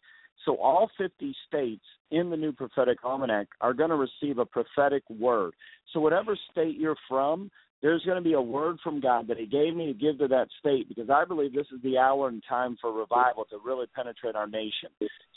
So 0.45 0.55
all 0.57 0.89
50 0.97 1.35
states 1.47 1.83
in 2.11 2.29
the 2.29 2.37
new 2.37 2.51
prophetic 2.51 2.99
almanac 3.03 3.47
are 3.59 3.73
going 3.73 3.89
to 3.89 3.95
receive 3.95 4.37
a 4.37 4.45
prophetic 4.45 5.03
word. 5.09 5.53
So 5.93 5.99
whatever 5.99 6.37
state 6.51 6.77
you're 6.77 6.95
from, 7.07 7.49
there's 7.81 8.03
going 8.03 8.17
to 8.17 8.23
be 8.23 8.33
a 8.33 8.41
word 8.41 8.77
from 8.83 8.99
God 8.99 9.27
that 9.27 9.37
He 9.37 9.45
gave 9.45 9.75
me 9.75 9.87
to 9.87 9.93
give 9.93 10.19
to 10.19 10.27
that 10.27 10.47
state 10.59 10.89
because 10.89 11.09
I 11.09 11.25
believe 11.25 11.53
this 11.53 11.67
is 11.73 11.81
the 11.81 11.97
hour 11.97 12.27
and 12.27 12.43
time 12.47 12.77
for 12.81 12.91
revival 12.91 13.45
to 13.45 13.57
really 13.63 13.85
penetrate 13.95 14.35
our 14.35 14.47
nation. 14.47 14.89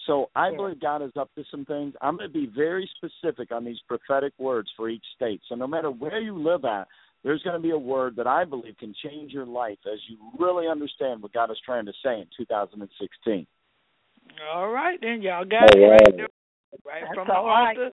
So 0.06 0.30
I 0.34 0.50
believe 0.50 0.80
God 0.80 1.02
is 1.02 1.12
up 1.16 1.30
to 1.36 1.44
some 1.50 1.64
things. 1.64 1.94
I'm 2.00 2.16
going 2.16 2.28
to 2.28 2.32
be 2.32 2.50
very 2.54 2.88
specific 2.96 3.52
on 3.52 3.64
these 3.64 3.78
prophetic 3.86 4.32
words 4.38 4.68
for 4.76 4.88
each 4.88 5.04
state. 5.14 5.40
So 5.48 5.54
no 5.54 5.66
matter 5.66 5.90
where 5.90 6.20
you 6.20 6.36
live 6.36 6.64
at, 6.64 6.88
there's 7.22 7.42
going 7.42 7.54
to 7.54 7.62
be 7.62 7.70
a 7.70 7.78
word 7.78 8.16
that 8.16 8.26
I 8.26 8.44
believe 8.44 8.76
can 8.78 8.94
change 9.04 9.32
your 9.32 9.46
life 9.46 9.78
as 9.86 10.00
you 10.08 10.18
really 10.38 10.66
understand 10.66 11.22
what 11.22 11.32
God 11.32 11.52
is 11.52 11.58
trying 11.64 11.86
to 11.86 11.92
say 12.04 12.20
in 12.20 12.26
2016. 12.36 13.46
All 14.52 14.70
right, 14.70 14.98
then 15.00 15.22
y'all 15.22 15.44
got 15.44 15.76
it 15.76 15.80
right 15.88 16.16
there, 16.16 16.28
right 16.84 17.02
That's 17.02 17.14
from 17.14 17.28
the 17.28 17.34
all 17.34 17.46
right. 17.46 17.76
author. 17.76 17.91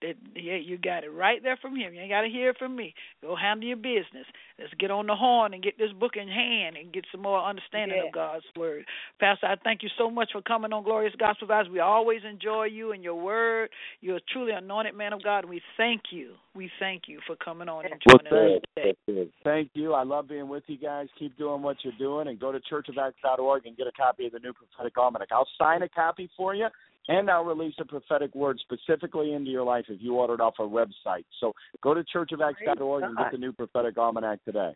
That 0.00 0.14
yeah, 0.36 0.56
you 0.56 0.78
got 0.78 1.02
it 1.02 1.10
right 1.10 1.42
there 1.42 1.56
from 1.60 1.74
him. 1.74 1.92
You 1.92 2.00
ain't 2.02 2.10
got 2.10 2.20
to 2.20 2.28
hear 2.28 2.50
it 2.50 2.58
from 2.58 2.76
me. 2.76 2.94
Go 3.20 3.34
handle 3.34 3.66
your 3.66 3.76
business. 3.76 4.26
Let's 4.58 4.72
get 4.78 4.92
on 4.92 5.06
the 5.06 5.16
horn 5.16 5.54
and 5.54 5.62
get 5.62 5.76
this 5.76 5.90
book 5.98 6.12
in 6.14 6.28
hand 6.28 6.76
and 6.76 6.92
get 6.92 7.04
some 7.10 7.22
more 7.22 7.42
understanding 7.42 7.98
Yeah. 7.98 8.06
of 8.06 8.12
God's 8.12 8.44
word. 8.56 8.84
Pastor, 9.18 9.46
I 9.46 9.56
thank 9.56 9.82
you 9.82 9.88
so 9.98 10.08
much 10.08 10.30
for 10.32 10.42
coming 10.42 10.72
on 10.72 10.84
Glorious 10.84 11.14
Gospel 11.18 11.48
Vibes. 11.48 11.70
We 11.70 11.80
always 11.80 12.20
enjoy 12.28 12.66
you 12.66 12.92
and 12.92 13.02
your 13.02 13.16
word. 13.16 13.70
You're 14.00 14.18
a 14.18 14.20
truly 14.32 14.52
anointed 14.52 14.94
man 14.94 15.12
of 15.12 15.22
God, 15.22 15.40
and 15.40 15.50
we 15.50 15.60
thank 15.76 16.02
you. 16.12 16.34
We 16.54 16.70
thank 16.78 17.02
you 17.08 17.18
for 17.26 17.34
coming 17.36 17.68
on 17.68 17.84
and 17.84 18.00
Well, 18.06 18.18
joining 18.18 18.56
us 18.56 18.62
today. 18.76 19.28
Thank 19.42 19.70
you. 19.74 19.94
I 19.94 20.04
love 20.04 20.28
being 20.28 20.48
with 20.48 20.64
you 20.68 20.78
guys. 20.78 21.08
Keep 21.18 21.38
doing 21.38 21.62
what 21.62 21.76
you're 21.82 21.92
doing 21.98 22.28
and 22.28 22.38
go 22.38 22.52
to 22.52 22.60
churchofacts.org 22.60 23.66
and 23.66 23.76
get 23.76 23.86
a 23.86 23.92
copy 23.92 24.26
of 24.26 24.32
the 24.32 24.38
new 24.38 24.52
prophetic 24.52 24.96
almanac. 24.96 25.28
I'll 25.32 25.48
sign 25.58 25.82
a 25.82 25.88
copy 25.88 26.30
for 26.36 26.54
you 26.54 26.68
and 27.08 27.30
I'll 27.30 27.44
release 27.44 27.74
a 27.80 27.84
prophetic 27.84 28.34
word 28.34 28.60
specifically 28.60 29.32
into 29.32 29.50
your 29.50 29.64
life 29.64 29.86
if 29.88 30.00
you 30.00 30.14
order 30.14 30.34
it 30.34 30.40
off 30.40 30.54
our 30.58 30.66
website. 30.66 31.24
So 31.40 31.52
go 31.82 31.94
to 31.94 32.04
churchofacts.org 32.14 33.02
and 33.02 33.16
get 33.16 33.32
the 33.32 33.38
new 33.38 33.52
prophetic 33.52 33.98
almanac 33.98 34.44
today. 34.44 34.72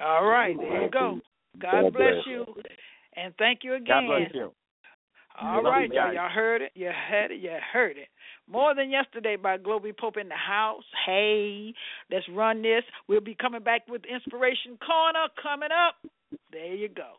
All 0.00 0.26
right, 0.26 0.56
there 0.58 0.82
you 0.84 0.90
go. 0.90 1.20
God 1.60 1.92
bless 1.92 2.26
you, 2.26 2.46
and 3.14 3.34
thank 3.38 3.60
you 3.62 3.74
again. 3.74 4.08
God 4.08 4.18
bless 4.18 4.34
you. 4.34 4.52
All 5.40 5.62
right, 5.62 5.88
you 5.88 5.96
y'all. 5.98 6.12
Y'all 6.12 6.28
heard 6.28 6.62
it. 6.62 6.72
You 6.74 6.90
heard 6.90 7.30
it. 7.30 7.40
You 7.40 7.56
heard 7.72 7.96
it. 7.96 8.08
More 8.50 8.74
than 8.74 8.90
yesterday 8.90 9.36
by 9.36 9.56
Globee 9.58 9.96
Pope 9.96 10.16
in 10.18 10.28
the 10.28 10.34
house. 10.34 10.84
Hey, 11.06 11.72
let's 12.10 12.28
run 12.30 12.62
this. 12.62 12.82
We'll 13.08 13.20
be 13.20 13.34
coming 13.34 13.62
back 13.62 13.82
with 13.88 14.02
Inspiration 14.04 14.78
Corner 14.84 15.28
coming 15.42 15.70
up. 15.70 15.96
There 16.52 16.74
you 16.74 16.88
go. 16.88 17.12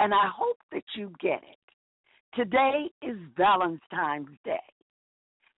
And 0.00 0.14
I 0.14 0.30
hope 0.34 0.56
that 0.72 0.82
you 0.96 1.12
get 1.20 1.42
it. 1.42 1.58
Today 2.34 2.88
is 3.02 3.16
Valentine's 3.36 4.36
Day, 4.44 4.58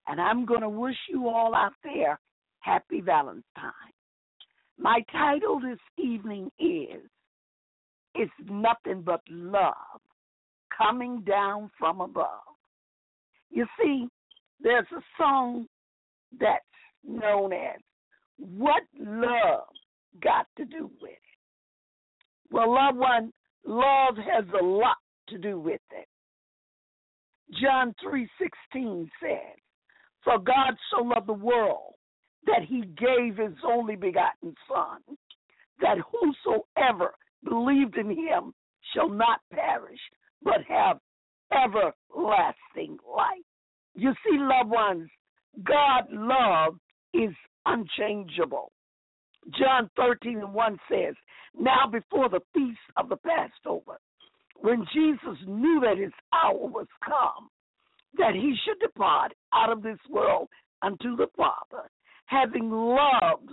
and 0.09 0.21
I'm 0.21 0.45
going 0.45 0.63
to 0.63 0.69
wish 0.69 0.97
you 1.09 1.29
all 1.29 1.55
out 1.55 1.75
there 1.85 2.19
happy 2.59 3.01
Valentine. 3.01 3.45
My 4.79 5.01
title 5.13 5.61
this 5.61 5.79
evening 5.97 6.51
is 6.59 7.03
It's 8.17 8.33
Nothing 8.51 9.03
But 9.03 9.21
Love 9.31 10.01
Coming 10.77 11.21
Down 11.21 11.71
from 11.79 12.01
Above. 12.01 12.27
You 13.51 13.67
see, 13.81 14.09
there's 14.61 14.87
a 14.97 15.03
song 15.17 15.67
that's 16.41 16.65
known 17.07 17.53
as 17.53 17.81
What 18.39 18.83
Love 18.99 19.69
Got 20.21 20.47
to 20.57 20.65
Do 20.65 20.91
with 21.01 21.13
It? 21.13 21.19
Well, 22.51 22.75
loved 22.75 22.99
one, 22.99 23.33
love 23.65 24.17
has 24.17 24.45
a 24.61 24.65
lot 24.65 24.97
to 25.29 25.39
do 25.39 25.59
with 25.59 25.81
it. 25.91 26.09
John 27.61 27.95
3:16 28.03 29.11
says, 29.21 29.59
"For 30.23 30.39
God 30.39 30.77
so 30.91 31.03
loved 31.03 31.27
the 31.27 31.35
world 31.35 31.95
that 32.45 32.63
he 32.63 32.83
gave 32.83 33.37
his 33.37 33.57
only 33.63 33.97
begotten 33.97 34.57
son, 34.67 35.03
that 35.79 35.99
whosoever 35.99 37.15
believed 37.45 37.97
in 37.97 38.11
him 38.11 38.55
shall 38.93 39.09
not 39.09 39.41
perish, 39.51 40.01
but 40.43 40.65
have 40.65 41.01
everlasting 41.51 42.99
life." 43.05 43.45
You 43.95 44.15
see, 44.25 44.39
loved 44.39 44.71
ones, 44.71 45.11
God 45.63 46.11
love 46.11 46.81
is 47.13 47.35
unchangeable. 47.67 48.73
John 49.51 49.91
13 49.97 50.39
and 50.39 50.55
1 50.55 50.79
says, 50.91 51.15
Now 51.59 51.87
before 51.91 52.29
the 52.29 52.41
feast 52.55 52.79
of 52.97 53.09
the 53.09 53.17
Passover, 53.17 53.99
when 54.61 54.87
Jesus 54.95 55.39
knew 55.47 55.81
that 55.81 55.99
his 55.99 56.13
hour 56.33 56.55
was 56.69 56.87
come, 57.05 57.49
that 58.19 58.35
he 58.35 58.55
should 58.65 58.79
depart 58.81 59.33
out 59.53 59.71
of 59.71 59.83
this 59.83 59.99
world 60.09 60.49
unto 60.83 61.17
the 61.17 61.27
Father, 61.37 61.91
having 62.27 62.71
loved 62.71 63.51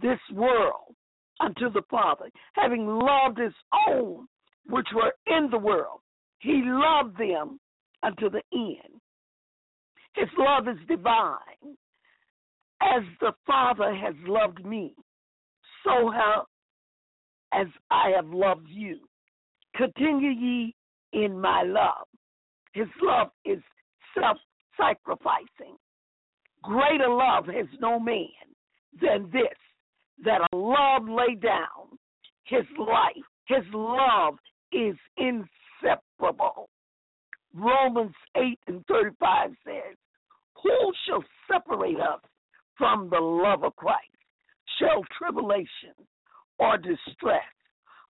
this 0.00 0.20
world 0.32 0.94
unto 1.40 1.70
the 1.70 1.82
Father, 1.90 2.30
having 2.54 2.86
loved 2.86 3.38
his 3.38 3.54
own 3.88 4.26
which 4.68 4.86
were 4.94 5.12
in 5.26 5.48
the 5.50 5.58
world, 5.58 6.00
he 6.38 6.62
loved 6.64 7.16
them 7.18 7.58
unto 8.02 8.28
the 8.30 8.42
end. 8.52 9.00
His 10.14 10.28
love 10.38 10.68
is 10.68 10.78
divine. 10.88 11.76
As 12.82 13.02
the 13.20 13.32
Father 13.46 13.94
has 13.94 14.14
loved 14.26 14.64
me, 14.64 14.94
so 15.84 16.10
have 16.10 16.44
as 17.52 17.66
I 17.90 18.10
have 18.14 18.28
loved 18.28 18.68
you. 18.68 18.98
Continue 19.76 20.30
ye 20.30 20.74
in 21.12 21.40
my 21.40 21.62
love. 21.62 22.06
His 22.72 22.88
love 23.02 23.28
is 23.44 23.60
self 24.14 24.36
sacrificing. 24.76 25.76
Greater 26.62 27.08
love 27.08 27.46
has 27.46 27.66
no 27.80 27.98
man 28.00 28.26
than 29.00 29.30
this, 29.32 29.56
that 30.24 30.40
a 30.52 30.56
love 30.56 31.08
lay 31.08 31.34
down 31.34 31.98
his 32.44 32.64
life. 32.78 33.24
His 33.46 33.64
love 33.72 34.34
is 34.72 34.96
inseparable. 35.16 36.68
Romans 37.54 38.14
8 38.36 38.58
and 38.66 38.84
35 38.86 39.50
says, 39.64 39.96
Who 40.62 40.92
shall 41.06 41.24
separate 41.50 42.00
us 42.00 42.20
from 42.78 43.08
the 43.10 43.20
love 43.20 43.64
of 43.64 43.74
Christ? 43.76 44.00
Shall 44.78 45.04
tribulation 45.18 45.94
or 46.58 46.76
distress, 46.76 47.42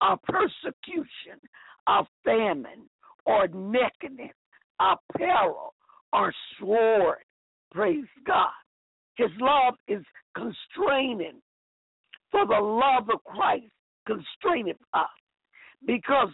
or 0.02 0.18
persecution, 0.28 1.40
or 1.88 2.08
famine, 2.24 2.90
or 3.26 3.48
nakedness, 3.48 4.34
or 4.80 4.96
peril, 5.18 5.74
or 6.14 6.34
sword? 6.60 7.20
Praise 7.72 8.06
God. 8.26 8.50
His 9.16 9.30
love 9.40 9.76
is 9.88 10.04
constraining. 10.36 11.42
For 12.32 12.46
the 12.46 12.60
love 12.60 13.10
of 13.12 13.24
Christ 13.24 13.72
constraineth 14.06 14.78
us, 14.94 15.08
because 15.86 16.30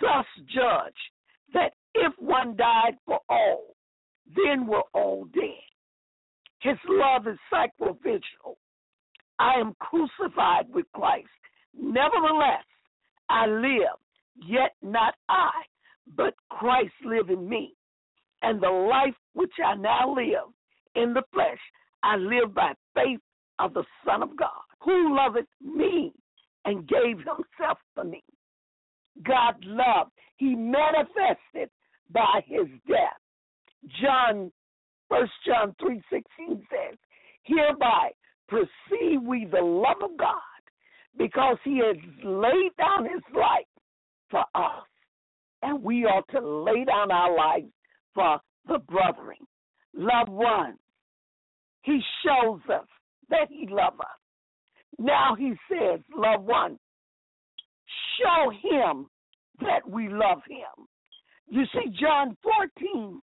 thus 0.00 0.26
judge 0.54 0.92
that 1.54 1.72
if 1.94 2.12
one 2.18 2.54
died 2.56 2.96
for 3.06 3.18
all, 3.28 3.74
then 4.34 4.66
we're 4.66 4.80
all 4.94 5.24
dead. 5.34 5.71
His 6.62 6.76
love 6.88 7.26
is 7.26 7.38
sacrificial. 7.50 8.56
I 9.38 9.54
am 9.54 9.74
crucified 9.80 10.66
with 10.72 10.86
Christ. 10.94 11.26
Nevertheless, 11.76 12.64
I 13.28 13.46
live, 13.46 13.98
yet 14.36 14.72
not 14.82 15.14
I, 15.28 15.50
but 16.16 16.34
Christ 16.50 16.92
live 17.04 17.30
in 17.30 17.48
me. 17.48 17.74
And 18.42 18.62
the 18.62 18.68
life 18.68 19.14
which 19.34 19.52
I 19.64 19.74
now 19.74 20.14
live 20.14 20.52
in 20.94 21.14
the 21.14 21.22
flesh, 21.32 21.58
I 22.02 22.16
live 22.16 22.54
by 22.54 22.72
faith 22.94 23.20
of 23.58 23.74
the 23.74 23.84
Son 24.04 24.22
of 24.22 24.36
God, 24.36 24.50
who 24.80 25.16
loveth 25.16 25.46
me 25.60 26.12
and 26.64 26.86
gave 26.88 27.18
himself 27.18 27.78
for 27.94 28.04
me. 28.04 28.22
God 29.24 29.56
loved, 29.64 30.12
he 30.36 30.54
manifested 30.54 31.70
by 32.10 32.42
his 32.46 32.66
death. 32.86 33.20
John, 34.00 34.52
First 35.12 35.32
John 35.46 35.74
3.16 35.82 36.62
says, 36.70 36.98
Hereby 37.42 38.12
perceive 38.48 39.20
we 39.22 39.44
the 39.44 39.60
love 39.60 40.02
of 40.02 40.16
God, 40.16 40.38
because 41.18 41.58
he 41.64 41.82
has 41.84 41.96
laid 42.24 42.70
down 42.78 43.04
his 43.04 43.22
life 43.34 43.66
for 44.30 44.44
us. 44.54 44.86
And 45.60 45.82
we 45.82 46.06
ought 46.06 46.26
to 46.30 46.40
lay 46.40 46.86
down 46.86 47.10
our 47.10 47.36
lives 47.36 47.70
for 48.14 48.40
the 48.66 48.78
brethren. 48.78 49.36
Loved 49.94 50.30
ones, 50.30 50.78
he 51.82 52.00
shows 52.24 52.60
us 52.72 52.86
that 53.28 53.48
he 53.50 53.68
loves 53.68 54.00
us. 54.00 54.06
Now 54.98 55.34
he 55.38 55.52
says, 55.70 56.00
loved 56.16 56.46
one, 56.46 56.78
show 58.18 58.50
him 58.50 59.08
that 59.60 59.86
we 59.86 60.08
love 60.08 60.40
him. 60.48 60.86
You 61.50 61.64
see, 61.74 61.90
John 62.00 62.34
14 62.42 63.20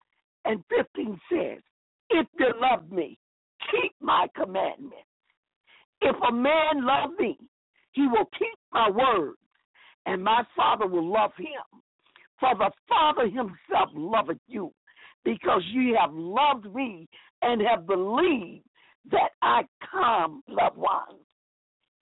and 0.46 0.64
15 0.76 1.20
says, 1.32 1.62
If 2.10 2.28
you 2.40 2.48
love 2.62 2.92
me, 2.92 3.18
keep 3.72 3.94
my 4.00 4.28
commandments. 4.36 4.96
If 6.02 6.16
a 6.28 6.32
man 6.32 6.86
love 6.86 7.12
me, 7.20 7.38
he 7.94 8.08
will 8.08 8.30
keep 8.38 8.58
my 8.72 8.90
words, 8.90 9.38
and 10.06 10.24
my 10.24 10.44
Father 10.56 10.88
will 10.88 11.12
love 11.12 11.32
him. 11.38 11.82
For 12.40 12.54
the 12.56 12.72
Father 12.88 13.24
himself 13.28 13.90
loveth 13.94 14.38
you, 14.48 14.72
because 15.24 15.64
ye 15.72 15.96
have 16.00 16.14
loved 16.14 16.74
me 16.74 17.08
and 17.42 17.62
have 17.62 17.88
believed 17.88 18.66
that 19.12 19.30
I 19.42 19.62
come, 19.92 20.44
loved 20.48 20.78
ones. 20.78 21.22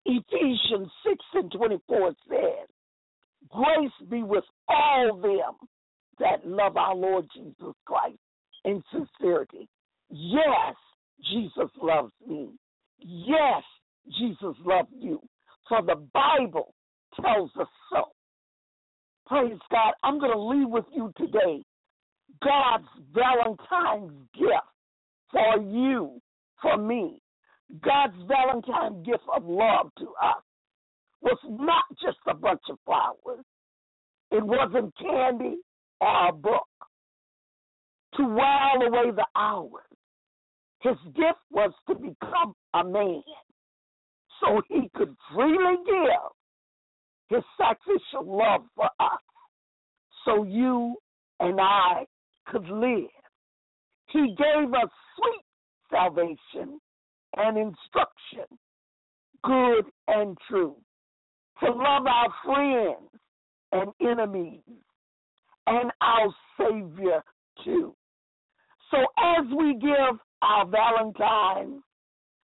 Ephesians 0.06 0.90
6 1.06 1.26
and 1.36 1.52
24 1.52 2.14
says, 2.30 2.68
Grace 3.50 4.10
be 4.10 4.24
with 4.24 4.44
all 4.68 5.20
them 5.22 5.68
that 6.20 6.46
love 6.46 6.78
our 6.78 6.96
Lord 6.96 7.26
Jesus 7.34 7.76
Christ 7.86 8.18
in 8.66 8.84
sincerity. 8.92 9.68
Yes, 10.16 10.76
Jesus 11.32 11.72
loves 11.82 12.12
me. 12.28 12.50
Yes, 13.00 13.64
Jesus 14.20 14.56
loves 14.64 14.90
you. 14.96 15.20
For 15.68 15.82
the 15.82 15.96
Bible 16.14 16.76
tells 17.20 17.50
us 17.60 17.68
so. 17.92 18.04
Praise 19.26 19.58
God. 19.72 19.94
I'm 20.04 20.20
going 20.20 20.32
to 20.32 20.40
leave 20.40 20.70
with 20.70 20.86
you 20.94 21.12
today 21.18 21.64
God's 22.44 22.88
Valentine's 23.12 24.12
gift 24.36 24.52
for 25.32 25.60
you, 25.60 26.22
for 26.62 26.78
me. 26.78 27.20
God's 27.84 28.14
Valentine 28.28 29.02
gift 29.02 29.24
of 29.36 29.44
love 29.46 29.90
to 29.98 30.10
us 30.24 30.44
was 31.24 31.40
not 31.50 31.86
just 32.00 32.20
a 32.28 32.36
bunch 32.36 32.62
of 32.70 32.78
flowers. 32.86 33.44
It 34.30 34.46
wasn't 34.46 34.96
candy 34.96 35.58
or 36.00 36.28
a 36.30 36.34
book 36.34 36.68
to 38.18 38.24
while 38.26 38.80
away 38.80 39.10
the 39.10 39.26
hours. 39.36 39.82
His 40.84 40.98
gift 41.16 41.40
was 41.50 41.72
to 41.88 41.96
become 41.96 42.54
a 42.74 42.84
man 42.84 43.24
so 44.42 44.62
he 44.68 44.90
could 44.96 45.16
freely 45.34 45.78
give 45.86 46.34
his 47.30 47.44
sacrificial 47.58 48.38
love 48.38 48.62
for 48.76 48.90
us 49.00 49.22
so 50.26 50.44
you 50.44 50.96
and 51.40 51.60
I 51.60 52.06
could 52.48 52.68
live. 52.70 53.08
He 54.08 54.36
gave 54.38 54.74
us 54.74 54.90
sweet 55.16 55.46
salvation 55.90 56.80
and 57.38 57.58
instruction, 57.58 58.58
good 59.44 59.86
and 60.10 60.38
true, 60.50 60.76
to 61.62 61.72
love 61.72 62.06
our 62.06 62.34
friends 62.46 63.10
and 63.72 63.92
enemies 64.02 64.62
and 65.66 65.92
our 66.02 66.34
Savior 66.60 67.24
too. 67.64 67.96
So 68.92 68.98
as 69.18 69.46
we 69.58 69.76
give 69.76 70.20
our 70.44 70.66
Valentine, 70.68 71.82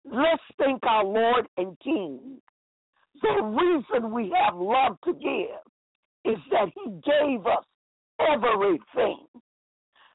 let's 0.05 0.42
thank 0.59 0.84
our 0.84 1.05
Lord 1.05 1.47
and 1.57 1.78
King. 1.80 2.38
The 3.22 3.42
reason 3.42 4.12
we 4.12 4.34
have 4.36 4.57
love 4.57 4.97
to 5.05 5.12
give 5.12 6.32
is 6.32 6.38
that 6.51 6.68
He 6.74 6.90
gave 6.90 7.47
us 7.47 7.64
everything. 8.20 9.26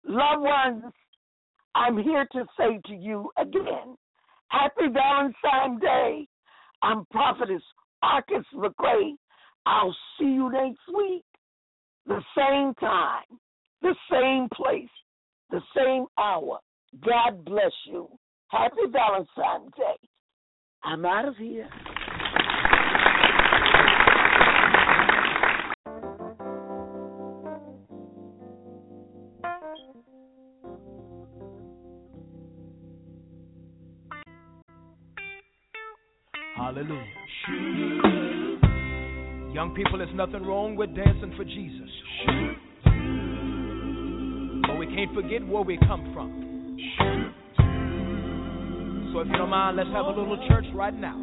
Loved 0.05 0.41
ones, 0.41 0.84
I'm 1.75 1.97
here 1.97 2.27
to 2.34 2.45
say 2.57 2.80
to 2.88 2.93
you 2.93 3.30
again, 3.38 3.95
Happy 4.49 4.88
Valentine's 4.91 5.82
Day. 5.82 6.27
I'm 6.82 7.05
Prophetess 7.11 7.61
Arkes 8.03 8.45
McCray. 8.53 9.13
I'll 9.65 9.95
see 10.17 10.25
you 10.25 10.51
next 10.51 10.80
week, 10.95 11.23
the 12.07 12.21
same 12.36 12.73
time, 12.75 13.39
the 13.82 13.95
same 14.11 14.49
place, 14.53 14.89
the 15.51 15.61
same 15.75 16.05
hour. 16.17 16.59
God 17.05 17.45
bless 17.45 17.71
you. 17.87 18.09
Happy 18.47 18.75
Valentine's 18.91 19.71
Day. 19.77 20.09
I'm 20.83 21.05
out 21.05 21.27
of 21.27 21.35
here. 21.37 21.69
Hallelujah. 36.55 37.05
Young 39.53 39.73
people, 39.75 39.97
there's 39.97 40.13
nothing 40.15 40.43
wrong 40.43 40.75
with 40.75 40.95
dancing 40.95 41.33
for 41.35 41.43
Jesus. 41.43 41.89
But 44.67 44.77
we 44.77 44.85
can't 44.87 45.13
forget 45.13 45.45
where 45.47 45.63
we 45.63 45.77
come 45.77 46.11
from. 46.13 46.49
So 49.12 49.20
if 49.22 49.28
you 49.28 49.38
don't 49.38 49.49
mind, 49.49 49.78
let's 49.78 49.89
have 49.89 50.05
a 50.05 50.10
little 50.10 50.38
church 50.47 50.66
right 50.76 50.93
now. 50.93 51.16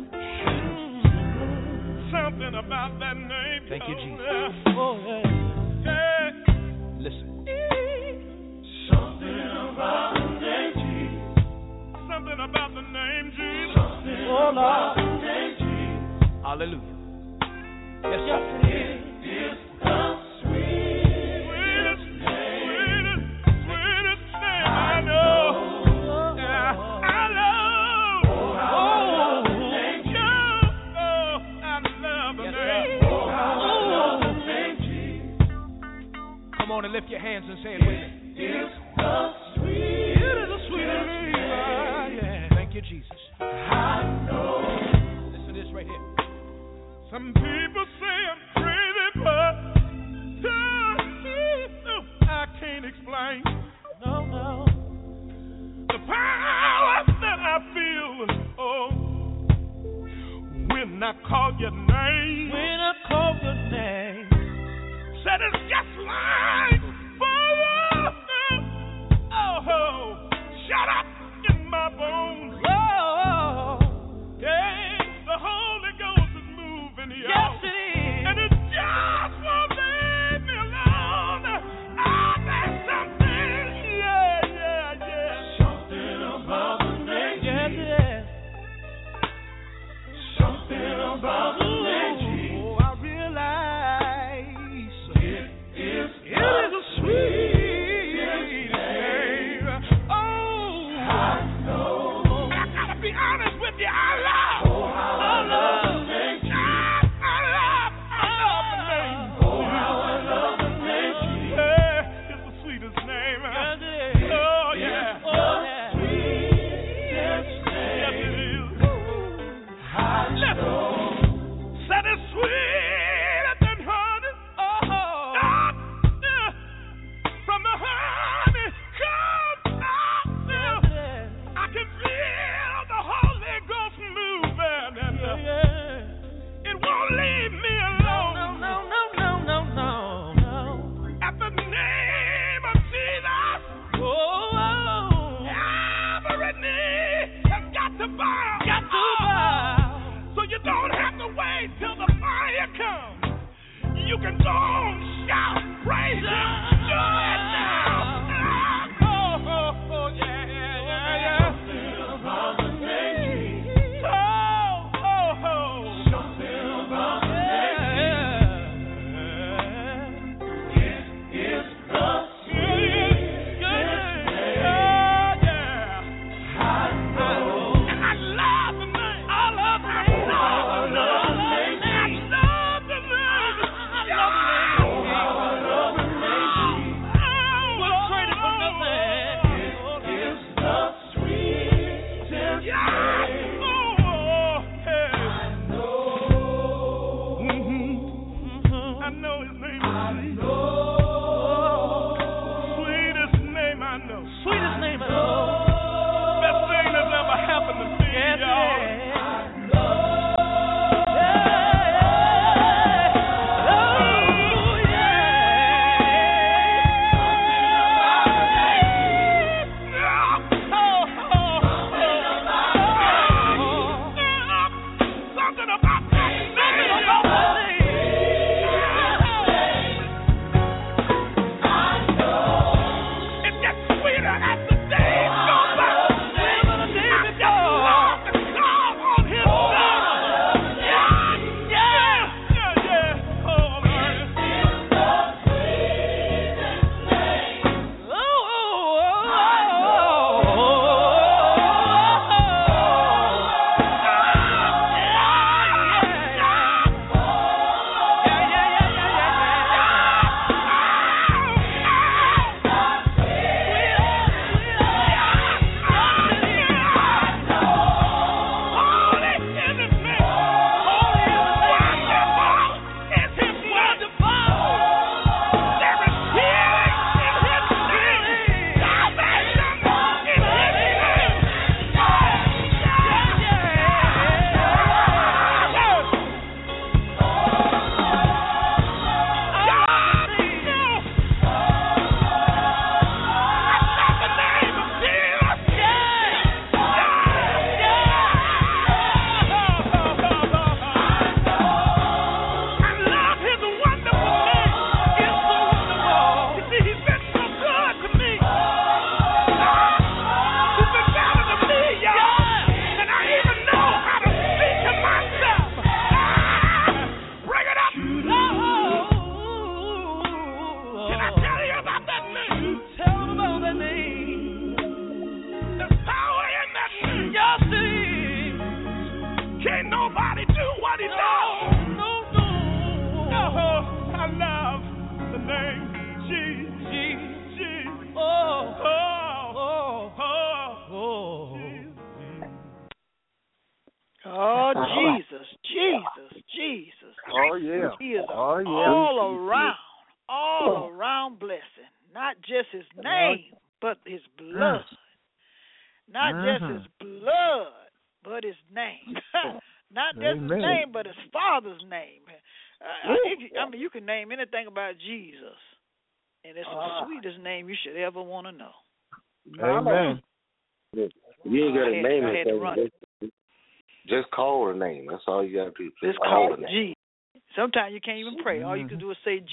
Something 2.11 2.55
about 2.59 2.99
that 2.99 3.17
name. 3.17 3.63
Thank 3.69 3.85
you, 3.87 3.95
Jesus. 3.95 4.75
Oh, 4.75 4.99
yeah. 5.07 5.23
Yeah. 5.85 6.31
Listen. 6.99 7.47
Something 8.91 9.39
about 9.71 10.15
the 10.15 10.27
name 10.43 10.73
Jesus. 10.83 11.39
Something 12.11 12.41
about 12.43 12.75
the 12.75 12.83
name 12.83 13.31
Jesus. 13.31 13.79
oh, 14.31 14.51
Lord. 14.53 14.99
Hallelujah. 16.43 16.95
Yes, 18.03 18.21
sir. 18.27 18.66
Hands 37.37 37.51
and 37.51 37.59
say 37.63 37.86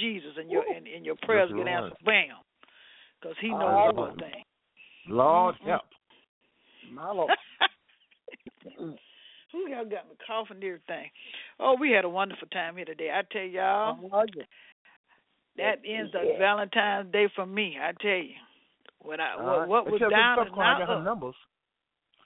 Jesus, 0.04 0.32
and 0.38 0.52
your 0.52 0.64
and, 0.68 0.86
and 0.88 1.06
your 1.06 1.16
prayers 1.24 1.50
Yes, 1.50 1.58
get 1.58 1.66
Lord. 1.66 1.84
answered. 1.84 2.06
Bam, 2.06 2.36
because 3.22 3.38
He 3.40 3.50
knows 3.50 3.94
Oh. 3.96 4.04
everything. 4.04 4.44
Lord 5.08 5.56
Mhm. 5.56 5.68
help. 5.68 5.82
My 6.92 7.12
Lord. 7.12 7.32
Who 9.52 9.70
y'all 9.70 9.86
got 9.86 10.10
me 10.10 10.16
coughing 10.26 10.58
and 10.58 10.64
everything? 10.64 11.12
Oh, 11.60 11.76
we 11.80 11.92
had 11.92 12.06
a 12.06 12.10
wonderful 12.10 12.48
time 12.50 12.76
here 12.76 12.86
today. 12.86 13.12
I 13.12 13.22
tell 13.32 13.44
y'all, 13.44 14.00
Oh, 14.12 14.26
yeah. 14.36 14.44
that 15.58 15.80
ends 15.86 16.14
up 16.16 16.24
Valentine's 16.40 17.12
Day 17.12 17.28
for 17.36 17.46
me. 17.46 17.78
I 17.80 17.92
tell 18.02 18.12
you, 18.12 18.34
what 19.00 19.20
I 19.20 19.36
what, 19.36 19.60
right. 19.60 19.68
what 19.68 19.86
was 19.86 19.96
Except 19.96 20.12
down 20.12 20.38
Sister 20.38 20.48
is 20.48 20.56
Peppercorn, 20.56 20.68
I 20.68 20.74
now 20.74 20.80
got 20.80 20.90
her 20.90 20.96
up. 20.98 21.04
numbers. 21.04 21.36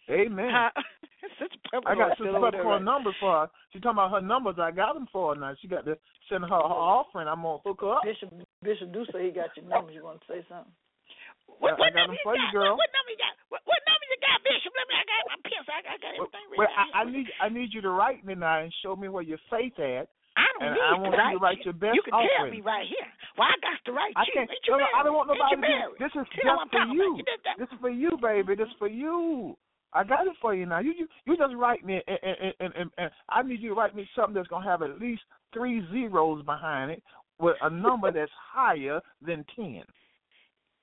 Amen. 0.10 0.49
Huh? 0.51 0.72
I 1.86 1.95
got 1.95 2.16
still 2.16 2.32
Sister 2.32 2.38
over 2.39 2.51
Peppercorn 2.51 2.80
right? 2.80 2.91
numbers 2.95 3.16
for 3.20 3.32
her. 3.43 3.47
She 3.74 3.80
talking 3.84 3.99
about 3.99 4.12
her 4.16 4.24
numbers. 4.24 4.55
I 4.58 4.72
got 4.72 4.95
them 4.95 5.08
for 5.12 5.36
her 5.36 5.39
now. 5.39 5.51
She 5.60 5.68
got 5.68 5.84
to 5.86 5.97
send 6.32 6.47
her 6.47 6.49
her 6.55 6.64
offering. 6.72 7.28
I'm 7.28 7.43
gonna 7.43 7.60
hook 7.60 7.84
her 7.84 7.99
up. 7.99 8.03
Bishop 8.08 8.32
Bishop 8.64 8.93
do 8.95 9.03
say 9.12 9.28
he 9.28 9.32
got 9.36 9.51
your 9.60 9.68
numbers. 9.68 9.91
You 9.95 10.03
want 10.08 10.24
to 10.24 10.28
say 10.32 10.39
something? 10.47 10.72
I- 10.72 11.76
I 11.76 11.89
got 11.91 12.08
them 12.08 12.16
for 12.24 12.36
you, 12.39 12.47
girl. 12.55 12.78
What, 12.80 12.88
number 12.95 13.12
you 13.12 13.20
got? 13.20 13.34
What, 13.51 13.62
what 13.68 13.80
number 13.84 14.05
you 14.08 14.18
got, 14.24 14.38
Bishop? 14.47 14.72
Let 14.72 14.86
me. 14.88 14.95
I 14.95 15.03
got 15.03 15.22
my 15.28 15.39
pencil. 15.43 15.72
I 15.76 15.80
I 15.84 15.97
got 15.99 16.14
everything 16.16 16.45
ready. 16.55 16.60
Well, 16.64 16.72
I, 16.72 16.84
I 16.95 17.03
need 17.03 17.28
I 17.43 17.47
need 17.51 17.70
you 17.76 17.82
to 17.84 17.91
write 17.91 18.24
me 18.24 18.36
now 18.39 18.64
and 18.64 18.72
show 18.80 18.95
me 18.95 19.12
where 19.12 19.24
your 19.28 19.41
faith 19.51 19.76
at. 19.80 20.08
I 20.38 20.45
don't 20.55 20.70
and 20.70 20.78
need 20.78 20.86
I 20.86 20.93
to 20.95 21.01
want 21.01 21.12
you 21.12 21.12
to 21.12 21.18
write 21.18 21.41
write 21.43 21.62
your 21.66 21.74
best 21.76 21.97
You 21.97 22.03
can 22.05 22.14
tell 22.14 22.47
me 22.47 22.62
right 22.62 22.86
here. 22.88 23.10
Well, 23.36 23.49
I 23.51 23.58
got 23.60 23.80
to 23.84 23.91
write 23.91 24.14
I 24.16 24.24
you. 24.30 24.34
can't. 24.38 24.49
You 24.53 24.72
No, 24.72 24.78
no, 24.80 24.88
I 24.95 25.01
don't 25.03 25.18
want 25.18 25.28
nobody 25.34 25.58
to. 25.60 25.97
This 25.99 26.14
is 26.16 26.24
See 26.32 26.45
just 26.45 26.64
for 26.72 26.80
you. 26.93 27.03
about? 27.03 27.18
You 27.20 27.26
did 27.26 27.41
that. 27.43 27.55
This 27.60 27.70
is 27.74 27.80
for 27.82 27.89
you, 27.89 28.12
baby. 28.22 28.53
This 28.55 28.70
is 28.72 28.78
for 28.80 28.88
you. 28.88 29.58
I 29.93 30.03
got 30.03 30.27
it 30.27 30.33
for 30.41 30.53
you 30.53 30.65
now. 30.65 30.79
You 30.79 30.93
you, 30.97 31.07
you 31.25 31.38
just 31.38 31.55
write 31.55 31.85
me, 31.85 32.01
and, 32.07 32.19
and, 32.21 32.53
and, 32.59 32.73
and, 32.75 32.91
and 32.97 33.11
I 33.29 33.41
need 33.41 33.61
you 33.61 33.69
to 33.69 33.75
write 33.75 33.95
me 33.95 34.07
something 34.15 34.33
that's 34.33 34.47
gonna 34.47 34.67
have 34.67 34.81
at 34.81 34.99
least 34.99 35.21
three 35.53 35.81
zeros 35.91 36.43
behind 36.45 36.91
it, 36.91 37.03
with 37.39 37.55
a 37.61 37.69
number 37.69 38.11
that's 38.11 38.31
higher 38.35 38.99
than 39.21 39.45
ten. 39.55 39.83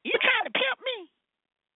You 0.04 0.14
trying 0.20 0.46
to 0.46 0.52
pimp 0.52 0.78
me? 0.84 0.98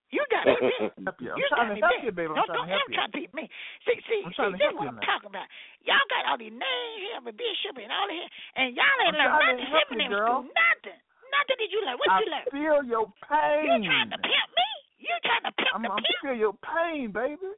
You 0.08 0.24
got 0.32 0.44
me 0.48 0.56
beat. 0.56 0.92
Help 1.04 1.20
you. 1.20 1.32
I'm 1.32 1.38
you 1.38 1.46
trying 1.52 1.68
to 1.76 1.80
help 1.84 2.00
you, 2.00 2.12
baby. 2.12 2.32
I'm 2.32 2.40
don't 2.40 2.48
trying 2.48 2.64
to 2.64 2.72
don't 2.72 2.72
help 2.72 2.88
ever 2.88 2.92
you. 2.92 2.96
try 2.96 3.06
to 3.08 3.16
beat 3.16 3.32
me. 3.36 3.44
See, 3.84 3.98
see, 4.08 4.20
I'm 4.24 4.32
see, 4.32 4.56
this 4.56 4.72
is 4.72 4.76
what 4.76 4.88
you 4.88 4.96
I'm 4.96 5.04
talking 5.04 5.28
about. 5.28 5.48
Y'all 5.84 6.08
got 6.08 6.32
all 6.32 6.38
these 6.40 6.54
names 6.54 6.98
here, 7.04 7.20
but 7.20 7.36
Bishop 7.36 7.76
and 7.76 7.92
all 7.92 8.08
that, 8.08 8.28
and 8.56 8.72
y'all 8.72 8.98
ain't 9.04 9.16
learned 9.20 9.36
nothing 9.36 9.68
help 9.68 9.88
you, 9.92 10.08
girl. 10.08 10.48
school. 10.48 10.56
Nothing. 10.56 11.00
Nothing 11.28 11.58
did 11.60 11.70
you 11.76 11.80
learn. 11.84 11.96
What 12.00 12.08
I 12.08 12.16
you 12.24 12.28
learn? 12.32 12.46
I 12.48 12.52
feel 12.56 12.78
your 12.88 13.06
pain. 13.20 13.84
You 13.84 13.84
trying 13.84 14.10
to 14.16 14.20
pimp 14.24 14.48
me? 14.56 14.67
You 14.98 15.14
trying 15.24 15.46
to 15.46 15.52
pimp 15.56 15.74
I'm, 15.74 15.82
the 15.82 15.90
I'm 15.90 16.02
pimp? 16.02 16.18
feel 16.22 16.34
your 16.34 16.54
pain, 16.62 17.12
baby. 17.12 17.48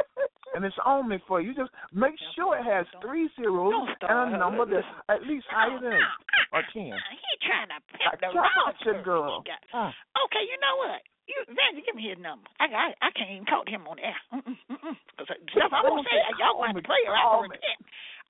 and 0.54 0.64
it's 0.64 0.76
only 0.86 1.20
for 1.28 1.40
you. 1.40 1.54
Just 1.54 1.70
make 1.92 2.14
sure 2.34 2.56
it 2.56 2.64
has 2.64 2.86
three 3.02 3.28
zeros 3.36 3.88
Don't 4.00 4.10
and 4.10 4.34
a 4.34 4.38
number 4.38 4.64
that's 4.64 4.86
at 5.08 5.22
least 5.26 5.46
higher 5.50 5.76
than 5.78 5.98
eight 6.00 6.50
or 6.52 6.62
ten. 6.72 6.94
He 6.96 7.30
trying 7.44 7.68
to 7.68 7.78
I 7.78 8.16
pimp 8.16 8.20
the 8.20 8.28
wrong 8.32 8.72
you, 8.72 8.72
person. 8.80 9.02
girl. 9.04 9.44
Uh, 9.74 9.92
Okay, 10.26 10.42
you 10.46 10.56
know 10.62 10.76
what? 10.80 11.00
You, 11.28 11.38
Vandy, 11.54 11.86
give 11.86 11.94
me 11.94 12.10
his 12.10 12.18
number. 12.18 12.50
I, 12.58 12.66
I 12.66 12.86
I 13.06 13.08
can't 13.14 13.30
even 13.30 13.46
talk 13.46 13.62
to 13.66 13.70
him 13.70 13.86
on 13.86 14.02
air. 14.02 14.18
Mm-mm, 14.34 14.50
mm-mm. 14.66 14.96
Cause 15.14 15.30
stuff 15.30 15.70
I'm 15.70 15.86
gonna 15.86 16.02
say, 16.02 16.18
y'all 16.42 16.58
have 16.66 16.74
to 16.74 16.82
pray 16.82 17.02
or 17.06 17.14
I'm 17.14 17.46
gonna 17.46 17.54
repent. 17.54 17.78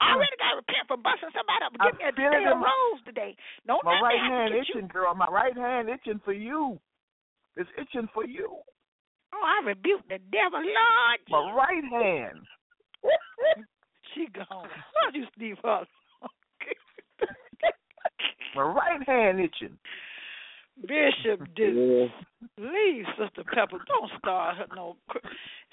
I 0.00 0.16
already 0.16 0.36
got 0.40 0.56
to 0.56 0.60
repent 0.64 0.84
for 0.88 0.96
busting 0.96 1.32
somebody 1.36 1.64
up. 1.64 1.72
I 1.76 1.92
Give 1.92 1.96
me 2.00 2.04
a 2.08 2.12
damn 2.12 2.60
rose 2.60 3.00
today. 3.04 3.36
Don't 3.68 3.84
my 3.84 4.00
right 4.00 4.16
hand 4.20 4.52
get 4.52 4.68
you. 4.68 4.80
itching, 4.80 4.88
girl. 4.88 5.12
My 5.14 5.28
right 5.28 5.56
hand 5.56 5.88
itching 5.88 6.20
for 6.24 6.32
you. 6.32 6.80
It's 7.60 7.68
itching 7.78 8.08
for 8.14 8.24
you. 8.24 8.48
Oh, 9.34 9.44
I 9.44 9.66
rebuke 9.66 10.00
the 10.08 10.18
devil, 10.32 10.60
Lord. 10.60 11.20
My 11.28 11.52
right 11.54 11.84
hand. 11.84 12.38
She 14.14 14.26
gone. 14.34 14.46
Why 14.50 14.66
don't 15.04 15.14
you, 15.14 15.24
Steve 15.36 15.56
Harvey? 15.62 15.88
My 18.56 18.62
right 18.62 19.06
hand 19.06 19.38
itching. 19.38 19.78
Bishop 20.82 21.46
did 21.54 21.76
Yeah. 21.76 22.06
leave 22.58 23.04
Sister 23.16 23.44
Pepper. 23.54 23.78
Don't 23.86 24.10
start 24.18 24.56
her 24.56 24.66
no. 24.74 24.96
cr- 25.08 25.18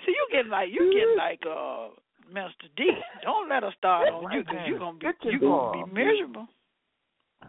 See, 0.05 0.11
you 0.11 0.27
getting 0.31 0.51
like 0.51 0.69
you 0.71 0.93
getting 0.93 1.17
like 1.17 1.41
uh 1.49 1.87
Minister 2.31 2.67
D. 2.75 2.91
Don't 3.23 3.49
let 3.49 3.63
her 3.63 3.73
start 3.77 4.09
on 4.09 4.31
you 4.31 4.43
because 4.43 4.67
you 4.67 4.77
gonna 4.77 4.99
be 4.99 5.07
you 5.31 5.39
gonna 5.39 5.85
be 5.85 5.91
miserable. 5.91 6.47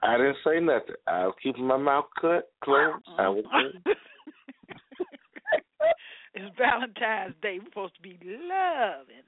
I 0.03 0.17
didn't 0.17 0.37
say 0.43 0.61
nothing. 0.61 0.95
I 1.07 1.27
was 1.27 1.35
keeping 1.43 1.65
my 1.67 1.77
mouth 1.77 2.07
cut 2.21 2.51
closed. 2.63 3.05
I 3.19 3.29
was 3.29 3.45
it's 6.35 6.57
Valentine's 6.59 7.35
Day. 7.43 7.59
We're 7.59 7.69
supposed 7.71 7.97
to 7.97 8.03
be 8.03 8.19
loving. 8.23 9.25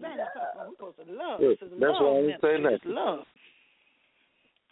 Valentine's, 0.00 0.28
we're 0.56 0.70
supposed 0.76 0.96
to 1.06 1.12
love. 1.12 1.40
Good. 1.40 1.58
This 1.60 1.68
is 1.68 1.74
That's 1.78 1.92
love 1.92 2.02
why 2.02 2.08
I 2.08 2.20
didn't 2.20 2.26
ministry. 2.26 2.50
say 2.50 2.74
It's 2.74 2.84
nothing. 2.84 2.94
love. 2.96 3.24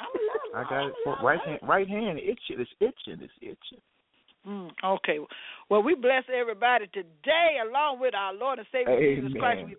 I'm 0.01 0.07
a 0.07 0.57
I 0.57 0.61
love. 0.61 0.69
got 0.71 0.87
it. 0.89 0.95
For 1.05 1.17
right 1.23 1.41
hand. 1.45 1.59
Right 1.63 1.89
hand 1.89 2.19
itching. 2.19 2.59
It's 2.59 2.71
itching. 2.81 3.21
It's 3.23 3.33
itching. 3.43 3.83
Mm, 4.49 4.71
okay. 4.83 5.19
Well, 5.69 5.83
we 5.83 5.95
bless 5.95 6.25
everybody 6.35 6.87
today, 6.95 7.59
along 7.63 8.01
with 8.01 8.15
our 8.15 8.33
Lord 8.33 8.59
and 8.59 8.67
Savior 8.73 8.99
Jesus 8.99 9.39
Christ. 9.39 9.67
We 9.67 9.77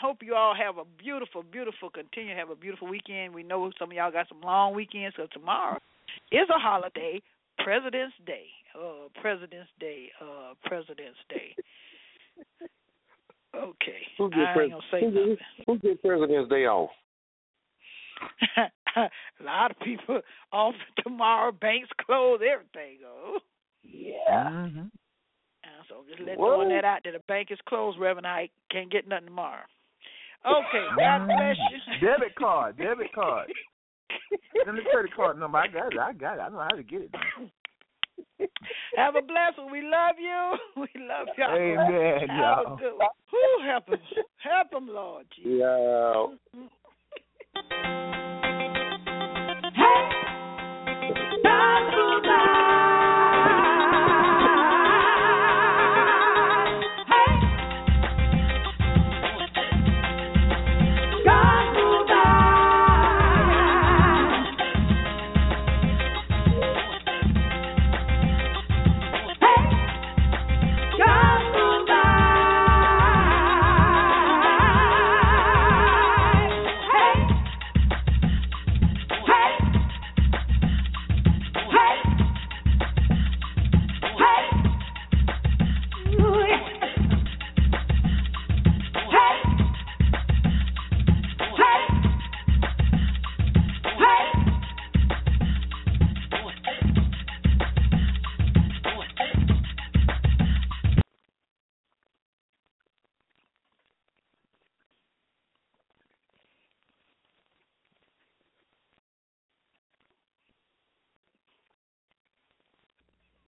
hope 0.00 0.18
you 0.22 0.36
all 0.36 0.54
have 0.54 0.78
a 0.78 0.84
beautiful, 1.02 1.42
beautiful, 1.42 1.90
continue 1.90 2.32
to 2.32 2.38
have 2.38 2.50
a 2.50 2.54
beautiful 2.54 2.86
weekend. 2.86 3.34
We 3.34 3.42
know 3.42 3.72
some 3.76 3.90
of 3.90 3.96
y'all 3.96 4.12
got 4.12 4.28
some 4.28 4.40
long 4.40 4.72
weekends, 4.72 5.16
so 5.16 5.26
tomorrow 5.32 5.78
is 6.30 6.46
a 6.48 6.58
holiday, 6.60 7.20
President's 7.58 8.14
Day. 8.26 8.46
Uh, 8.74 9.08
President's 9.20 9.70
Day. 9.78 10.10
Uh, 10.20 10.54
President's 10.64 11.18
Day. 11.28 11.54
Okay. 13.54 14.00
Who 14.18 14.30
get, 14.30 14.38
I 14.38 14.62
ain't 14.62 14.70
gonna 14.72 14.82
say 14.90 15.00
who, 15.00 15.10
nothing. 15.10 15.36
who 15.66 15.78
get 15.78 16.02
President's 16.02 16.50
Day 16.50 16.66
off? 16.66 16.90
a 18.96 19.44
lot 19.44 19.70
of 19.70 19.78
people 19.80 20.20
off 20.52 20.74
tomorrow, 21.04 21.52
banks 21.52 21.88
closed, 22.04 22.42
everything 22.42 22.98
go. 23.00 23.38
Yeah. 23.82 24.50
Mm-hmm. 24.50 24.80
Uh, 24.80 25.82
so 25.88 26.04
just 26.08 26.20
let 26.20 26.38
What? 26.38 26.48
throwing 26.48 26.68
that 26.70 26.84
out 26.84 27.00
there. 27.04 27.12
The 27.12 27.20
bank 27.28 27.48
is 27.50 27.58
closed, 27.68 27.98
Reverend. 27.98 28.26
I 28.26 28.48
can't 28.70 28.90
get 28.90 29.08
nothing 29.08 29.26
tomorrow. 29.26 29.64
Okay, 30.46 30.84
God 30.98 31.26
bless 31.26 31.56
you. 31.70 32.06
Debit 32.06 32.34
card. 32.36 32.76
Debit 32.76 33.12
card. 33.14 33.48
Send 34.64 34.78
the 34.78 34.82
credit 34.90 35.14
card 35.14 35.38
number. 35.38 35.58
I 35.58 35.68
got 35.68 35.92
it. 35.92 35.98
I 35.98 36.12
got 36.12 36.38
it. 36.38 36.40
I 36.40 36.48
know 36.48 36.58
how 36.58 36.76
to 36.76 36.82
get 36.82 37.02
it. 37.02 37.14
Have 38.96 39.16
a 39.16 39.22
blessed 39.22 39.58
one. 39.58 39.72
We 39.72 39.82
love 39.82 40.16
you. 40.18 40.56
We 40.76 40.88
love 41.00 41.28
y'all. 41.38 41.56
Amen, 41.56 42.28
Have 42.28 42.38
y'all. 42.38 42.74
a 42.74 42.76
good 42.78 42.96
one. 42.96 43.08
Who 43.30 43.66
help 43.66 43.88
him? 43.88 43.98
Help 44.38 44.72
him, 44.72 44.88
Lord 44.88 45.26
Jesus. 45.36 45.60
Yeah. 45.60 46.26